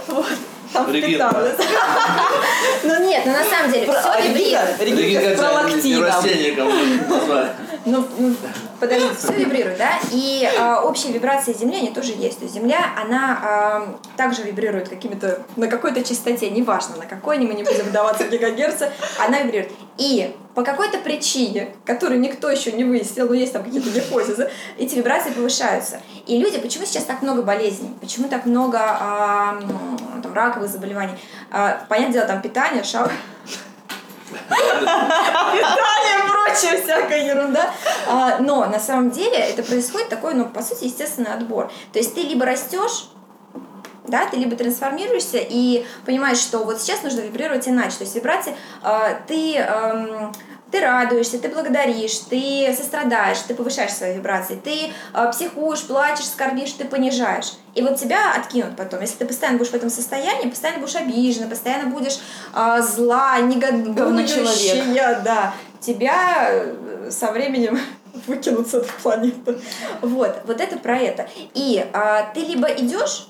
Вот. 0.07 0.25
Там 0.73 0.87
впиталась. 0.87 1.55
Ну 2.83 3.03
нет, 3.07 3.23
ну 3.25 3.31
на 3.31 3.43
самом 3.43 3.71
деле 3.71 3.85
все 3.87 4.09
а, 4.09 4.19
вибрирует. 4.21 4.79
Регина, 4.79 5.19
Регина, 5.19 5.35
Ну, 7.87 8.05
ну, 8.17 8.35
подожди, 8.81 9.07
все 9.17 9.33
вибрирует, 9.33 9.77
да? 9.77 9.91
И 10.11 10.45
а, 10.59 10.81
общие 10.81 11.13
вибрации 11.13 11.53
Земли, 11.53 11.77
они 11.77 11.91
тоже 11.91 12.11
есть. 12.11 12.39
То 12.39 12.43
есть 12.43 12.53
Земля, 12.53 12.93
она 13.01 13.39
а, 13.41 13.97
также 14.17 14.43
вибрирует 14.43 14.89
какими-то, 14.89 15.41
на 15.55 15.67
какой-то 15.67 16.03
частоте, 16.03 16.49
неважно 16.49 16.97
на 16.97 17.05
какой, 17.05 17.37
мы 17.37 17.53
не 17.53 17.63
будем 17.63 17.85
вдаваться 17.85 18.25
в 18.25 18.29
гигагерцы, 18.29 18.91
она 19.25 19.39
вибрирует. 19.39 19.71
И 19.97 20.35
по 20.53 20.63
какой-то 20.63 20.97
причине, 20.97 21.69
которую 21.85 22.19
никто 22.19 22.49
еще 22.49 22.73
не 22.73 22.83
выяснил, 22.83 23.27
но 23.29 23.33
есть 23.33 23.53
там 23.53 23.63
какие-то 23.63 23.89
гипотезы, 23.89 24.51
эти 24.77 24.95
вибрации 24.95 25.31
повышаются. 25.31 26.01
И 26.25 26.37
люди, 26.37 26.59
почему 26.59 26.85
сейчас 26.85 27.05
так 27.05 27.21
много 27.21 27.41
болезней? 27.41 27.91
Почему 28.01 28.27
так 28.27 28.45
много 28.45 28.79
м, 28.79 30.21
там, 30.21 30.33
раковых 30.33 30.69
заболеваний? 30.69 31.13
А, 31.51 31.85
понятное 31.87 32.13
дело, 32.13 32.27
там 32.27 32.41
питание, 32.41 32.83
шаур, 32.83 33.11
питание 34.27 36.17
и 36.17 36.29
прочая 36.29 36.81
всякая 36.81 37.25
ерунда. 37.25 37.71
А, 38.07 38.39
но 38.39 38.65
на 38.65 38.79
самом 38.79 39.11
деле 39.11 39.37
это 39.37 39.63
происходит 39.63 40.09
такой, 40.09 40.33
ну, 40.33 40.45
по 40.45 40.61
сути, 40.61 40.85
естественный 40.85 41.33
отбор. 41.33 41.71
То 41.93 41.99
есть 41.99 42.13
ты 42.15 42.21
либо 42.21 42.45
растешь, 42.45 43.09
да, 44.05 44.25
ты 44.25 44.37
либо 44.37 44.55
трансформируешься 44.55 45.37
и 45.37 45.85
понимаешь, 46.05 46.39
что 46.39 46.59
вот 46.59 46.81
сейчас 46.81 47.03
нужно 47.03 47.21
вибрировать 47.21 47.67
иначе. 47.67 47.97
То 47.97 48.03
есть 48.03 48.15
вибрации 48.15 48.55
а, 48.81 49.15
ты 49.27 49.55
эм, 49.55 50.33
ты 50.71 50.81
радуешься, 50.81 51.39
ты 51.39 51.49
благодаришь, 51.49 52.17
ты 52.29 52.73
сострадаешь, 52.75 53.39
ты 53.39 53.55
повышаешь 53.55 53.91
свои 53.91 54.15
вибрации, 54.15 54.59
ты 54.61 54.91
э, 55.13 55.31
психуешь, 55.31 55.83
плачешь, 55.83 56.25
скорбишь, 56.25 56.73
ты 56.73 56.85
понижаешь. 56.85 57.53
И 57.73 57.81
вот 57.81 57.97
тебя 57.97 58.33
откинут 58.33 58.75
потом. 58.75 59.01
Если 59.01 59.17
ты 59.17 59.25
постоянно 59.25 59.57
будешь 59.57 59.71
в 59.71 59.75
этом 59.75 59.89
состоянии, 59.89 60.49
постоянно 60.49 60.79
будешь 60.79 60.95
обижена, 60.95 61.47
постоянно 61.47 61.89
будешь 61.89 62.19
э, 62.53 62.81
зла, 62.81 63.39
негодующая, 63.39 65.21
да, 65.23 65.53
тебя 65.79 66.49
э, 66.49 67.09
со 67.11 67.31
временем 67.31 67.79
выкинут 68.27 68.67
с 68.67 68.73
этой 68.73 68.91
планеты. 69.01 69.59
Вот, 70.01 70.41
вот 70.45 70.61
это 70.61 70.77
про 70.77 70.97
это. 70.97 71.27
И 71.53 71.85
а, 71.93 72.23
ты 72.33 72.41
либо 72.41 72.67
идешь, 72.67 73.27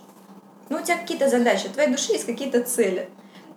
ну, 0.69 0.77
у 0.77 0.81
тебя 0.81 0.97
какие-то 0.97 1.29
задачи, 1.29 1.67
у 1.67 1.69
твоей 1.69 1.89
души 1.89 2.13
есть 2.13 2.25
какие-то 2.25 2.63
цели. 2.63 3.09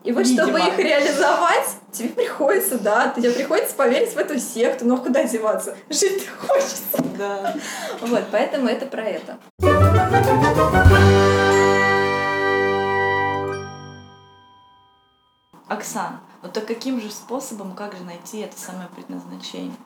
И 0.02 0.12
вот 0.12 0.26
Видимо. 0.26 0.46
чтобы 0.46 0.60
их 0.60 0.78
реализовать, 0.78 1.76
тебе 1.92 2.08
приходится, 2.08 2.78
да, 2.78 3.12
тебе 3.14 3.30
приходится 3.32 3.74
поверить 3.74 4.14
в 4.14 4.16
эту 4.16 4.38
секту, 4.38 4.86
но 4.86 4.96
куда 4.96 5.24
деваться? 5.24 5.76
Жить 5.90 6.26
хочется. 6.38 7.02
Да. 7.18 7.54
Вот, 8.00 8.24
поэтому 8.32 8.68
это 8.68 8.86
про 8.86 9.02
это. 9.02 9.38
Оксан, 15.68 16.20
ну 16.42 16.48
так 16.48 16.66
каким 16.66 17.00
же 17.00 17.10
способом, 17.10 17.74
как 17.74 17.94
же 17.94 18.02
найти 18.02 18.38
это 18.40 18.58
самое 18.58 18.88
предназначение? 18.88 19.76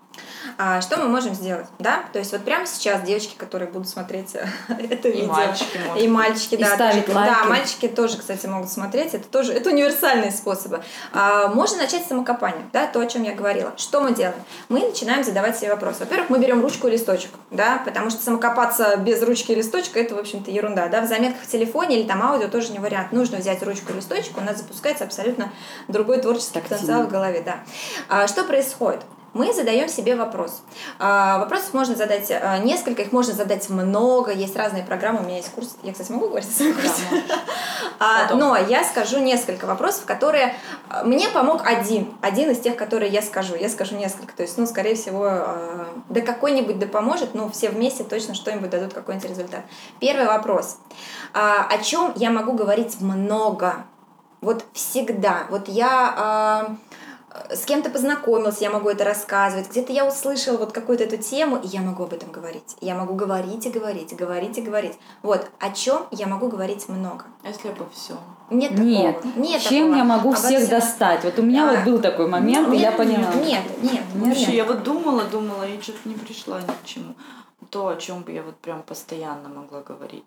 А 0.59 0.81
что 0.81 0.99
мы 0.99 1.09
можем 1.09 1.35
сделать, 1.35 1.67
да? 1.79 2.05
То 2.13 2.19
есть 2.19 2.33
вот 2.33 2.45
прямо 2.45 2.67
сейчас 2.67 3.03
девочки, 3.03 3.35
которые 3.37 3.71
будут 3.71 3.89
смотреть 3.89 4.35
э, 4.35 4.47
это 4.91 5.09
И 5.09 5.13
видео, 5.23 5.33
мальчики, 5.33 5.81
и 5.99 6.09
мальчики, 6.09 6.55
И 6.55 6.59
да, 6.59 6.75
ставить 6.75 7.07
тоже, 7.07 7.19
лайки. 7.19 7.33
да, 7.33 7.45
мальчики 7.45 7.89
тоже, 7.89 8.19
кстати, 8.19 8.47
могут 8.47 8.71
смотреть. 8.71 9.15
Это 9.15 9.27
тоже, 9.27 9.53
это 9.53 9.71
универсальные 9.71 10.31
способы. 10.31 10.83
А, 11.13 11.49
можно 11.49 11.79
начать 11.79 12.05
с 12.05 12.09
самокопания, 12.09 12.65
да, 12.73 12.87
то, 12.87 13.01
о 13.01 13.07
чем 13.07 13.23
я 13.23 13.33
говорила. 13.35 13.73
Что 13.77 14.01
мы 14.01 14.15
делаем? 14.15 14.37
Мы 14.69 14.81
начинаем 14.81 15.25
задавать 15.25 15.59
себе 15.59 15.71
вопрос. 15.71 16.01
Во-первых, 16.01 16.31
мы 16.31 16.39
берем 16.39 16.61
ручку 16.63 16.89
и 16.89 16.91
листочек, 16.93 17.31
да, 17.51 17.83
потому 17.85 18.11
что 18.11 18.23
самокопаться 18.23 18.97
без 18.97 19.23
ручки 19.23 19.53
и 19.53 19.55
листочка 19.55 19.99
это, 19.99 20.15
в 20.15 20.19
общем-то, 20.19 20.51
ерунда, 20.51 20.89
да. 20.89 21.01
В 21.01 21.07
заметках 21.09 21.43
в 21.43 21.51
телефоне 21.51 21.99
или 22.01 22.07
там 22.07 22.23
аудио 22.23 22.49
тоже 22.49 22.71
не 22.73 22.79
вариант. 22.79 23.13
Нужно 23.13 23.39
взять 23.39 23.63
ручку 23.63 23.93
и 23.93 23.97
листочек, 23.97 24.37
у 24.37 24.41
нас 24.41 24.59
запускается 24.59 25.05
абсолютно 25.05 25.53
другой 25.89 26.21
творческий 26.21 26.55
Тактильно. 26.61 26.77
потенциал 26.79 27.03
в 27.05 27.09
голове, 27.11 27.43
да. 27.45 27.57
А, 28.09 28.29
что 28.29 28.45
происходит? 28.45 29.01
Мы 29.35 29.53
задаем 29.53 29.89
себе 29.89 30.15
вопрос. 30.15 30.63
А, 30.99 31.39
Вопросов 31.41 31.75
можно 31.75 31.97
задать 31.97 32.31
а, 32.31 32.59
несколько, 32.59 33.03
их 33.03 33.13
можно 33.13 33.35
задать 33.35 33.69
много, 33.69 34.33
есть 34.33 34.57
разные 34.57 34.85
программы, 34.85 35.21
у 35.21 35.25
меня 35.25 35.37
есть 35.39 35.51
курс, 35.51 35.77
я, 35.83 35.93
кстати, 35.93 36.13
могу 36.13 36.29
говорить 36.29 36.49
о 36.49 36.53
своем 36.53 36.75
курсе? 36.75 37.03
А, 38.01 38.25
Потом. 38.25 38.39
Но 38.41 38.57
я 38.57 38.83
скажу 38.83 39.21
несколько 39.21 39.67
вопросов, 39.67 40.05
которые 40.05 40.55
а, 40.89 41.05
мне 41.05 41.29
помог 41.29 41.63
один, 41.65 42.13
один 42.23 42.51
из 42.51 42.59
тех, 42.59 42.77
которые 42.77 43.11
я 43.11 43.23
скажу. 43.23 43.55
Я 43.55 43.69
скажу 43.69 43.97
несколько, 43.97 44.35
то 44.35 44.43
есть, 44.43 44.59
ну, 44.59 44.67
скорее 44.67 44.97
всего, 44.97 45.47
да 46.09 46.21
какой-нибудь 46.21 46.79
да 46.79 46.87
поможет, 46.87 47.35
но 47.35 47.49
все 47.51 47.69
вместе 47.69 48.03
точно 48.03 48.35
что-нибудь 48.35 48.71
дадут 48.71 48.95
какой-нибудь 48.95 49.29
результат. 49.31 49.61
Первый 50.01 50.27
вопрос. 50.27 50.79
О 51.33 51.79
чем 51.79 52.13
я 52.17 52.31
могу 52.31 52.53
говорить 52.53 53.01
много? 53.01 53.85
Вот 54.41 54.65
всегда. 54.73 55.47
Вот 55.51 55.69
я 55.69 56.77
с 57.51 57.65
кем-то 57.65 57.91
познакомился, 57.91 58.63
я 58.63 58.71
могу 58.71 58.89
это 58.89 59.05
рассказывать, 59.05 59.69
где-то 59.71 59.93
я 59.93 60.07
услышала 60.07 60.57
вот 60.57 60.73
какую-то 60.73 61.05
эту 61.05 61.17
тему, 61.17 61.57
и 61.57 61.67
я 61.67 61.81
могу 61.81 62.05
об 62.05 62.13
этом 62.13 62.31
говорить. 62.31 62.77
Я 62.81 62.95
могу 62.95 63.15
говорить 63.15 63.67
и 63.67 63.71
говорить, 63.71 64.15
говорить 64.17 64.57
и 64.59 64.63
говорить. 64.63 64.93
Вот, 65.23 65.47
о 65.59 65.71
чем 65.71 66.07
я 66.13 66.27
могу 66.27 66.49
говорить 66.49 66.89
много. 66.89 67.25
А 67.43 67.49
если 67.49 67.69
обо 67.71 67.87
всем? 67.93 68.19
Нет 68.51 68.73
Нет. 68.79 69.17
такого. 69.17 69.33
Нет 69.43 69.63
Чем 69.63 69.85
такого. 69.87 69.97
я 69.97 70.05
могу 70.05 70.29
Обо 70.31 70.37
всех 70.39 70.59
всем. 70.61 70.71
достать? 70.71 71.25
Вот 71.25 71.39
у 71.39 71.43
меня 71.43 71.69
А, 71.71 71.75
вот 71.75 71.85
был 71.85 71.99
такой 72.01 72.29
момент, 72.29 72.73
и 72.73 72.77
я 72.77 72.89
Нет, 72.91 72.97
поняла. 72.97 73.35
Нет, 73.35 73.63
нет, 73.83 74.03
Слушай, 74.13 74.39
нет. 74.41 74.49
я 74.51 74.65
вот 74.65 74.83
думала, 74.85 75.25
думала, 75.25 75.65
и 75.67 75.81
что-то 75.81 76.09
не 76.09 76.15
пришла 76.15 76.61
ни 76.61 76.67
к 76.67 76.85
чему. 76.85 77.15
То, 77.71 77.89
о 77.89 77.97
чем 77.97 78.23
бы 78.23 78.31
я 78.33 78.43
вот 78.43 78.57
прям 78.57 78.83
постоянно 78.83 79.49
могла 79.49 79.81
говорить. 79.81 80.25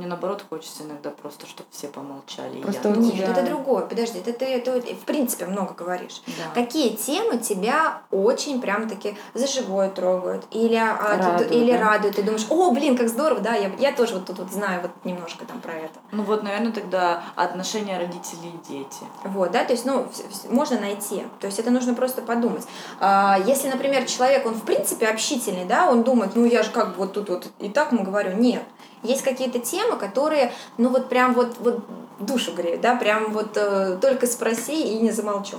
Мне 0.00 0.08
наоборот 0.08 0.42
хочется 0.48 0.84
иногда 0.84 1.10
просто, 1.10 1.46
чтобы 1.46 1.68
все 1.70 1.86
помолчали. 1.88 2.56
и 2.56 2.62
Просто 2.62 2.88
я. 2.88 2.96
Нет, 2.96 3.12
тебя- 3.16 3.32
это 3.32 3.42
другое. 3.42 3.84
Подожди, 3.84 4.18
это 4.20 4.32
ты 4.32 4.46
это, 4.46 4.80
в 4.80 5.04
принципе 5.04 5.44
много 5.44 5.74
говоришь. 5.74 6.22
Да. 6.26 6.54
Какие 6.54 6.96
темы 6.96 7.36
тебя 7.36 8.00
очень 8.10 8.62
прям 8.62 8.88
таки 8.88 9.18
за 9.34 9.46
живое 9.46 9.90
трогают? 9.90 10.46
Или, 10.52 10.76
а, 10.76 10.96
ты- 10.96 11.22
Радуют, 11.22 11.52
или 11.52 11.72
да? 11.72 11.80
радуют? 11.80 12.16
Ты 12.16 12.22
думаешь, 12.22 12.46
о, 12.48 12.70
блин, 12.70 12.96
как 12.96 13.10
здорово, 13.10 13.42
да, 13.42 13.54
я, 13.56 13.70
я 13.78 13.92
тоже 13.92 14.14
вот 14.14 14.24
тут 14.24 14.38
вот 14.38 14.50
знаю 14.50 14.80
вот 14.80 14.90
немножко 15.04 15.44
там 15.44 15.60
про 15.60 15.74
это. 15.74 15.98
Ну 16.12 16.22
вот, 16.22 16.42
наверное, 16.42 16.72
тогда 16.72 17.22
отношения 17.36 17.98
родителей 17.98 18.54
и 18.54 18.72
дети. 18.72 19.04
Вот, 19.24 19.50
да, 19.50 19.64
то 19.64 19.74
есть, 19.74 19.84
ну, 19.84 20.06
можно 20.48 20.80
найти. 20.80 21.24
То 21.40 21.46
есть 21.46 21.58
это 21.58 21.70
нужно 21.70 21.92
просто 21.92 22.22
подумать. 22.22 22.66
А, 23.00 23.36
Если, 23.46 23.68
например, 23.68 24.06
человек, 24.06 24.46
он 24.46 24.54
в 24.54 24.62
принципе 24.62 25.08
общительный, 25.08 25.66
да, 25.66 25.90
он 25.90 26.04
думает, 26.04 26.36
ну 26.36 26.46
я 26.46 26.62
же 26.62 26.70
как 26.70 26.88
бы 26.92 26.94
вот 26.94 27.12
тут 27.12 27.28
вот 27.28 27.48
и 27.58 27.68
так 27.68 27.92
ему 27.92 28.02
говорю, 28.02 28.32
нет. 28.38 28.62
Есть 29.02 29.22
какие-то 29.22 29.58
темы, 29.58 29.96
которые, 29.96 30.52
ну 30.78 30.90
вот 30.90 31.08
прям 31.08 31.34
вот, 31.34 31.56
вот 31.60 31.80
душу 32.18 32.52
греют, 32.52 32.82
да, 32.82 32.94
прям 32.96 33.32
вот 33.32 33.56
э, 33.56 33.96
только 34.00 34.26
спроси 34.26 34.78
и 34.82 34.98
не 34.98 35.10
замолчу. 35.10 35.56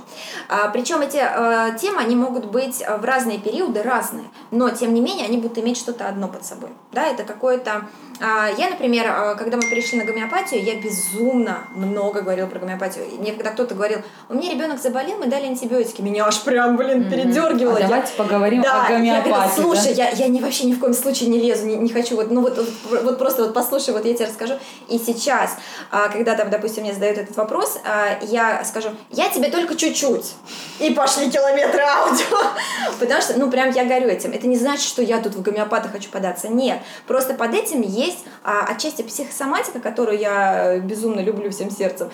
А, 0.48 0.68
причем 0.68 1.00
эти 1.00 1.16
э, 1.20 1.76
темы, 1.76 2.00
они 2.00 2.14
могут 2.14 2.46
быть 2.46 2.80
э, 2.86 2.96
в 2.98 3.04
разные 3.04 3.38
периоды 3.38 3.82
разные, 3.82 4.26
но 4.52 4.70
тем 4.70 4.94
не 4.94 5.00
менее 5.00 5.26
они 5.26 5.38
будут 5.38 5.58
иметь 5.58 5.76
что-то 5.76 6.06
одно 6.06 6.28
под 6.28 6.44
собой, 6.44 6.70
да, 6.92 7.04
это 7.06 7.24
какое-то... 7.24 7.88
а, 8.20 8.48
я, 8.56 8.70
например, 8.70 9.06
э, 9.06 9.34
когда 9.34 9.56
мы 9.56 9.64
перешли 9.64 9.98
на 9.98 10.04
гомеопатию, 10.04 10.62
я 10.62 10.76
безумно 10.80 11.64
много 11.74 12.20
говорила 12.22 12.46
про 12.46 12.60
гомеопатию. 12.60 13.06
И 13.10 13.18
Мне 13.18 13.32
когда 13.32 13.50
кто-то 13.50 13.74
говорил, 13.74 13.98
у 14.28 14.34
меня 14.34 14.52
ребенок 14.52 14.80
заболел, 14.80 15.18
мы 15.18 15.26
дали 15.26 15.46
антибиотики, 15.46 16.00
меня 16.00 16.26
аж 16.26 16.42
прям, 16.42 16.76
блин, 16.76 17.10
передергивало. 17.10 17.78
А 17.78 17.80
Я- 17.80 17.88
давайте 17.88 18.12
поговорим 18.14 18.62
да, 18.62 18.86
о 18.86 18.92
я 18.92 18.98
говорю, 18.98 18.98
гомеопатии. 18.98 19.56
да? 19.56 19.62
слушай, 19.62 19.94
я, 19.94 20.10
я 20.10 20.28
не, 20.28 20.40
вообще 20.40 20.66
ни 20.66 20.74
в 20.74 20.78
коем 20.78 20.94
случае 20.94 21.28
не 21.28 21.40
лезу, 21.40 21.66
не, 21.66 21.74
не 21.74 21.88
хочу, 21.90 22.14
вот, 22.14 22.30
ну 22.30 22.40
вот, 22.42 22.56
вот, 22.56 23.02
вот 23.02 23.18
просто 23.18 23.31
вот 23.38 23.54
послушай, 23.54 23.94
вот 23.94 24.04
я 24.04 24.14
тебе 24.14 24.26
расскажу. 24.26 24.54
И 24.88 24.98
сейчас, 24.98 25.56
а, 25.90 26.08
когда 26.08 26.34
там, 26.34 26.50
допустим, 26.50 26.82
мне 26.82 26.92
задают 26.92 27.18
этот 27.18 27.36
вопрос, 27.36 27.78
а, 27.84 28.18
я 28.22 28.64
скажу, 28.64 28.90
я 29.10 29.28
тебе 29.28 29.48
только 29.48 29.74
чуть-чуть. 29.74 30.32
И 30.78 30.90
пошли 30.90 31.30
километры 31.30 31.82
аудио. 31.82 32.38
Потому 33.00 33.20
что, 33.20 33.38
ну, 33.38 33.50
прям 33.50 33.70
я 33.70 33.84
горю 33.84 34.08
этим. 34.08 34.32
Это 34.32 34.46
не 34.46 34.56
значит, 34.56 34.84
что 34.84 35.02
я 35.02 35.20
тут 35.20 35.34
в 35.34 35.42
гомеопата 35.42 35.88
хочу 35.88 36.10
податься. 36.10 36.48
Нет. 36.48 36.80
Просто 37.06 37.34
под 37.34 37.54
этим 37.54 37.80
есть 37.80 38.24
а, 38.44 38.64
отчасти 38.66 39.02
психосоматика, 39.02 39.80
которую 39.80 40.18
я 40.18 40.78
безумно 40.78 41.20
люблю 41.20 41.50
всем 41.50 41.70
сердцем. 41.70 42.10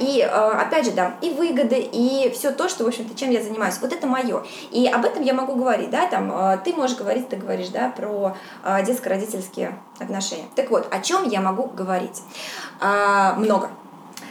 И, 0.00 0.22
опять 0.22 0.86
же, 0.86 0.90
да, 0.92 1.14
и 1.20 1.30
выгоды, 1.30 1.78
и 1.78 2.30
все 2.34 2.50
то, 2.50 2.68
что, 2.68 2.84
в 2.84 2.88
общем-то, 2.88 3.16
чем 3.18 3.30
я 3.30 3.42
занимаюсь. 3.42 3.76
Вот 3.80 3.92
это 3.92 4.06
мое. 4.06 4.44
И 4.70 4.86
об 4.86 5.04
этом 5.04 5.22
я 5.22 5.34
могу 5.34 5.54
говорить, 5.54 5.90
да, 5.90 6.06
там, 6.06 6.60
ты 6.64 6.72
можешь 6.72 6.96
говорить, 6.96 7.28
ты 7.28 7.36
говоришь, 7.36 7.68
да, 7.68 7.92
про 7.94 8.36
детско-родительские 8.84 9.78
отношения. 9.98 10.47
Так 10.54 10.70
вот, 10.70 10.88
о 10.90 11.00
чем 11.00 11.28
я 11.28 11.40
могу 11.40 11.66
говорить? 11.66 12.22
А, 12.80 13.34
много. 13.34 13.70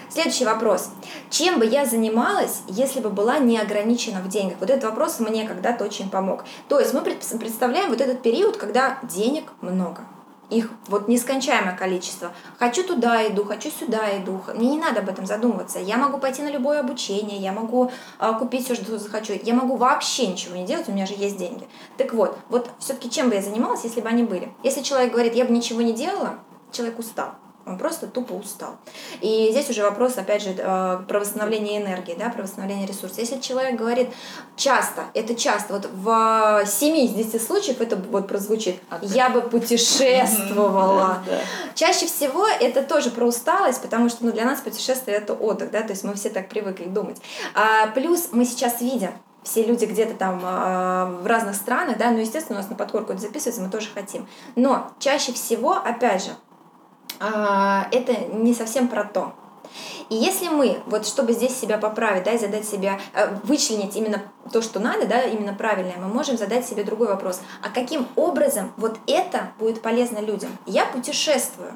Следующий 0.09 0.45
вопрос. 0.45 0.89
Чем 1.29 1.59
бы 1.59 1.65
я 1.65 1.85
занималась, 1.85 2.61
если 2.67 3.01
бы 3.01 3.09
была 3.09 3.39
не 3.39 3.59
ограничена 3.59 4.21
в 4.21 4.29
деньгах? 4.29 4.57
Вот 4.59 4.69
этот 4.69 4.85
вопрос 4.85 5.19
мне 5.19 5.47
когда-то 5.47 5.83
очень 5.83 6.09
помог. 6.09 6.43
То 6.69 6.79
есть 6.79 6.93
мы 6.93 7.01
пред- 7.01 7.25
представляем 7.39 7.89
вот 7.89 8.01
этот 8.01 8.21
период, 8.21 8.57
когда 8.57 8.97
денег 9.03 9.51
много. 9.61 10.01
Их 10.49 10.69
вот 10.87 11.07
нескончаемое 11.07 11.75
количество. 11.75 12.31
Хочу 12.57 12.83
туда 12.83 13.27
иду, 13.27 13.43
хочу 13.43 13.69
сюда 13.69 14.17
иду. 14.17 14.41
Мне 14.55 14.69
не 14.71 14.77
надо 14.77 15.01
об 15.01 15.09
этом 15.09 15.25
задумываться. 15.25 15.79
Я 15.79 15.97
могу 15.97 16.19
пойти 16.19 16.41
на 16.41 16.49
любое 16.49 16.79
обучение, 16.79 17.37
я 17.37 17.51
могу 17.51 17.91
а, 18.17 18.33
купить 18.33 18.63
все, 18.63 18.75
что 18.75 18.97
захочу. 18.97 19.33
Я 19.43 19.53
могу 19.53 19.75
вообще 19.75 20.27
ничего 20.27 20.55
не 20.55 20.65
делать, 20.65 20.87
у 20.87 20.93
меня 20.93 21.05
же 21.05 21.15
есть 21.17 21.37
деньги. 21.37 21.67
Так 21.97 22.13
вот, 22.13 22.37
вот 22.49 22.69
все-таки 22.79 23.09
чем 23.09 23.29
бы 23.29 23.35
я 23.35 23.41
занималась, 23.41 23.83
если 23.83 23.99
бы 23.99 24.07
они 24.07 24.23
были? 24.23 24.53
Если 24.63 24.81
человек 24.83 25.11
говорит, 25.11 25.35
я 25.35 25.43
бы 25.43 25.51
ничего 25.51 25.81
не 25.81 25.93
делала, 25.93 26.39
человек 26.71 26.97
устал. 26.99 27.35
Он 27.67 27.77
просто 27.77 28.07
тупо 28.07 28.33
устал. 28.33 28.77
И 29.21 29.49
здесь 29.51 29.69
уже 29.69 29.83
вопрос, 29.83 30.17
опять 30.17 30.41
же, 30.41 30.55
э, 30.57 30.99
про 31.07 31.19
восстановление 31.19 31.81
энергии, 31.81 32.15
да, 32.17 32.29
про 32.29 32.43
восстановление 32.43 32.87
ресурсов. 32.87 33.17
Если 33.17 33.39
человек 33.39 33.75
говорит 33.75 34.09
часто, 34.55 35.03
это 35.13 35.35
часто, 35.35 35.73
вот 35.73 35.89
в 35.91 36.63
7 36.65 36.95
из 36.97 37.11
10 37.11 37.41
случаев 37.41 37.81
это 37.81 37.97
вот 37.97 38.27
прозвучит, 38.27 38.77
А 38.89 38.99
я 39.01 39.29
бы 39.29 39.41
путешествовала. 39.41 41.23
Чаще 41.75 42.05
всего 42.05 42.47
это 42.47 42.83
тоже 42.83 43.11
про 43.11 43.25
усталость, 43.25 43.81
потому 43.81 44.09
что 44.09 44.25
ну, 44.25 44.31
для 44.31 44.45
нас 44.45 44.61
путешествие 44.61 45.17
это 45.17 45.33
отдых, 45.33 45.71
да, 45.71 45.81
то 45.81 45.91
есть 45.91 46.03
мы 46.03 46.13
все 46.13 46.29
так 46.29 46.47
привыкли 46.47 46.85
думать. 46.85 47.17
А, 47.53 47.87
плюс 47.87 48.29
мы 48.31 48.45
сейчас 48.45 48.81
видим, 48.81 49.11
все 49.43 49.63
люди 49.63 49.85
где-то 49.85 50.13
там 50.15 50.41
а, 50.43 51.05
в 51.21 51.25
разных 51.25 51.55
странах, 51.55 51.97
да, 51.97 52.11
ну, 52.11 52.19
естественно, 52.19 52.59
у 52.59 52.61
нас 52.61 52.69
на 52.69 52.75
подкорку 52.75 53.13
это 53.13 53.21
записывается, 53.21 53.61
мы 53.61 53.69
тоже 53.69 53.89
хотим. 53.93 54.27
Но 54.55 54.91
чаще 54.99 55.33
всего, 55.33 55.73
опять 55.73 56.23
же, 56.23 56.31
это 57.19 58.15
не 58.33 58.53
совсем 58.53 58.87
про 58.87 59.03
то. 59.03 59.33
И 60.09 60.15
если 60.15 60.47
мы, 60.47 60.81
вот 60.85 61.05
чтобы 61.05 61.33
здесь 61.33 61.57
себя 61.57 61.77
поправить, 61.77 62.23
да, 62.23 62.31
и 62.31 62.37
задать 62.37 62.67
себе, 62.67 62.99
э, 63.13 63.27
вычленить 63.43 63.95
именно 63.95 64.21
то, 64.51 64.61
что 64.61 64.79
надо, 64.79 65.05
да, 65.05 65.23
именно 65.23 65.53
правильное, 65.53 65.97
мы 65.97 66.07
можем 66.07 66.37
задать 66.37 66.65
себе 66.65 66.83
другой 66.83 67.07
вопрос. 67.07 67.41
А 67.61 67.69
каким 67.69 68.07
образом 68.15 68.71
вот 68.77 68.97
это 69.07 69.51
будет 69.59 69.81
полезно 69.81 70.19
людям? 70.19 70.49
Я 70.65 70.85
путешествую. 70.85 71.73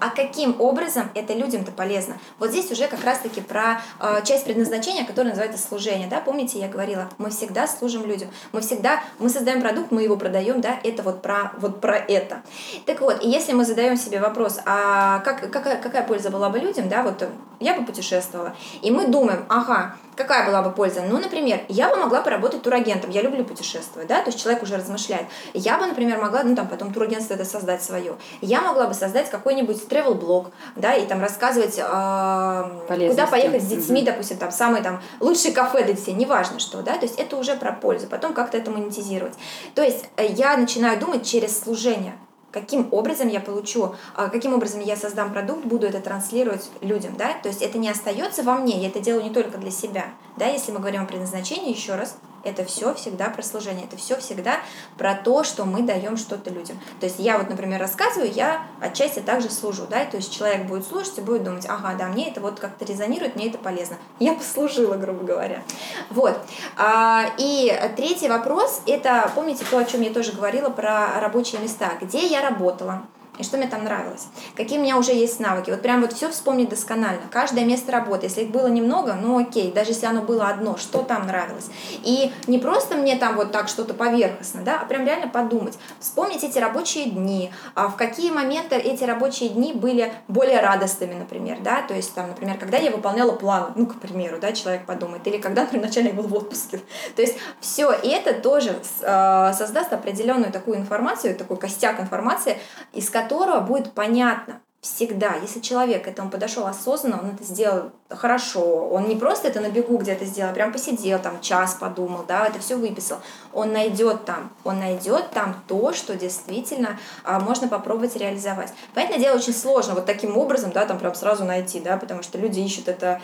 А 0.00 0.08
каким 0.08 0.60
образом 0.60 1.10
это 1.14 1.34
людям-то 1.34 1.72
полезно? 1.72 2.18
Вот 2.38 2.50
здесь 2.50 2.70
уже 2.70 2.88
как 2.88 3.04
раз-таки 3.04 3.42
про 3.42 3.82
э, 4.00 4.22
часть 4.24 4.44
предназначения, 4.44 5.04
которая 5.04 5.34
называется 5.34 5.62
служение. 5.62 6.08
Да? 6.08 6.20
Помните, 6.20 6.58
я 6.58 6.68
говорила, 6.68 7.08
мы 7.18 7.28
всегда 7.28 7.66
служим 7.66 8.06
людям. 8.06 8.30
Мы 8.52 8.62
всегда, 8.62 9.02
мы 9.18 9.28
создаем 9.28 9.60
продукт, 9.60 9.90
мы 9.90 10.02
его 10.02 10.16
продаем, 10.16 10.62
да, 10.62 10.80
это 10.82 11.02
вот 11.02 11.20
про, 11.20 11.52
вот 11.58 11.80
про 11.80 11.98
это. 11.98 12.42
Так 12.86 13.00
вот, 13.00 13.22
и 13.22 13.28
если 13.28 13.52
мы 13.52 13.64
задаем 13.64 13.96
себе 13.96 14.20
вопрос, 14.20 14.58
а 14.64 15.18
как, 15.20 15.50
какая, 15.50 15.80
какая 15.80 16.02
польза 16.06 16.30
была 16.30 16.48
бы 16.48 16.58
людям, 16.58 16.88
да, 16.88 17.02
вот 17.02 17.20
э, 17.22 17.28
я 17.60 17.74
бы 17.74 17.84
путешествовала, 17.84 18.56
и 18.80 18.90
мы 18.90 19.08
думаем, 19.08 19.44
ага, 19.48 19.96
какая 20.16 20.46
была 20.46 20.62
бы 20.62 20.70
польза? 20.70 21.02
Ну, 21.02 21.18
например, 21.18 21.60
я 21.68 21.88
бы 21.88 21.96
могла 21.96 22.22
поработать 22.22 22.62
турагентом, 22.62 23.10
я 23.10 23.22
люблю 23.22 23.44
путешествовать, 23.44 24.08
да, 24.08 24.22
то 24.22 24.30
есть 24.30 24.40
человек 24.40 24.62
уже 24.62 24.76
размышляет. 24.76 25.26
Я 25.54 25.78
бы, 25.78 25.86
например, 25.86 26.18
могла, 26.18 26.42
ну, 26.42 26.56
там, 26.56 26.68
потом 26.68 26.92
турагентство 26.92 27.34
это 27.34 27.44
создать 27.44 27.82
свое. 27.82 28.14
Я 28.40 28.60
могла 28.62 28.86
бы 28.86 28.94
создать 28.94 29.30
какой-нибудь 29.30 29.82
travel 29.90 30.14
блог, 30.14 30.50
да, 30.76 30.94
и 30.94 31.06
там 31.06 31.20
рассказывать, 31.20 31.78
э, 31.78 33.08
куда 33.08 33.26
поехать 33.26 33.62
с 33.62 33.66
детьми, 33.66 34.00
угу. 34.00 34.06
допустим, 34.06 34.38
там 34.38 34.50
самые 34.50 34.82
там 34.82 35.02
лучшие 35.20 35.52
кафе 35.52 35.84
для 35.84 35.94
детей, 35.94 36.14
неважно 36.14 36.58
что, 36.58 36.82
да, 36.82 36.94
то 36.94 37.06
есть 37.06 37.18
это 37.18 37.36
уже 37.36 37.56
про 37.56 37.72
пользу, 37.72 38.06
потом 38.06 38.32
как-то 38.32 38.56
это 38.58 38.70
монетизировать. 38.70 39.34
То 39.74 39.82
есть 39.82 40.06
э, 40.16 40.26
я 40.26 40.56
начинаю 40.56 40.98
думать 40.98 41.26
через 41.26 41.58
служение 41.58 42.14
каким 42.52 42.88
образом 42.90 43.28
я 43.28 43.40
получу, 43.40 43.94
а, 44.16 44.28
каким 44.28 44.54
образом 44.54 44.80
я 44.80 44.96
создам 44.96 45.32
продукт, 45.32 45.64
буду 45.64 45.86
это 45.86 46.00
транслировать 46.00 46.68
людям, 46.80 47.16
да, 47.16 47.34
то 47.42 47.48
есть 47.48 47.62
это 47.62 47.78
не 47.78 47.88
остается 47.88 48.42
во 48.42 48.56
мне, 48.56 48.80
я 48.80 48.88
это 48.88 49.00
делаю 49.00 49.24
не 49.24 49.30
только 49.30 49.58
для 49.58 49.70
себя, 49.70 50.06
да, 50.36 50.46
если 50.46 50.72
мы 50.72 50.80
говорим 50.80 51.02
о 51.02 51.06
предназначении, 51.06 51.72
еще 51.72 51.94
раз, 51.94 52.16
это 52.44 52.64
все 52.64 52.94
всегда 52.94 53.28
про 53.28 53.42
служение, 53.42 53.84
это 53.84 53.96
все 53.96 54.16
всегда 54.18 54.60
про 54.96 55.14
то, 55.14 55.44
что 55.44 55.64
мы 55.64 55.82
даем 55.82 56.16
что-то 56.16 56.50
людям. 56.50 56.78
То 57.00 57.06
есть 57.06 57.18
я 57.18 57.38
вот, 57.38 57.48
например, 57.48 57.80
рассказываю, 57.80 58.32
я 58.32 58.66
отчасти 58.80 59.20
также 59.20 59.50
служу, 59.50 59.86
да, 59.88 60.04
то 60.04 60.16
есть 60.16 60.32
человек 60.36 60.66
будет 60.66 60.86
слушать 60.86 61.18
и 61.18 61.20
будет 61.20 61.44
думать, 61.44 61.66
ага, 61.68 61.94
да, 61.98 62.06
мне 62.06 62.30
это 62.30 62.40
вот 62.40 62.60
как-то 62.60 62.84
резонирует, 62.84 63.36
мне 63.36 63.48
это 63.48 63.58
полезно. 63.58 63.96
Я 64.18 64.34
послужила, 64.34 64.96
грубо 64.96 65.24
говоря. 65.24 65.62
Вот. 66.10 66.38
А, 66.76 67.26
и 67.38 67.72
третий 67.96 68.28
вопрос, 68.28 68.82
это, 68.86 69.30
помните 69.34 69.64
то, 69.70 69.78
о 69.78 69.84
чем 69.84 70.02
я 70.02 70.12
тоже 70.12 70.32
говорила 70.32 70.70
про 70.70 71.20
рабочие 71.20 71.60
места, 71.60 71.92
где 72.00 72.26
я 72.26 72.42
работала, 72.42 73.02
и 73.40 73.44
что 73.44 73.56
мне 73.56 73.66
там 73.66 73.84
нравилось, 73.84 74.26
какие 74.56 74.78
у 74.78 74.82
меня 74.82 74.96
уже 74.96 75.12
есть 75.12 75.40
навыки. 75.40 75.70
Вот 75.70 75.82
прям 75.82 76.00
вот 76.00 76.12
все 76.12 76.30
вспомнить 76.30 76.68
досконально. 76.68 77.22
Каждое 77.30 77.64
место 77.64 77.92
работы, 77.92 78.26
если 78.26 78.42
их 78.42 78.50
было 78.50 78.66
немного, 78.66 79.14
ну 79.14 79.38
окей, 79.38 79.72
даже 79.72 79.90
если 79.90 80.06
оно 80.06 80.22
было 80.22 80.48
одно, 80.48 80.76
что 80.76 81.02
там 81.02 81.26
нравилось. 81.26 81.68
И 82.04 82.32
не 82.46 82.58
просто 82.58 82.96
мне 82.96 83.16
там 83.16 83.36
вот 83.36 83.52
так 83.52 83.68
что-то 83.68 83.94
поверхностно, 83.94 84.62
да, 84.62 84.80
а 84.80 84.84
прям 84.84 85.04
реально 85.04 85.28
подумать, 85.28 85.78
вспомнить 85.98 86.44
эти 86.44 86.58
рабочие 86.58 87.06
дни, 87.06 87.50
а 87.74 87.88
в 87.88 87.96
какие 87.96 88.30
моменты 88.30 88.76
эти 88.76 89.04
рабочие 89.04 89.48
дни 89.48 89.72
были 89.72 90.12
более 90.28 90.60
радостными, 90.60 91.14
например, 91.14 91.58
да, 91.62 91.82
то 91.82 91.94
есть 91.94 92.14
там, 92.14 92.28
например, 92.28 92.58
когда 92.58 92.78
я 92.78 92.90
выполняла 92.90 93.32
план, 93.32 93.72
ну, 93.74 93.86
к 93.86 93.98
примеру, 94.00 94.38
да, 94.40 94.52
человек 94.52 94.84
подумает, 94.86 95.26
или 95.26 95.38
когда, 95.38 95.62
например, 95.62 95.86
начальник 95.86 96.14
был 96.14 96.24
в 96.24 96.34
отпуске. 96.34 96.80
То 97.16 97.22
есть 97.22 97.36
все 97.60 97.90
это 97.90 98.34
тоже 98.34 98.76
э, 99.00 99.52
создаст 99.56 99.92
определенную 99.92 100.52
такую 100.52 100.76
информацию, 100.76 101.34
такой 101.34 101.56
костяк 101.56 102.00
информации, 102.00 102.58
из 102.92 103.08
которой 103.10 103.29
которого 103.30 103.60
будет 103.60 103.92
понятно 103.92 104.60
всегда, 104.80 105.34
если 105.34 105.60
человек 105.60 106.04
к 106.04 106.08
этому 106.08 106.30
подошел 106.30 106.66
осознанно, 106.66 107.20
он 107.22 107.30
это 107.34 107.44
сделал 107.44 107.90
хорошо, 108.08 108.88
он 108.88 109.08
не 109.08 109.14
просто 109.14 109.48
это 109.48 109.60
на 109.60 109.68
бегу 109.68 109.98
где-то 109.98 110.24
сделал, 110.24 110.54
прям 110.54 110.72
посидел 110.72 111.18
там 111.18 111.40
час 111.42 111.74
подумал, 111.74 112.24
да, 112.26 112.46
это 112.46 112.58
все 112.58 112.76
выписал, 112.76 113.18
он 113.52 113.72
найдет 113.72 114.24
там, 114.24 114.50
он 114.64 114.80
найдет 114.80 115.30
там 115.32 115.62
то, 115.68 115.92
что 115.92 116.16
действительно 116.16 116.98
а, 117.24 117.38
можно 117.40 117.68
попробовать 117.68 118.16
реализовать. 118.16 118.72
Понятное 118.94 119.18
дело, 119.18 119.36
очень 119.36 119.54
сложно 119.54 119.94
вот 119.94 120.06
таким 120.06 120.36
образом, 120.38 120.72
да, 120.72 120.86
там 120.86 120.98
прям 120.98 121.14
сразу 121.14 121.44
найти, 121.44 121.78
да, 121.78 121.98
потому 121.98 122.22
что 122.22 122.38
люди 122.38 122.60
ищут 122.60 122.88
это 122.88 123.20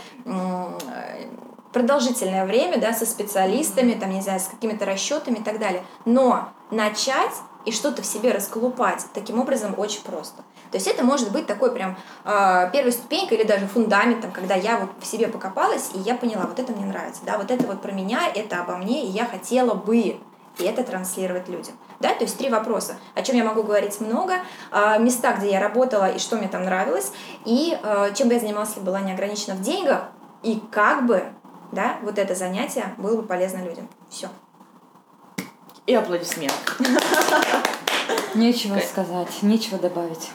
продолжительное 1.73 2.45
время, 2.45 2.79
да, 2.79 2.93
со 2.93 3.07
специалистами, 3.07 3.95
там, 3.95 4.11
не 4.11 4.21
знаю, 4.21 4.41
с 4.41 4.45
какими-то 4.45 4.85
расчетами 4.85 5.37
и 5.37 5.43
так 5.43 5.59
далее. 5.59 5.83
Но 6.05 6.51
начать 6.71 7.33
и 7.67 7.73
что-то 7.73 8.01
в 8.01 8.07
себе 8.07 8.33
расколупать 8.33 9.05
таким 9.13 9.39
образом 9.39 9.75
очень 9.77 10.03
просто. 10.03 10.43
То 10.71 10.77
есть 10.77 10.87
это 10.87 11.05
может 11.05 11.31
быть 11.33 11.47
такой 11.47 11.73
прям 11.73 11.99
э, 12.25 12.71
первой 12.73 12.93
ступенькой 12.93 13.39
или 13.39 13.47
даже 13.47 13.67
фундаментом, 13.67 14.31
когда 14.31 14.55
я 14.55 14.79
вот 14.79 14.91
в 14.99 15.07
себе 15.07 15.29
покопалась, 15.29 15.91
и 15.93 15.99
я 15.99 16.15
поняла, 16.15 16.47
вот 16.47 16.59
это 16.59 16.73
мне 16.73 16.87
нравится, 16.87 17.21
да, 17.27 17.37
вот 17.37 17.51
это 17.51 17.67
вот 17.67 17.83
про 17.83 17.93
меня, 17.93 18.21
это 18.35 18.63
обо 18.63 18.77
мне, 18.77 19.05
и 19.05 19.11
я 19.11 19.27
хотела 19.27 19.75
бы 19.75 20.17
и 20.59 20.65
это 20.65 20.83
транслировать 20.83 21.49
людям. 21.49 21.75
Да, 22.01 22.15
то 22.15 22.25
есть 22.25 22.39
три 22.39 22.49
вопроса, 22.49 22.97
о 23.15 23.23
чем 23.23 23.37
я 23.37 23.45
могу 23.45 23.63
говорить 23.63 24.01
много, 24.01 24.37
э, 24.73 24.99
места, 25.01 25.35
где 25.35 25.51
я 25.51 25.61
работала 25.61 26.11
и 26.11 26.19
что 26.19 26.37
мне 26.37 26.49
там 26.49 26.65
нравилось, 26.65 27.13
и 27.45 27.79
э, 27.83 28.15
чем 28.15 28.29
бы 28.29 28.35
я 28.35 28.41
занималась, 28.41 28.71
если 28.71 28.81
была 28.81 29.01
не 29.01 29.13
ограничена 29.13 29.55
в 29.55 29.61
деньгах, 29.61 30.05
и 30.43 30.63
как 30.71 31.05
бы, 31.05 31.25
да, 31.73 31.97
вот 32.03 32.19
это 32.19 32.35
занятие 32.35 32.95
было 32.97 33.21
бы 33.21 33.23
полезно 33.23 33.59
людям. 33.59 33.89
Все. 34.09 34.29
И 35.87 35.95
аплодисмент. 35.95 36.53
Нечего 38.35 38.79
сказать, 38.81 39.43
нечего 39.43 39.79
добавить. 39.79 40.31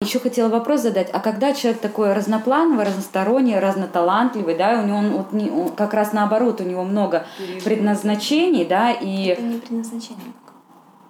Еще 0.00 0.20
хотела 0.20 0.48
вопрос 0.48 0.82
задать, 0.82 1.10
а 1.12 1.18
когда 1.18 1.52
человек 1.52 1.80
такой 1.80 2.12
разноплановый, 2.12 2.86
разносторонний, 2.86 3.58
разноталантливый, 3.58 4.54
да, 4.54 4.80
у 4.80 4.86
него 4.86 4.98
он, 4.98 5.10
вот, 5.10 5.32
не, 5.32 5.50
он, 5.50 5.70
как 5.70 5.94
раз 5.94 6.12
наоборот, 6.12 6.60
у 6.60 6.64
него 6.64 6.84
много 6.84 7.26
предназначений, 7.64 8.64
да, 8.64 8.92
и... 8.92 9.26
Это 9.26 9.42
не 9.42 9.58
предназначение. 9.58 10.32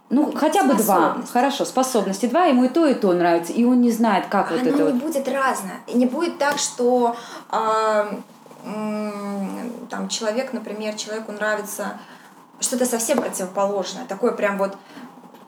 Ну, 0.08 0.32
хотя 0.36 0.62
бы 0.62 0.74
два. 0.74 1.18
Хорошо, 1.32 1.64
способности 1.64 2.26
два, 2.26 2.44
ему 2.44 2.64
и 2.64 2.68
то, 2.68 2.86
и 2.86 2.94
то 2.94 3.12
нравится, 3.12 3.52
и 3.52 3.64
он 3.64 3.80
не 3.80 3.90
знает, 3.90 4.26
как 4.26 4.50
Оно 4.50 4.58
вот 4.58 4.66
это 4.68 4.76
не 4.76 4.82
вот. 4.84 4.94
будет 4.94 5.28
разное. 5.28 5.80
И 5.86 5.96
не 5.96 6.06
будет 6.06 6.38
так, 6.38 6.58
что 6.58 7.16
э, 7.50 8.04
э, 8.64 9.10
там 9.90 10.08
человек, 10.08 10.52
например, 10.52 10.94
человеку 10.94 11.32
нравится 11.32 11.98
что-то 12.60 12.86
совсем 12.86 13.18
противоположное. 13.18 14.06
Такое 14.06 14.32
прям 14.32 14.58
вот 14.58 14.76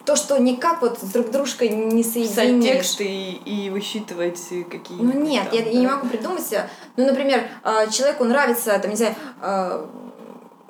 то, 0.05 0.17
что 0.17 0.39
никак 0.39 0.81
вот 0.81 0.99
с 1.01 1.13
друг 1.13 1.31
дружкой 1.31 1.69
не 1.69 2.03
соединишь. 2.03 2.65
Тексты 2.65 3.05
и, 3.05 3.67
и 3.67 3.71
высчитывать 3.71 4.41
какие 4.71 4.99
Ну 4.99 5.13
нет, 5.13 5.51
там, 5.51 5.59
я, 5.59 5.65
да. 5.65 5.71
я 5.71 5.81
не 5.81 5.87
могу 5.87 6.09
придумать. 6.09 6.43
Ну, 6.97 7.07
например, 7.07 7.43
а, 7.63 7.87
человеку 7.89 8.25
нравится, 8.25 8.79
там, 8.79 8.91
не 8.91 8.97
знаю, 8.97 9.15
а, 9.43 9.87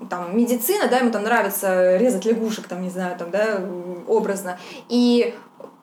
там, 0.08 0.36
медицина, 0.36 0.88
да, 0.88 0.98
ему 0.98 1.10
там 1.10 1.24
нравится 1.24 1.96
резать 1.96 2.24
лягушек, 2.24 2.66
там, 2.68 2.82
не 2.82 2.90
знаю, 2.90 3.16
там, 3.18 3.30
да, 3.30 3.60
образно. 4.06 4.58
И 4.88 5.34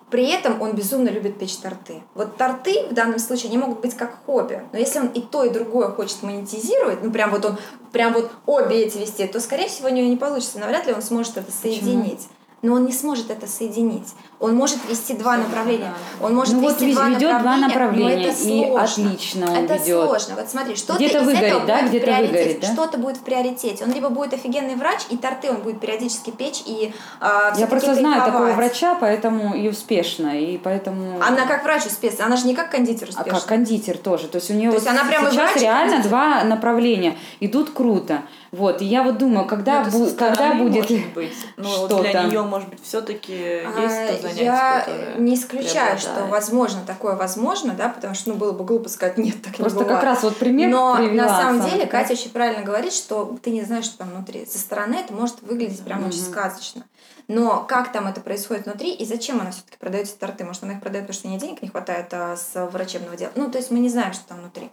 при 0.09 0.29
этом 0.29 0.61
он 0.61 0.73
безумно 0.73 1.09
любит 1.09 1.37
печь 1.37 1.57
торты. 1.57 2.03
Вот 2.13 2.37
торты 2.37 2.87
в 2.89 2.93
данном 2.93 3.19
случае, 3.19 3.49
они 3.49 3.57
могут 3.57 3.81
быть 3.81 3.95
как 3.95 4.23
хобби. 4.25 4.61
Но 4.71 4.79
если 4.79 4.99
он 4.99 5.07
и 5.07 5.21
то, 5.21 5.43
и 5.43 5.49
другое 5.49 5.89
хочет 5.89 6.23
монетизировать, 6.23 7.03
ну 7.03 7.11
прям 7.11 7.31
вот 7.31 7.45
он, 7.45 7.57
прям 7.91 8.13
вот 8.13 8.31
обе 8.45 8.83
эти 8.83 8.97
вести, 8.97 9.27
то, 9.27 9.39
скорее 9.39 9.67
всего, 9.67 9.89
у 9.89 9.91
него 9.91 10.07
не 10.07 10.17
получится. 10.17 10.59
Навряд 10.59 10.87
ли 10.87 10.93
он 10.93 11.01
сможет 11.01 11.37
это 11.37 11.51
соединить. 11.51 12.19
Почему? 12.19 12.35
но 12.65 12.73
он 12.73 12.85
не 12.85 12.91
сможет 12.91 13.29
это 13.29 13.47
соединить. 13.47 14.07
Он 14.39 14.53
может 14.55 14.77
вести 14.89 15.13
два 15.13 15.37
направления. 15.37 15.93
Он 16.21 16.35
может 16.35 16.55
ну, 16.55 16.61
вести 16.61 16.85
вот 16.87 16.93
два 16.95 17.09
ведет 17.09 17.31
направления, 17.31 17.41
два 17.41 17.57
направления, 17.67 18.15
но 18.15 18.21
это 18.21 18.37
сложно. 18.37 19.01
и 19.01 19.09
отлично 19.09 19.51
он 19.51 19.57
Это 19.57 19.73
ведет. 19.75 20.03
сложно. 20.05 20.35
Вот 20.35 20.49
смотри, 20.49 20.75
что-то 20.75 20.99
где-то 20.99 21.19
из 21.19 21.25
выгорит, 21.25 21.43
этого 21.43 21.65
да? 21.65 21.75
будет 21.77 21.89
где-то 21.89 22.05
в 22.05 22.09
приоритете, 22.09 22.37
выгорит, 22.43 22.59
да? 22.61 22.73
что-то 22.73 22.97
будет 22.97 23.17
в 23.17 23.19
приоритете. 23.21 23.83
Он 23.85 23.91
либо 23.93 24.09
будет 24.09 24.33
офигенный 24.33 24.75
врач, 24.75 24.99
и 25.09 25.17
торты 25.17 25.49
он 25.49 25.57
будет 25.57 25.79
периодически 25.79 26.31
печь 26.31 26.63
и 26.65 26.93
э, 27.21 27.51
Я 27.57 27.67
просто 27.67 27.95
знаю 27.95 28.25
такого 28.25 28.51
врача, 28.51 28.95
поэтому 28.95 29.55
и 29.55 29.69
успешно, 29.69 30.37
и 30.37 30.57
поэтому. 30.57 31.21
Она 31.21 31.45
как 31.45 31.63
врач 31.63 31.85
успешна, 31.85 32.25
она 32.25 32.35
же 32.35 32.45
не 32.47 32.55
как 32.55 32.71
кондитер 32.71 33.09
успешна. 33.09 33.31
А 33.31 33.39
как 33.39 33.45
кондитер 33.45 33.97
тоже, 33.97 34.27
то 34.27 34.37
есть 34.37 34.49
у 34.51 34.53
нее 34.53 34.69
то 34.69 34.75
есть 34.75 34.87
она 34.87 35.05
прямо 35.05 35.31
сейчас 35.31 35.51
врач, 35.51 35.63
реально 35.63 35.91
кондитер. 35.93 36.09
два 36.09 36.43
направления 36.43 37.15
идут 37.39 37.69
круто. 37.71 38.21
Вот, 38.51 38.81
и 38.81 38.85
я 38.85 39.03
вот 39.03 39.17
думаю, 39.17 39.45
когда, 39.45 39.83
Ну, 39.91 40.05
бу- 40.05 40.15
когда 40.15 40.53
будет 40.53 40.89
может 40.89 41.13
быть. 41.13 41.33
Но 41.57 41.67
что-то. 41.69 42.03
для 42.03 42.23
нее, 42.23 42.41
может 42.41 42.69
быть, 42.69 42.79
все-таки 42.81 43.33
есть 43.33 43.69
А, 43.75 44.17
то 44.21 44.24
занятие, 44.33 45.13
Я 45.15 45.15
не 45.17 45.35
исключаю, 45.35 45.97
что 45.97 46.25
возможно 46.27 46.81
такое 46.85 47.15
возможно, 47.15 47.73
да, 47.73 47.89
потому 47.89 48.13
что 48.15 48.29
ну 48.31 48.35
было 48.35 48.51
бы 48.51 48.63
глупо 48.63 48.89
сказать 48.89 49.17
нет, 49.17 49.41
так 49.41 49.55
Просто 49.55 49.79
не 49.79 49.83
бывает. 49.85 50.01
как 50.01 50.03
раз 50.03 50.23
вот 50.23 50.37
пример 50.37 50.69
Но 50.69 50.95
привела, 50.97 51.27
на 51.27 51.37
самом 51.41 51.69
деле. 51.69 51.85
Катя 51.85 52.13
очень 52.13 52.31
правильно 52.31 52.63
говорит, 52.63 52.93
что 52.93 53.37
ты 53.41 53.51
не 53.51 53.63
знаешь, 53.63 53.85
что 53.85 53.99
там 53.99 54.09
внутри. 54.09 54.45
Со 54.45 54.59
стороны 54.59 54.95
это 54.95 55.13
может 55.13 55.41
выглядеть 55.41 55.83
прям 55.83 56.05
очень 56.07 56.21
Мгм. 56.23 56.31
сказочно. 56.31 56.83
Но 57.27 57.65
как 57.67 57.91
там 57.91 58.05
это 58.07 58.21
происходит 58.21 58.65
внутри 58.65 58.93
и 58.93 59.03
зачем 59.03 59.41
она 59.41 59.49
все-таки 59.49 59.77
продает 59.79 60.07
эти 60.07 60.13
торты? 60.15 60.43
Может, 60.45 60.61
она 60.63 60.73
их 60.73 60.79
продает, 60.81 61.05
потому 61.07 61.17
что 61.17 61.27
у 61.27 61.31
нее 61.31 61.39
денег 61.39 61.61
не 61.63 61.69
хватает 61.69 62.07
а, 62.13 62.37
с 62.37 62.67
врачебного 62.67 63.15
дела? 63.17 63.31
Ну, 63.33 63.49
то 63.49 63.57
есть 63.57 63.71
мы 63.71 63.79
не 63.79 63.89
знаем, 63.89 64.13
что 64.13 64.27
там 64.27 64.39
внутри. 64.41 64.69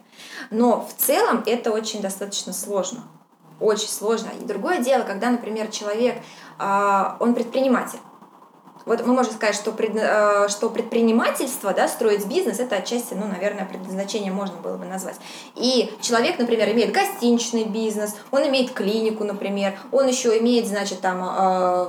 Но 0.51 0.87
в 0.87 1.01
целом 1.01 1.41
это 1.47 1.71
очень 1.71 1.99
достаточно 2.01 2.53
сложно. 2.53 3.05
Очень 3.59 3.87
сложно. 3.89 4.29
И 4.39 4.45
другое 4.45 4.79
дело, 4.79 5.01
когда, 5.03 5.29
например, 5.31 5.67
человек, 5.71 6.15
а, 6.59 7.17
он 7.19 7.33
предприниматель. 7.33 7.99
Вот 8.85 9.05
мы 9.05 9.13
можем 9.13 9.33
сказать, 9.33 9.55
что, 9.55 9.71
пред, 9.71 9.91
э, 9.95 10.47
что 10.49 10.69
предпринимательство, 10.69 11.73
да, 11.73 11.87
строить 11.87 12.25
бизнес, 12.25 12.59
это 12.59 12.75
отчасти, 12.75 13.13
ну, 13.13 13.27
наверное, 13.27 13.65
предназначение 13.65 14.31
можно 14.31 14.57
было 14.57 14.77
бы 14.77 14.85
назвать. 14.85 15.15
И 15.55 15.93
человек, 16.01 16.37
например, 16.37 16.69
имеет 16.71 16.91
гостиничный 16.91 17.63
бизнес, 17.63 18.15
он 18.31 18.47
имеет 18.47 18.71
клинику, 18.71 19.23
например, 19.23 19.73
он 19.91 20.07
еще 20.07 20.37
имеет, 20.39 20.67
значит, 20.67 20.99
там, 21.01 21.23
э, 21.23 21.87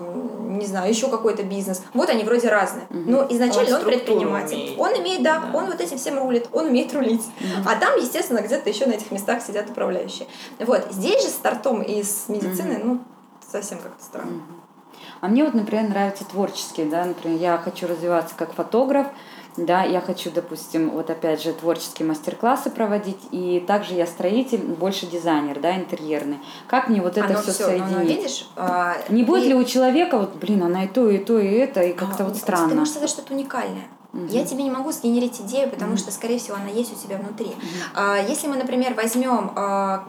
не 0.58 0.66
знаю, 0.66 0.88
еще 0.88 1.08
какой-то 1.08 1.42
бизнес. 1.42 1.82
Вот 1.94 2.08
они 2.10 2.22
вроде 2.24 2.48
разные. 2.48 2.86
Мгм. 2.90 3.10
Но 3.10 3.26
изначально 3.30 3.76
Он 3.76 3.80
он, 3.80 3.84
предприниматель. 3.86 4.54
умеет. 4.54 4.78
Он 4.78 4.92
имеет, 5.02 5.22
да, 5.22 5.38
Да. 5.40 5.58
он 5.58 5.66
вот 5.66 5.80
этим 5.80 5.98
всем 5.98 6.18
рулит, 6.18 6.48
он 6.52 6.66
умеет 6.66 6.92
рулить. 6.94 7.22
Мгм. 7.40 7.68
А 7.68 7.74
там, 7.76 7.98
естественно, 7.98 8.38
где-то 8.38 8.68
еще 8.70 8.86
на 8.86 8.92
этих 8.92 9.10
местах 9.10 9.42
сидят 9.42 9.68
управляющие. 9.68 10.28
Вот. 10.60 10.86
Здесь 10.90 11.22
же 11.22 11.28
с 11.28 11.34
тортом 11.34 11.82
и 11.82 12.02
с 12.02 12.28
медициной, 12.28 12.78
ну, 12.82 13.00
совсем 13.50 13.78
как-то 13.78 14.02
странно. 14.04 14.30
Мгм. 14.30 14.63
А 15.24 15.28
мне 15.28 15.42
вот, 15.42 15.54
например, 15.54 15.88
нравится 15.88 16.22
творческий, 16.26 16.84
да, 16.84 17.06
например, 17.06 17.38
я 17.40 17.56
хочу 17.56 17.86
развиваться 17.86 18.34
как 18.36 18.52
фотограф, 18.52 19.06
Да, 19.56 19.82
я 19.84 20.00
хочу, 20.02 20.30
допустим, 20.30 20.90
вот 20.90 21.08
опять 21.10 21.40
же 21.42 21.52
творческие 21.54 22.06
мастер-классы 22.08 22.68
проводить, 22.70 23.20
и 23.30 23.64
также 23.66 23.94
я 23.94 24.04
строитель, 24.04 24.58
больше 24.58 25.06
дизайнер, 25.06 25.60
да, 25.60 25.76
интерьерный. 25.76 26.40
Как 26.66 26.88
мне 26.90 27.00
вот 27.00 27.16
это 27.16 27.24
Оно 27.28 27.40
все 27.40 27.52
всё, 27.52 27.70
ну, 27.70 27.78
ну, 27.78 27.84
соединить? 27.86 28.16
видишь, 28.18 28.48
а, 28.56 28.96
Не 29.08 29.22
будет 29.22 29.44
ты- 29.44 29.48
ли 29.50 29.54
у 29.54 29.62
человека, 29.64 30.18
вот, 30.18 30.34
блин, 30.34 30.62
она 30.64 30.84
и 30.84 30.88
то, 30.88 31.08
и 31.08 31.16
то, 31.18 31.38
и 31.38 31.52
это, 31.52 31.82
и 31.84 31.92
как-то 31.94 32.24
А, 32.24 32.26
вот 32.26 32.34
Ты 32.34 32.40
странно. 32.40 32.74
можешь 32.74 32.90
сказать 32.90 33.08
что-то 33.08 33.32
уникальное. 33.32 33.84
Я 34.28 34.44
тебе 34.44 34.62
не 34.64 34.70
могу 34.70 34.92
сгенерить 34.92 35.40
идею, 35.40 35.70
потому 35.70 35.96
что, 35.96 36.10
скорее 36.12 36.38
всего, 36.38 36.56
она 36.56 36.68
есть 36.68 36.92
у 36.92 36.96
тебя 37.06 37.16
внутри. 37.16 37.52
А, 37.94 38.18
Если 38.18 38.46
мы, 38.48 38.56
например, 38.56 38.94
возьмем 38.94 39.52
а, 39.56 40.04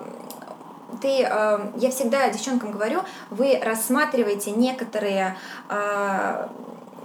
ты, 0.97 1.23
а, 1.23 1.71
я 1.77 1.89
всегда 1.91 2.29
девчонкам 2.29 2.71
говорю, 2.71 3.01
вы 3.29 3.59
рассматриваете 3.63 4.51
некоторые, 4.51 5.37
а, 5.69 6.49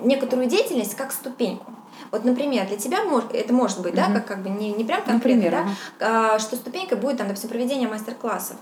некоторую 0.02 0.46
деятельность 0.48 0.94
как 0.94 1.12
ступеньку. 1.12 1.72
Вот, 2.10 2.24
например, 2.24 2.66
для 2.66 2.76
тебя 2.76 2.98
это 3.32 3.52
может 3.52 3.80
быть, 3.82 3.94
да, 3.94 4.06
Мгм. 4.06 4.14
как, 4.14 4.26
как 4.26 4.42
бы 4.42 4.48
не, 4.48 4.72
не 4.72 4.84
прям 4.84 5.02
конкретно, 5.02 5.42
Например, 5.42 5.66
да, 5.98 6.34
а, 6.34 6.38
что 6.38 6.56
ступенька 6.56 6.96
будет, 6.96 7.18
там, 7.18 7.28
допустим, 7.28 7.50
проведение 7.50 7.88
мастер-классов. 7.88 8.56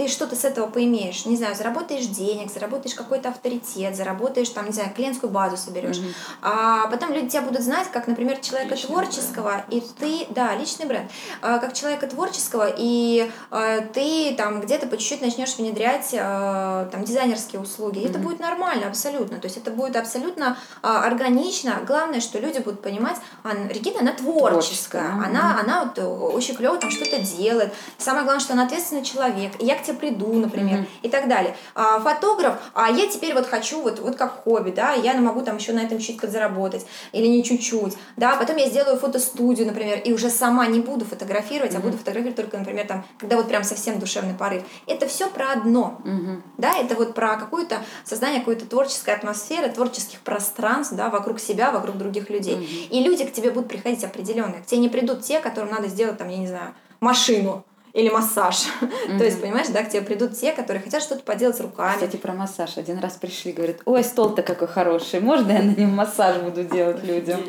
Ты 0.00 0.08
что-то 0.08 0.34
с 0.34 0.46
этого 0.46 0.66
поимеешь, 0.66 1.26
не 1.26 1.36
знаю, 1.36 1.54
заработаешь 1.54 2.06
денег, 2.06 2.50
заработаешь 2.50 2.94
какой-то 2.94 3.28
авторитет, 3.28 3.94
заработаешь, 3.94 4.48
там, 4.48 4.64
не 4.64 4.72
знаю, 4.72 4.94
клиентскую 4.96 5.30
базу 5.30 5.58
соберешь. 5.58 5.98
Мгм. 5.98 6.14
А 6.40 6.86
потом 6.86 7.12
люди 7.12 7.28
тебя 7.28 7.42
будут 7.42 7.60
знать 7.60 7.86
как, 7.92 8.06
например, 8.06 8.38
человека 8.38 8.76
Личный 8.76 8.88
творческого, 8.88 9.62
и 9.68 9.82
ты, 9.98 10.26
да, 10.30 10.54
личный 10.54 10.86
бренд, 10.86 11.10
А, 11.42 11.58
как 11.58 11.74
человека 11.74 12.06
творческого, 12.06 12.72
и 12.74 13.30
а, 13.50 13.82
ты 13.92 14.34
там 14.38 14.62
где-то 14.62 14.86
по 14.86 14.96
чуть-чуть 14.96 15.20
начнешь 15.20 15.56
внедрять 15.56 16.14
а, 16.18 16.86
там 16.86 17.04
дизайнерские 17.04 17.60
услуги. 17.60 17.98
И 17.98 18.06
это 18.06 18.18
будет 18.18 18.40
нормально, 18.40 18.86
абсолютно. 18.86 19.38
То 19.38 19.48
есть 19.48 19.58
это 19.58 19.70
будет 19.70 19.96
абсолютно 19.96 20.56
а, 20.80 21.04
органично. 21.04 21.74
Главное, 21.86 22.20
что 22.22 22.38
люди 22.38 22.60
будут 22.60 22.80
понимать, 22.80 23.16
а, 23.44 23.50
Регина, 23.68 24.00
она 24.00 24.12
творческая, 24.12 24.50
Творческая, 24.50 25.08
мгм. 25.10 25.24
она, 25.24 25.60
она 25.60 25.84
вот 25.84 25.98
очень 26.34 26.54
клево 26.56 26.78
там 26.78 26.90
что-то 26.90 27.18
делает. 27.18 27.74
Самое 27.98 28.24
главное, 28.24 28.42
что 28.42 28.54
она 28.54 28.64
ответственный 28.64 29.04
человек. 29.04 29.52
И 29.58 29.66
я 29.66 29.76
к 29.76 29.82
тебе 29.82 29.89
приду, 29.94 30.32
например, 30.34 30.78
Мгм. 30.78 30.88
и 31.02 31.08
так 31.08 31.28
далее. 31.28 31.56
А, 31.74 32.00
фотограф, 32.00 32.54
а 32.74 32.90
я 32.90 33.06
теперь 33.06 33.34
вот 33.34 33.46
хочу 33.46 33.82
вот, 33.82 33.98
вот 34.00 34.16
как 34.16 34.44
хобби, 34.44 34.70
да, 34.70 34.92
я 34.92 35.14
могу 35.14 35.42
там 35.42 35.56
еще 35.56 35.72
на 35.72 35.80
этом 35.80 35.98
чуть 35.98 36.20
подзаработать 36.20 36.86
или 37.12 37.26
не 37.26 37.42
чуть-чуть, 37.44 37.96
да, 38.16 38.36
потом 38.36 38.56
я 38.56 38.68
сделаю 38.68 38.98
фотостудию, 38.98 39.66
например, 39.66 39.98
и 40.00 40.12
уже 40.12 40.30
сама 40.30 40.66
не 40.66 40.80
буду 40.80 41.04
фотографировать, 41.04 41.74
а 41.74 41.80
буду 41.80 41.96
фотографировать 41.96 42.36
только, 42.36 42.58
например, 42.58 42.86
там, 42.86 43.04
когда 43.18 43.36
вот 43.36 43.48
прям 43.48 43.64
совсем 43.64 43.98
душевный 43.98 44.34
порыв. 44.34 44.62
Это 44.86 45.06
все 45.06 45.28
про 45.28 45.52
одно, 45.52 46.00
Мгм. 46.04 46.42
да, 46.58 46.76
это 46.76 46.94
вот 46.94 47.14
про 47.14 47.36
какую-то 47.36 47.76
создание 48.04 48.40
какой-то 48.40 48.66
творческой 48.66 49.14
атмосферы, 49.14 49.68
творческих 49.70 50.20
пространств, 50.20 50.94
да, 50.94 51.08
вокруг 51.10 51.40
себя, 51.40 51.70
вокруг 51.70 51.98
других 51.98 52.30
людей. 52.30 52.88
И 52.90 53.02
люди 53.02 53.24
к 53.24 53.32
тебе 53.32 53.50
будут 53.50 53.68
приходить 53.68 54.04
определенные. 54.04 54.62
К 54.62 54.66
тебе 54.66 54.80
не 54.80 54.88
придут 54.88 55.22
те, 55.22 55.40
которым 55.40 55.70
надо 55.70 55.88
сделать, 55.88 56.18
там, 56.18 56.28
я 56.28 56.36
не 56.38 56.46
знаю, 56.46 56.74
машину 57.00 57.64
или 57.92 58.08
массаж. 58.08 58.66
То 59.18 59.24
есть, 59.24 59.40
понимаешь, 59.40 59.68
да, 59.68 59.82
к 59.82 59.88
тебе 59.88 60.02
придут 60.02 60.36
те, 60.36 60.52
которые 60.52 60.82
хотят 60.82 61.02
что-то 61.02 61.22
поделать 61.22 61.60
руками. 61.60 61.94
Кстати, 61.94 62.16
про 62.16 62.32
массаж. 62.32 62.76
Один 62.76 62.98
раз 62.98 63.14
пришли, 63.14 63.52
говорят, 63.52 63.78
ой, 63.84 64.04
стол-то 64.04 64.42
какой 64.42 64.68
хороший, 64.68 65.20
можно 65.20 65.52
я 65.52 65.62
на 65.62 65.70
нем 65.70 65.90
массаж 65.90 66.38
буду 66.38 66.64
делать 66.64 67.02
людям? 67.04 67.40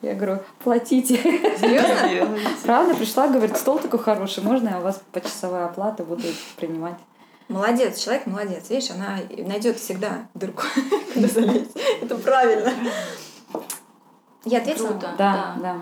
Я 0.00 0.14
говорю, 0.14 0.38
платите. 0.62 1.16
Серьезно? 1.16 2.38
Правда, 2.62 2.94
пришла, 2.94 3.28
говорит, 3.28 3.56
стол 3.56 3.78
такой 3.78 3.98
хороший, 3.98 4.44
можно 4.44 4.68
я 4.68 4.78
у 4.78 4.82
вас 4.82 5.02
почасовая 5.12 5.66
оплата 5.66 6.04
буду 6.04 6.22
принимать? 6.56 6.98
Молодец, 7.48 7.98
человек 7.98 8.26
молодец. 8.26 8.68
Видишь, 8.68 8.90
она 8.90 9.18
найдет 9.30 9.78
всегда 9.78 10.28
дырку, 10.34 10.62
куда 11.14 11.28
залезть. 11.28 11.76
Это 12.02 12.14
правильно. 12.16 12.72
Я 14.44 14.58
ответила? 14.58 14.88
Круто. 14.88 15.14
Да, 15.16 15.56
да. 15.60 15.80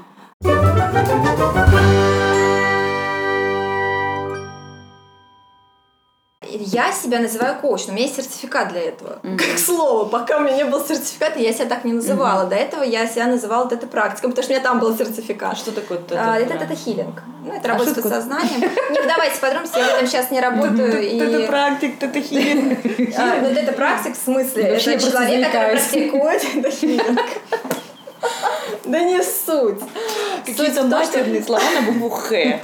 Я 6.68 6.90
себя 6.92 7.20
называю 7.20 7.56
коуч, 7.60 7.86
но 7.86 7.92
у 7.92 7.96
меня 7.96 8.06
есть 8.06 8.16
сертификат 8.16 8.70
для 8.70 8.82
этого. 8.82 9.18
Мгм. 9.22 9.38
Как 9.38 9.58
слово, 9.58 10.04
пока 10.06 10.38
у 10.38 10.40
меня 10.40 10.56
не 10.56 10.64
было 10.64 10.84
сертификата, 10.84 11.38
я 11.38 11.52
себя 11.52 11.66
так 11.66 11.84
не 11.84 11.92
называла. 11.92 12.44
До 12.46 12.56
этого 12.56 12.82
я 12.82 13.06
себя 13.06 13.26
называла 13.26 13.68
это 13.70 13.86
практиком, 13.86 14.30
потому 14.32 14.42
что 14.42 14.52
у 14.52 14.56
меня 14.56 14.64
там 14.64 14.80
был 14.80 14.96
сертификат. 14.96 15.56
Что 15.56 15.70
такое 15.72 15.98
А, 16.10 16.36
это 16.38 16.54
тета-практика? 16.54 16.76
хилинг. 16.76 17.22
Ну, 17.44 17.52
это 17.52 17.68
А 17.68 17.72
работа 17.72 17.90
с 17.90 17.92
что 17.92 18.02
такое? 18.02 18.12
подсознанием. 18.20 18.60
Не 18.90 19.00
вдавайтесь 19.00 19.36
в 19.38 19.40
подробности, 19.40 19.78
я 19.78 19.84
в 19.84 19.88
этом 19.94 20.06
сейчас 20.08 20.30
не 20.32 20.40
работаю. 20.40 21.02
и- 21.02 21.46
практик, 21.46 21.98
тета 21.98 22.20
хилинг. 22.20 22.78
А, 23.16 23.40
Ну, 23.42 23.48
это 23.48 23.72
практик 23.72 24.14
в 24.16 24.24
смысле, 24.24 24.62
это 24.64 24.80
человек, 24.80 25.46
который 25.46 25.70
практикует 25.76 26.42
это 26.56 26.70
хилинг. 26.70 27.20
Да 28.84 28.98
не 29.00 29.22
суть. 29.22 29.80
Какие-то 30.44 30.82
матерные 30.84 31.42
слова 31.44 31.62
на 31.80 31.92
букву 31.92 32.08
Х. 32.10 32.60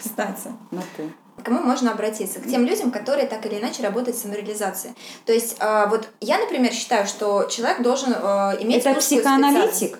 Кстати. 0.00 0.48
На 0.70 0.82
ты. 0.96 1.04
Кому 1.48 1.62
можно 1.62 1.92
обратиться? 1.92 2.40
К 2.40 2.46
тем 2.46 2.66
людям, 2.66 2.90
которые 2.90 3.26
так 3.26 3.46
или 3.46 3.58
иначе 3.58 3.82
работают 3.82 4.16
в 4.18 4.20
самореализации. 4.20 4.94
То 5.24 5.32
есть, 5.32 5.56
а, 5.60 5.86
вот 5.86 6.06
я, 6.20 6.36
например, 6.38 6.72
считаю, 6.72 7.06
что 7.06 7.44
человек 7.44 7.80
должен 7.80 8.14
а, 8.14 8.54
иметь 8.60 8.84
Это 8.84 9.00
психоаналитик 9.00 9.98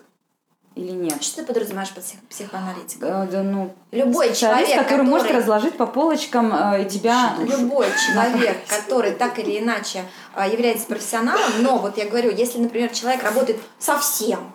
или 0.74 0.90
нет? 0.90 1.22
Что 1.22 1.38
ты 1.38 1.46
подразумеваешь 1.46 1.90
под 1.90 2.05
псих- 2.05 2.20
психоаналитиком? 2.28 3.09
Э, 3.09 3.26
да, 3.26 3.42
ну, 3.42 3.74
Любой 3.92 4.34
человек, 4.34 4.76
который, 4.78 5.05
может 5.07 5.26
который- 5.26 5.40
разложить 5.40 5.76
по 5.78 5.86
полочкам 5.86 6.55
э, 6.55 6.82
и 6.82 6.84
тебя... 6.88 7.34
Любой 7.40 7.86
человек, 8.07 8.59
который 8.68 9.12
так 9.12 9.38
или 9.38 9.59
иначе 9.59 10.05
а, 10.34 10.46
является 10.46 10.86
профессионалом, 10.86 11.51
но 11.61 11.78
вот 11.78 11.96
я 11.96 12.05
говорю, 12.05 12.30
если, 12.30 12.59
например, 12.59 12.90
человек 12.90 13.24
работает 13.24 13.59
совсем, 13.78 14.53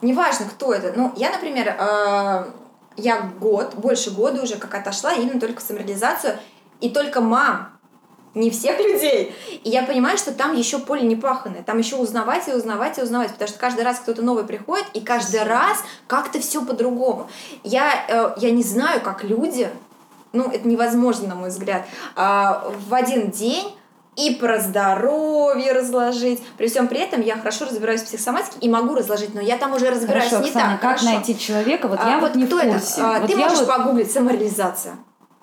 неважно, 0.00 0.46
кто 0.46 0.72
это, 0.72 0.94
ну, 0.96 1.12
я, 1.16 1.30
например, 1.30 1.76
а, 1.78 2.48
я 2.96 3.32
год, 3.40 3.74
больше 3.74 4.10
года 4.10 4.42
уже 4.42 4.56
как 4.56 4.74
отошла 4.74 5.12
именно 5.12 5.40
только 5.40 5.60
в 5.60 5.64
самореализацию, 5.64 6.36
и 6.80 6.90
только 6.90 7.20
мам, 7.20 7.74
не 8.34 8.50
всех 8.50 8.78
людей. 8.80 9.34
И 9.62 9.70
я 9.70 9.84
понимаю, 9.84 10.18
что 10.18 10.32
там 10.32 10.54
еще 10.54 10.78
поле 10.78 11.02
не 11.02 11.16
паханное, 11.16 11.62
там 11.62 11.78
еще 11.78 11.96
узнавать 11.96 12.48
и 12.48 12.52
узнавать 12.52 12.98
и 12.98 13.02
узнавать, 13.02 13.32
потому 13.32 13.48
что 13.48 13.58
каждый 13.58 13.84
раз 13.84 14.00
кто-то 14.00 14.22
новый 14.22 14.44
приходит, 14.44 14.86
и 14.92 15.00
каждый 15.00 15.42
раз 15.44 15.82
как-то 16.06 16.40
все 16.40 16.64
по-другому. 16.64 17.28
Я, 17.62 18.04
э, 18.08 18.34
я 18.38 18.50
не 18.50 18.62
знаю, 18.62 19.00
как 19.00 19.24
люди, 19.24 19.68
ну, 20.32 20.50
это 20.50 20.66
невозможно, 20.66 21.28
на 21.28 21.34
мой 21.36 21.50
взгляд, 21.50 21.86
а, 22.16 22.68
в 22.88 22.92
один 22.92 23.30
день 23.30 23.76
и 24.16 24.34
про 24.34 24.60
здоровье 24.60 25.72
разложить. 25.72 26.40
При 26.56 26.68
всем 26.68 26.88
при 26.88 27.00
этом 27.00 27.20
я 27.20 27.36
хорошо 27.36 27.64
разбираюсь 27.66 28.02
в 28.02 28.04
психосоматике 28.06 28.58
и 28.60 28.68
могу 28.68 28.94
разложить, 28.94 29.34
но 29.34 29.40
я 29.40 29.56
там 29.56 29.72
уже 29.74 29.90
разбираюсь 29.90 30.28
Хорошо, 30.30 30.42
не 30.44 30.50
Оксана, 30.50 30.72
так 30.72 30.80
как 30.80 30.98
хорошо. 30.98 31.04
найти 31.16 31.38
человека? 31.38 31.88
Вот 31.88 31.98
А, 32.02 32.08
я 32.10 32.18
вот 32.20 32.34
не 32.34 32.44
в 32.44 32.46
кто 32.46 32.60
это? 32.60 32.72
курсе. 32.78 33.00
А, 33.02 33.20
Вот 33.20 33.30
Ты 33.30 33.36
можешь 33.36 33.58
вот- 33.58 33.68
погуглить 33.68 34.10
самореализация. 34.12 34.96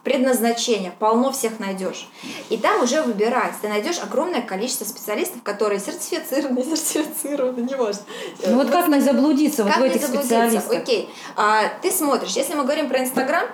Предназначение, 0.03 0.91
полно 0.97 1.31
всех 1.31 1.59
найдешь. 1.59 2.09
И 2.49 2.57
там 2.57 2.81
уже 2.81 3.03
выбирать. 3.03 3.53
Ты 3.61 3.67
найдешь 3.67 3.99
огромное 4.01 4.41
количество 4.41 4.83
специалистов, 4.83 5.43
которые 5.43 5.79
сертифицированы, 5.79 6.63
сертифицированы, 6.75 7.61
не 7.61 7.75
важно. 7.75 8.01
Ну 8.47 8.55
вот 8.55 8.71
как 8.71 8.87
не 8.87 8.99
заблудиться 8.99 9.63
вот 9.63 9.73
Как 9.73 9.81
в 9.81 9.83
не 9.85 9.89
этих 9.89 10.01
заблудиться? 10.01 10.27
специалистах? 10.27 10.71
Окей. 10.81 11.09
А, 11.35 11.65
ты 11.83 11.91
смотришь, 11.91 12.31
если 12.31 12.55
мы 12.55 12.63
говорим 12.63 12.89
про 12.89 12.99
Инстаграм, 12.99 13.45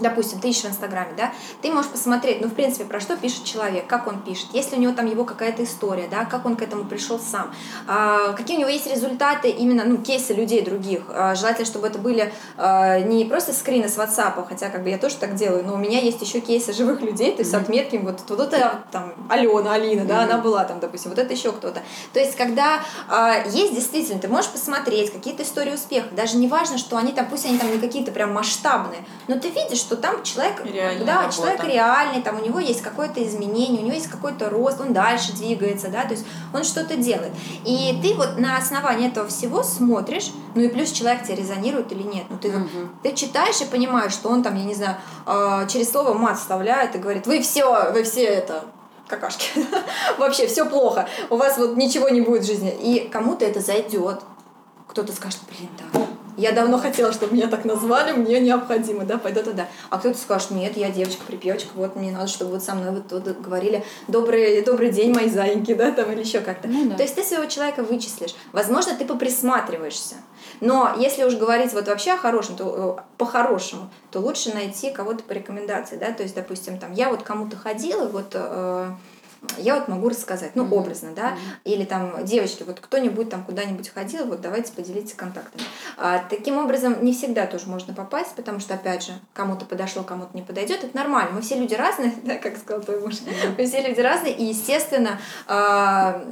допустим, 0.00 0.40
ты 0.40 0.48
ищешь 0.48 0.64
в 0.64 0.68
Инстаграме, 0.68 1.12
да, 1.16 1.32
ты 1.62 1.70
можешь 1.70 1.90
посмотреть, 1.90 2.40
ну, 2.40 2.48
в 2.48 2.54
принципе, 2.54 2.84
про 2.84 3.00
что 3.00 3.16
пишет 3.16 3.44
человек, 3.44 3.86
как 3.86 4.06
он 4.06 4.20
пишет, 4.22 4.48
есть 4.52 4.72
ли 4.72 4.78
у 4.78 4.80
него 4.80 4.92
там 4.92 5.06
его 5.06 5.24
какая-то 5.24 5.64
история, 5.64 6.08
да, 6.10 6.24
как 6.24 6.46
он 6.46 6.56
к 6.56 6.62
этому 6.62 6.84
пришел 6.84 7.18
сам, 7.18 7.52
а, 7.86 8.32
какие 8.32 8.56
у 8.56 8.60
него 8.60 8.70
есть 8.70 8.86
результаты, 8.86 9.48
именно, 9.50 9.84
ну, 9.84 9.98
кейсы 9.98 10.32
людей 10.32 10.62
других. 10.62 11.02
А, 11.08 11.34
желательно, 11.34 11.66
чтобы 11.66 11.86
это 11.86 11.98
были 11.98 12.32
а, 12.56 13.00
не 13.00 13.24
просто 13.24 13.52
скрины 13.52 13.88
с 13.88 13.96
WhatsApp, 13.96 14.46
хотя, 14.48 14.70
как 14.70 14.82
бы, 14.82 14.90
я 14.90 14.98
тоже 14.98 15.16
так 15.16 15.34
делаю, 15.34 15.64
но 15.64 15.74
у 15.74 15.78
меня 15.78 16.00
есть 16.00 16.20
еще 16.22 16.40
кейсы 16.40 16.72
живых 16.72 17.00
людей, 17.00 17.32
то 17.32 17.42
есть 17.42 17.54
отметки, 17.54 17.96
вот, 17.96 18.20
вот 18.28 18.40
это, 18.40 18.84
там, 18.90 19.14
Алена, 19.28 19.72
Алина, 19.72 20.04
да, 20.04 20.22
она 20.22 20.38
была 20.38 20.64
там, 20.64 20.80
допустим, 20.80 21.10
вот 21.10 21.18
это 21.18 21.32
еще 21.32 21.52
кто-то. 21.52 21.82
То 22.12 22.20
есть, 22.20 22.36
когда 22.36 22.80
а, 23.08 23.44
есть 23.48 23.74
действительно, 23.74 24.20
ты 24.20 24.28
можешь 24.28 24.50
посмотреть 24.50 25.12
какие-то 25.12 25.42
истории 25.42 25.72
успеха, 25.72 26.08
даже 26.14 26.36
не 26.36 26.48
важно, 26.48 26.78
что 26.78 26.96
они 26.96 27.12
там, 27.12 27.26
пусть 27.26 27.44
они 27.46 27.58
там 27.58 27.70
не 27.70 27.78
какие-то 27.78 28.12
прям 28.12 28.32
масштабные, 28.32 29.04
но 29.26 29.38
ты 29.38 29.48
видишь, 29.48 29.82
что 29.88 29.96
там 29.96 30.22
человек, 30.22 30.62
Реальная 30.66 31.06
да, 31.06 31.16
работа. 31.22 31.34
человек 31.34 31.64
реальный, 31.64 32.20
там 32.20 32.38
у 32.38 32.44
него 32.44 32.58
есть 32.58 32.82
какое-то 32.82 33.26
изменение, 33.26 33.80
у 33.80 33.84
него 33.86 33.94
есть 33.94 34.08
какой-то 34.08 34.50
рост, 34.50 34.78
он 34.82 34.92
дальше 34.92 35.32
двигается, 35.32 35.88
да, 35.88 36.02
то 36.02 36.10
есть 36.10 36.26
он 36.52 36.62
что-то 36.62 36.98
делает. 36.98 37.32
И 37.64 37.98
ты 38.02 38.12
вот 38.14 38.36
на 38.36 38.58
основании 38.58 39.08
этого 39.08 39.26
всего 39.28 39.62
смотришь, 39.62 40.30
ну 40.54 40.60
и 40.60 40.68
плюс 40.68 40.92
человек 40.92 41.22
тебе 41.22 41.36
резонирует 41.36 41.90
или 41.90 42.02
нет. 42.02 42.24
Ну 42.28 42.36
ты, 42.36 42.50
Мгм. 42.50 42.98
ты 43.02 43.14
читаешь 43.14 43.62
и 43.62 43.64
понимаешь, 43.64 44.12
что 44.12 44.28
он 44.28 44.42
там, 44.42 44.56
я 44.56 44.64
не 44.64 44.74
знаю, 44.74 44.96
а, 45.24 45.64
через 45.66 45.90
слово 45.90 46.12
мат 46.12 46.38
вставляет 46.38 46.94
и 46.94 46.98
говорит, 46.98 47.26
вы 47.26 47.40
все, 47.40 47.90
вы 47.92 48.02
все 48.02 48.24
это 48.24 48.64
какашки. 49.06 49.64
Вообще 50.18 50.46
все 50.48 50.66
плохо. 50.66 51.08
У 51.30 51.36
вас 51.36 51.56
вот 51.56 51.78
ничего 51.78 52.10
не 52.10 52.20
будет 52.20 52.42
в 52.42 52.46
жизни. 52.46 52.76
И 52.82 53.08
кому-то 53.08 53.46
это 53.46 53.60
зайдет. 53.60 54.20
Кто-то 54.86 55.12
скажет, 55.14 55.40
блин, 55.48 55.70
да, 55.78 56.00
Я 56.38 56.52
давно 56.52 56.78
хотела, 56.78 57.12
чтобы 57.12 57.34
меня 57.34 57.48
так 57.48 57.64
назвали, 57.64 58.12
мне 58.12 58.38
необходимо, 58.38 59.04
да, 59.04 59.18
пойду 59.18 59.42
туда. 59.42 59.66
А 59.90 59.98
кто-то 59.98 60.16
скажет, 60.16 60.52
нет, 60.52 60.76
я 60.76 60.88
девочка-припевочка, 60.88 61.70
вот 61.74 61.96
мне 61.96 62.12
надо, 62.12 62.28
чтобы 62.28 62.52
вот 62.52 62.62
со 62.62 62.76
мной 62.76 62.92
вот 62.92 63.08
тут 63.08 63.40
говорили 63.40 63.84
добрый, 64.06 64.62
добрый 64.62 64.90
день, 64.90 65.12
мои 65.12 65.28
зайки, 65.28 65.74
да, 65.74 65.90
там 65.90 66.12
или 66.12 66.20
еще 66.20 66.40
как-то. 66.40 66.68
Ну, 66.68 66.90
да. 66.90 66.94
То 66.94 67.02
есть 67.02 67.16
ты 67.16 67.24
своего 67.24 67.46
человека 67.46 67.82
вычислишь. 67.82 68.36
Возможно, 68.52 68.94
ты 68.94 69.04
поприсматриваешься. 69.04 70.14
Но 70.60 70.94
если 70.96 71.24
уж 71.24 71.34
говорить 71.34 71.72
вот 71.72 71.88
вообще 71.88 72.12
о 72.12 72.16
хорошем, 72.16 72.54
то 72.54 72.96
э, 72.98 73.02
по-хорошему, 73.16 73.90
то 74.12 74.20
лучше 74.20 74.54
найти 74.54 74.90
кого-то 74.92 75.24
по 75.24 75.32
рекомендации, 75.32 75.96
да, 75.96 76.12
то 76.12 76.22
есть, 76.22 76.36
допустим, 76.36 76.78
там, 76.78 76.92
я 76.92 77.10
вот 77.10 77.24
кому-то 77.24 77.56
ходила, 77.56 78.06
вот 78.06 78.30
э, 78.34 78.90
я 79.58 79.76
вот 79.76 79.88
могу 79.88 80.08
рассказать, 80.08 80.56
ну, 80.56 80.64
mm-hmm. 80.64 80.74
образно, 80.74 81.10
да, 81.14 81.30
mm-hmm. 81.30 81.72
или 81.72 81.84
там, 81.84 82.24
девочки, 82.24 82.64
вот 82.64 82.80
кто-нибудь 82.80 83.30
там 83.30 83.44
куда-нибудь 83.44 83.88
ходил, 83.88 84.26
вот 84.26 84.40
давайте 84.40 84.72
поделитесь 84.72 85.14
контактами. 85.14 85.62
А, 85.96 86.24
таким 86.28 86.58
образом, 86.58 87.04
не 87.04 87.12
всегда 87.12 87.46
тоже 87.46 87.66
можно 87.66 87.94
попасть, 87.94 88.34
потому 88.34 88.60
что, 88.60 88.74
опять 88.74 89.04
же, 89.04 89.12
кому-то 89.32 89.64
подошло, 89.64 90.02
кому-то 90.02 90.36
не 90.36 90.42
подойдет, 90.42 90.84
это 90.84 90.96
нормально, 90.96 91.32
мы 91.32 91.40
все 91.40 91.56
люди 91.56 91.74
разные, 91.74 92.12
да, 92.24 92.36
как 92.36 92.58
сказал 92.58 92.82
твой 92.82 93.00
муж, 93.00 93.14
mm-hmm. 93.14 93.54
мы 93.58 93.66
все 93.66 93.86
люди 93.86 94.00
разные, 94.00 94.34
и, 94.34 94.44
естественно, 94.44 95.20
а, 95.46 96.24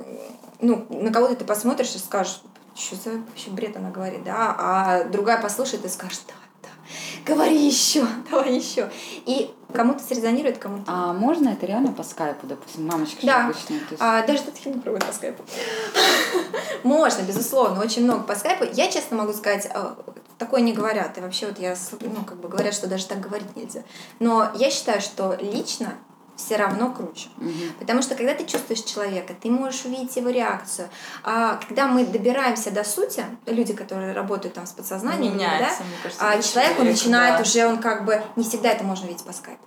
ну, 0.60 0.86
на 0.90 1.12
кого-то 1.12 1.36
ты 1.36 1.44
посмотришь 1.44 1.94
и 1.94 1.98
скажешь, 1.98 2.42
что 2.74 2.96
за 2.96 3.10
вообще 3.18 3.50
бред 3.50 3.76
она 3.76 3.90
говорит, 3.90 4.24
да, 4.24 4.54
а 4.58 5.04
другая 5.04 5.40
послушает 5.40 5.84
и 5.84 5.88
скажет, 5.88 6.20
да, 6.26 6.34
да, 6.34 6.45
говори 7.26 7.66
еще, 7.66 8.06
давай 8.30 8.54
еще. 8.54 8.90
И 9.26 9.54
кому-то 9.72 10.02
срезонирует, 10.02 10.58
кому-то. 10.58 10.84
А 10.86 11.12
можно 11.12 11.50
это 11.50 11.66
реально 11.66 11.92
по 11.92 12.02
скайпу, 12.02 12.46
допустим, 12.46 12.86
мамочка 12.86 13.26
да. 13.26 13.44
обычная? 13.46 13.80
То 13.80 13.86
есть... 13.90 14.02
а, 14.02 14.26
даже 14.26 14.42
Татьяна 14.42 14.80
пробует 14.80 15.04
по 15.04 15.12
скайпу. 15.12 15.42
Можно, 16.82 17.22
безусловно, 17.22 17.82
очень 17.82 18.04
много 18.04 18.22
по 18.22 18.34
скайпу. 18.34 18.64
Я 18.72 18.90
честно 18.90 19.16
могу 19.16 19.32
сказать, 19.32 19.68
а, 19.74 19.96
такое 20.38 20.60
не 20.60 20.72
говорят. 20.72 21.18
И 21.18 21.20
вообще 21.20 21.46
вот 21.46 21.58
я, 21.58 21.76
ну, 22.00 22.24
как 22.24 22.38
бы 22.38 22.48
говорят, 22.48 22.74
что 22.74 22.86
даже 22.86 23.06
так 23.06 23.20
говорить 23.20 23.54
нельзя. 23.56 23.82
Но 24.18 24.50
я 24.54 24.70
считаю, 24.70 25.00
что 25.00 25.36
лично 25.40 25.94
все 26.36 26.56
равно 26.56 26.92
круче. 26.92 27.28
Угу. 27.38 27.78
Потому 27.80 28.02
что 28.02 28.14
когда 28.14 28.34
ты 28.34 28.44
чувствуешь 28.44 28.82
человека, 28.82 29.34
ты 29.40 29.50
можешь 29.50 29.84
увидеть 29.84 30.16
его 30.16 30.30
реакцию. 30.30 30.88
А 31.24 31.58
когда 31.66 31.86
мы 31.86 32.04
добираемся 32.04 32.70
до 32.70 32.84
сути, 32.84 33.24
люди, 33.46 33.72
которые 33.72 34.12
работают 34.12 34.54
там 34.54 34.66
с 34.66 34.72
подсознанием, 34.72 35.34
Меняется, 35.34 35.78
да, 35.80 36.02
кажется, 36.02 36.28
а 36.28 36.42
человек 36.42 36.78
он 36.78 36.86
начинает 36.86 37.36
да. 37.36 37.42
уже, 37.42 37.66
он 37.66 37.78
как 37.78 38.04
бы 38.04 38.22
не 38.36 38.44
всегда 38.44 38.70
это 38.70 38.84
можно 38.84 39.06
видеть 39.06 39.24
по 39.24 39.32
скайпу. 39.32 39.62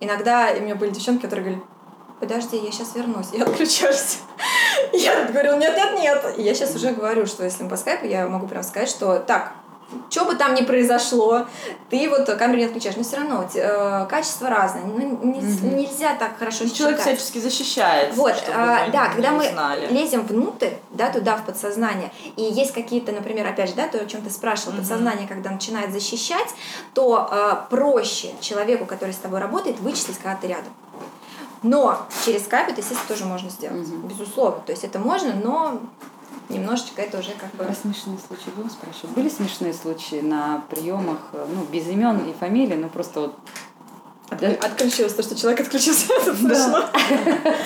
Иногда 0.00 0.50
у 0.56 0.60
меня 0.60 0.74
были 0.74 0.90
девчонки, 0.90 1.22
которые 1.22 1.44
говорили, 1.44 1.64
подожди, 2.20 2.56
я 2.56 2.70
сейчас 2.70 2.94
вернусь, 2.94 3.28
я 3.32 3.44
отключаюсь. 3.44 4.18
Я 4.92 5.24
говорю, 5.26 5.56
нет, 5.56 5.74
нет, 5.76 5.94
нет. 5.98 6.38
И 6.38 6.42
я 6.42 6.54
сейчас 6.54 6.74
уже 6.74 6.92
говорю, 6.92 7.24
что 7.24 7.44
если 7.44 7.62
мы 7.62 7.70
по 7.70 7.76
скайпу, 7.76 8.04
я 8.04 8.28
могу 8.28 8.46
прям 8.46 8.62
сказать, 8.62 8.88
что 8.88 9.20
так, 9.20 9.54
что 10.10 10.24
бы 10.24 10.34
там 10.34 10.54
ни 10.54 10.62
произошло, 10.62 11.46
ты 11.90 12.08
вот 12.08 12.26
камеру 12.26 12.58
не 12.58 12.64
отключаешь, 12.64 12.96
но 12.96 13.02
все 13.02 13.16
равно 13.16 13.48
э, 13.54 14.06
качество 14.08 14.48
разное, 14.48 14.84
ну, 14.84 14.98
не, 14.98 15.40
mm-hmm. 15.40 15.74
нельзя 15.74 16.14
так 16.14 16.38
хорошо 16.38 16.68
Человек 16.68 16.98
считать. 16.98 17.18
всячески 17.18 17.38
защищает. 17.38 18.14
Вот, 18.14 18.34
а, 18.54 18.88
да, 18.90 19.08
когда 19.08 19.32
мы 19.32 19.48
знали. 19.48 19.86
лезем 19.88 20.26
внутрь, 20.26 20.70
да, 20.90 21.10
туда, 21.10 21.36
в 21.36 21.44
подсознание, 21.44 22.12
и 22.36 22.42
есть 22.42 22.72
какие-то, 22.72 23.12
например, 23.12 23.46
опять 23.46 23.70
же, 23.70 23.74
да, 23.74 23.88
то, 23.88 23.98
о 23.98 24.06
чем 24.06 24.22
ты 24.22 24.30
спрашивал, 24.30 24.72
mm-hmm. 24.72 24.78
подсознание, 24.78 25.28
когда 25.28 25.50
начинает 25.50 25.92
защищать, 25.92 26.48
то 26.94 27.28
э, 27.30 27.70
проще 27.70 28.32
человеку, 28.40 28.86
который 28.86 29.12
с 29.12 29.18
тобой 29.18 29.40
работает, 29.40 29.80
вычислить, 29.80 30.18
когда 30.18 30.36
ты 30.36 30.48
рядом. 30.48 30.72
Но 31.62 32.06
через 32.24 32.46
капит, 32.46 32.78
естественно, 32.78 33.08
тоже 33.08 33.24
можно 33.24 33.48
сделать, 33.48 33.86
mm-hmm. 33.86 34.08
безусловно. 34.08 34.60
То 34.66 34.72
есть 34.72 34.84
это 34.84 34.98
можно, 34.98 35.32
но 35.34 35.80
немножечко 36.52 37.02
это 37.02 37.18
уже 37.18 37.32
как 37.32 37.50
бы... 37.52 37.64
Про 37.64 37.74
смешные 37.74 38.18
случаи 38.18 38.50
будем 38.54 38.70
спрашивать? 38.70 39.10
Были 39.10 39.28
смешные 39.28 39.72
случаи 39.72 40.20
на 40.20 40.64
приемах, 40.70 41.18
ну, 41.32 41.64
без 41.70 41.86
имен 41.88 42.28
и 42.28 42.32
фамилий, 42.32 42.76
но 42.76 42.88
просто 42.88 43.20
вот 43.20 43.34
да? 44.40 44.48
Отключилось 44.48 45.12
то, 45.12 45.22
что 45.22 45.36
человек 45.36 45.60
отключился, 45.60 46.12
это 46.20 46.34
смешно. 46.34 46.88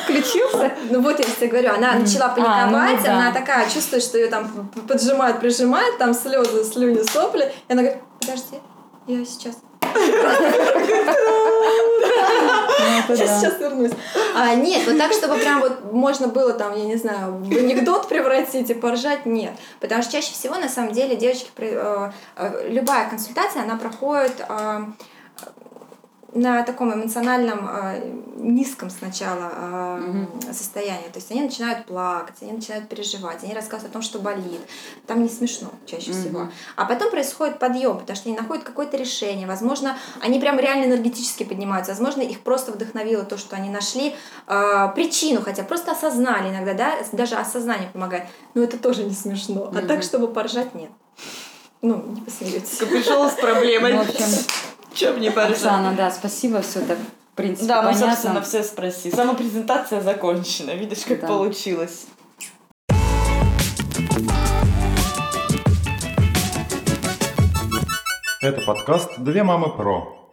Включился? 0.05 0.72
Ну 0.91 1.01
вот 1.01 1.18
я 1.18 1.24
тебе 1.24 1.49
говорю, 1.49 1.74
она 1.74 1.95
начала 1.95 2.28
паниковать, 2.30 3.07
а, 3.07 3.12
ну, 3.12 3.18
она 3.18 3.32
такая 3.32 3.68
чувствует, 3.70 4.03
что 4.03 4.18
ее 4.18 4.28
там 4.28 4.68
поджимает, 4.89 5.41
прижимает, 5.41 5.99
там 5.99 6.14
слезы, 6.14 6.64
слюни, 6.64 7.03
сопли, 7.03 7.53
и 7.68 7.72
она 7.72 7.82
говорит, 7.82 8.03
подожди, 8.20 8.57
я 9.07 9.24
сейчас 9.24 9.57
Сейчас, 13.08 13.40
сейчас 13.40 13.60
вернусь. 13.60 13.92
А, 14.34 14.54
нет, 14.54 14.86
вот 14.86 14.98
так, 14.98 15.12
чтобы 15.12 15.36
прям 15.36 15.60
вот 15.60 15.92
можно 15.92 16.28
было 16.28 16.52
там, 16.52 16.76
я 16.76 16.84
не 16.84 16.96
знаю, 16.96 17.34
в 17.34 17.50
анекдот 17.50 18.08
превратить 18.08 18.70
и 18.70 18.74
поржать, 18.74 19.26
нет. 19.26 19.52
Потому 19.80 20.02
что 20.02 20.12
чаще 20.12 20.32
всего, 20.32 20.56
на 20.56 20.68
самом 20.68 20.92
деле, 20.92 21.16
девочки, 21.16 21.50
э, 21.58 22.10
э, 22.36 22.68
любая 22.68 23.08
консультация, 23.08 23.62
она 23.62 23.76
проходит 23.76 24.44
э, 24.48 24.80
на 26.37 26.62
таком 26.62 26.93
эмоциональном 26.93 27.66
э, 27.66 28.12
низком 28.37 28.91
сначала 28.91 29.51
э, 29.53 30.03
угу. 30.09 30.53
состоянии. 30.53 31.09
То 31.09 31.16
есть 31.16 31.30
они 31.30 31.43
начинают 31.43 31.87
плакать, 31.87 32.37
они 32.43 32.53
начинают 32.53 32.89
переживать, 32.89 33.43
они 33.43 33.55
рассказывают 33.55 33.91
о 33.91 33.95
том, 33.95 34.03
что 34.03 34.18
болит. 34.18 34.61
Там 35.07 35.22
не 35.22 35.30
смешно 35.30 35.70
чаще 35.87 36.11
угу. 36.11 36.20
всего. 36.20 36.49
А 36.76 36.84
потом 36.84 37.11
происходит 37.11 37.59
подъем, 37.59 37.99
потому 37.99 38.16
что 38.16 38.28
они 38.28 38.39
находят 38.39 38.64
какое-то 38.64 38.99
решение. 38.99 39.47
Возможно, 39.47 39.97
они 40.20 40.39
прям 40.39 40.59
реально 40.59 40.84
энергетически 40.84 41.45
поднимаются. 41.45 41.93
Возможно, 41.93 42.20
их 42.20 42.41
просто 42.41 42.72
вдохновило 42.72 43.24
то, 43.24 43.39
что 43.39 43.57
они 43.57 43.70
нашли 43.70 44.14
э, 44.47 44.89
причину, 44.95 45.41
хотя 45.41 45.62
просто 45.62 45.93
осознали 45.93 46.51
иногда, 46.51 46.74
да, 46.74 46.95
даже 47.12 47.37
осознание 47.37 47.89
помогает. 47.91 48.24
Но 48.53 48.62
это 48.62 48.78
тоже 48.78 49.05
не 49.05 49.14
смешно. 49.14 49.62
Угу. 49.62 49.78
А 49.78 49.82
так, 49.82 50.03
чтобы 50.03 50.28
поржать, 50.28 50.74
нет. 50.74 50.91
Ну, 51.80 52.03
не 52.09 52.20
посмеетесь. 52.20 52.78
Пришел 52.78 53.28
с 53.28 53.34
проблемой. 53.34 53.95
Ну, 53.95 54.03
в 54.03 54.09
общем, 54.09 54.24
чем 54.97 55.20
не 55.20 55.30
поржать? 55.30 55.57
Оксана, 55.57 55.94
да, 55.94 56.11
спасибо, 56.11 56.62
все 56.62 56.80
так 56.80 56.99
в 56.99 57.36
принципе, 57.36 57.68
Да, 57.68 57.82
понятно. 57.82 58.11
собственно, 58.11 58.40
все 58.40 58.62
спроси. 58.62 59.11
Сама 59.11 59.34
презентация 59.34 60.01
закончена. 60.01 60.70
Видишь, 60.70 61.05
как 61.07 61.20
да. 61.20 61.26
получилось. 61.26 62.07
Это 68.40 68.62
подкаст 68.62 69.18
«Две 69.18 69.42
мамы 69.42 69.76
про». 69.76 70.25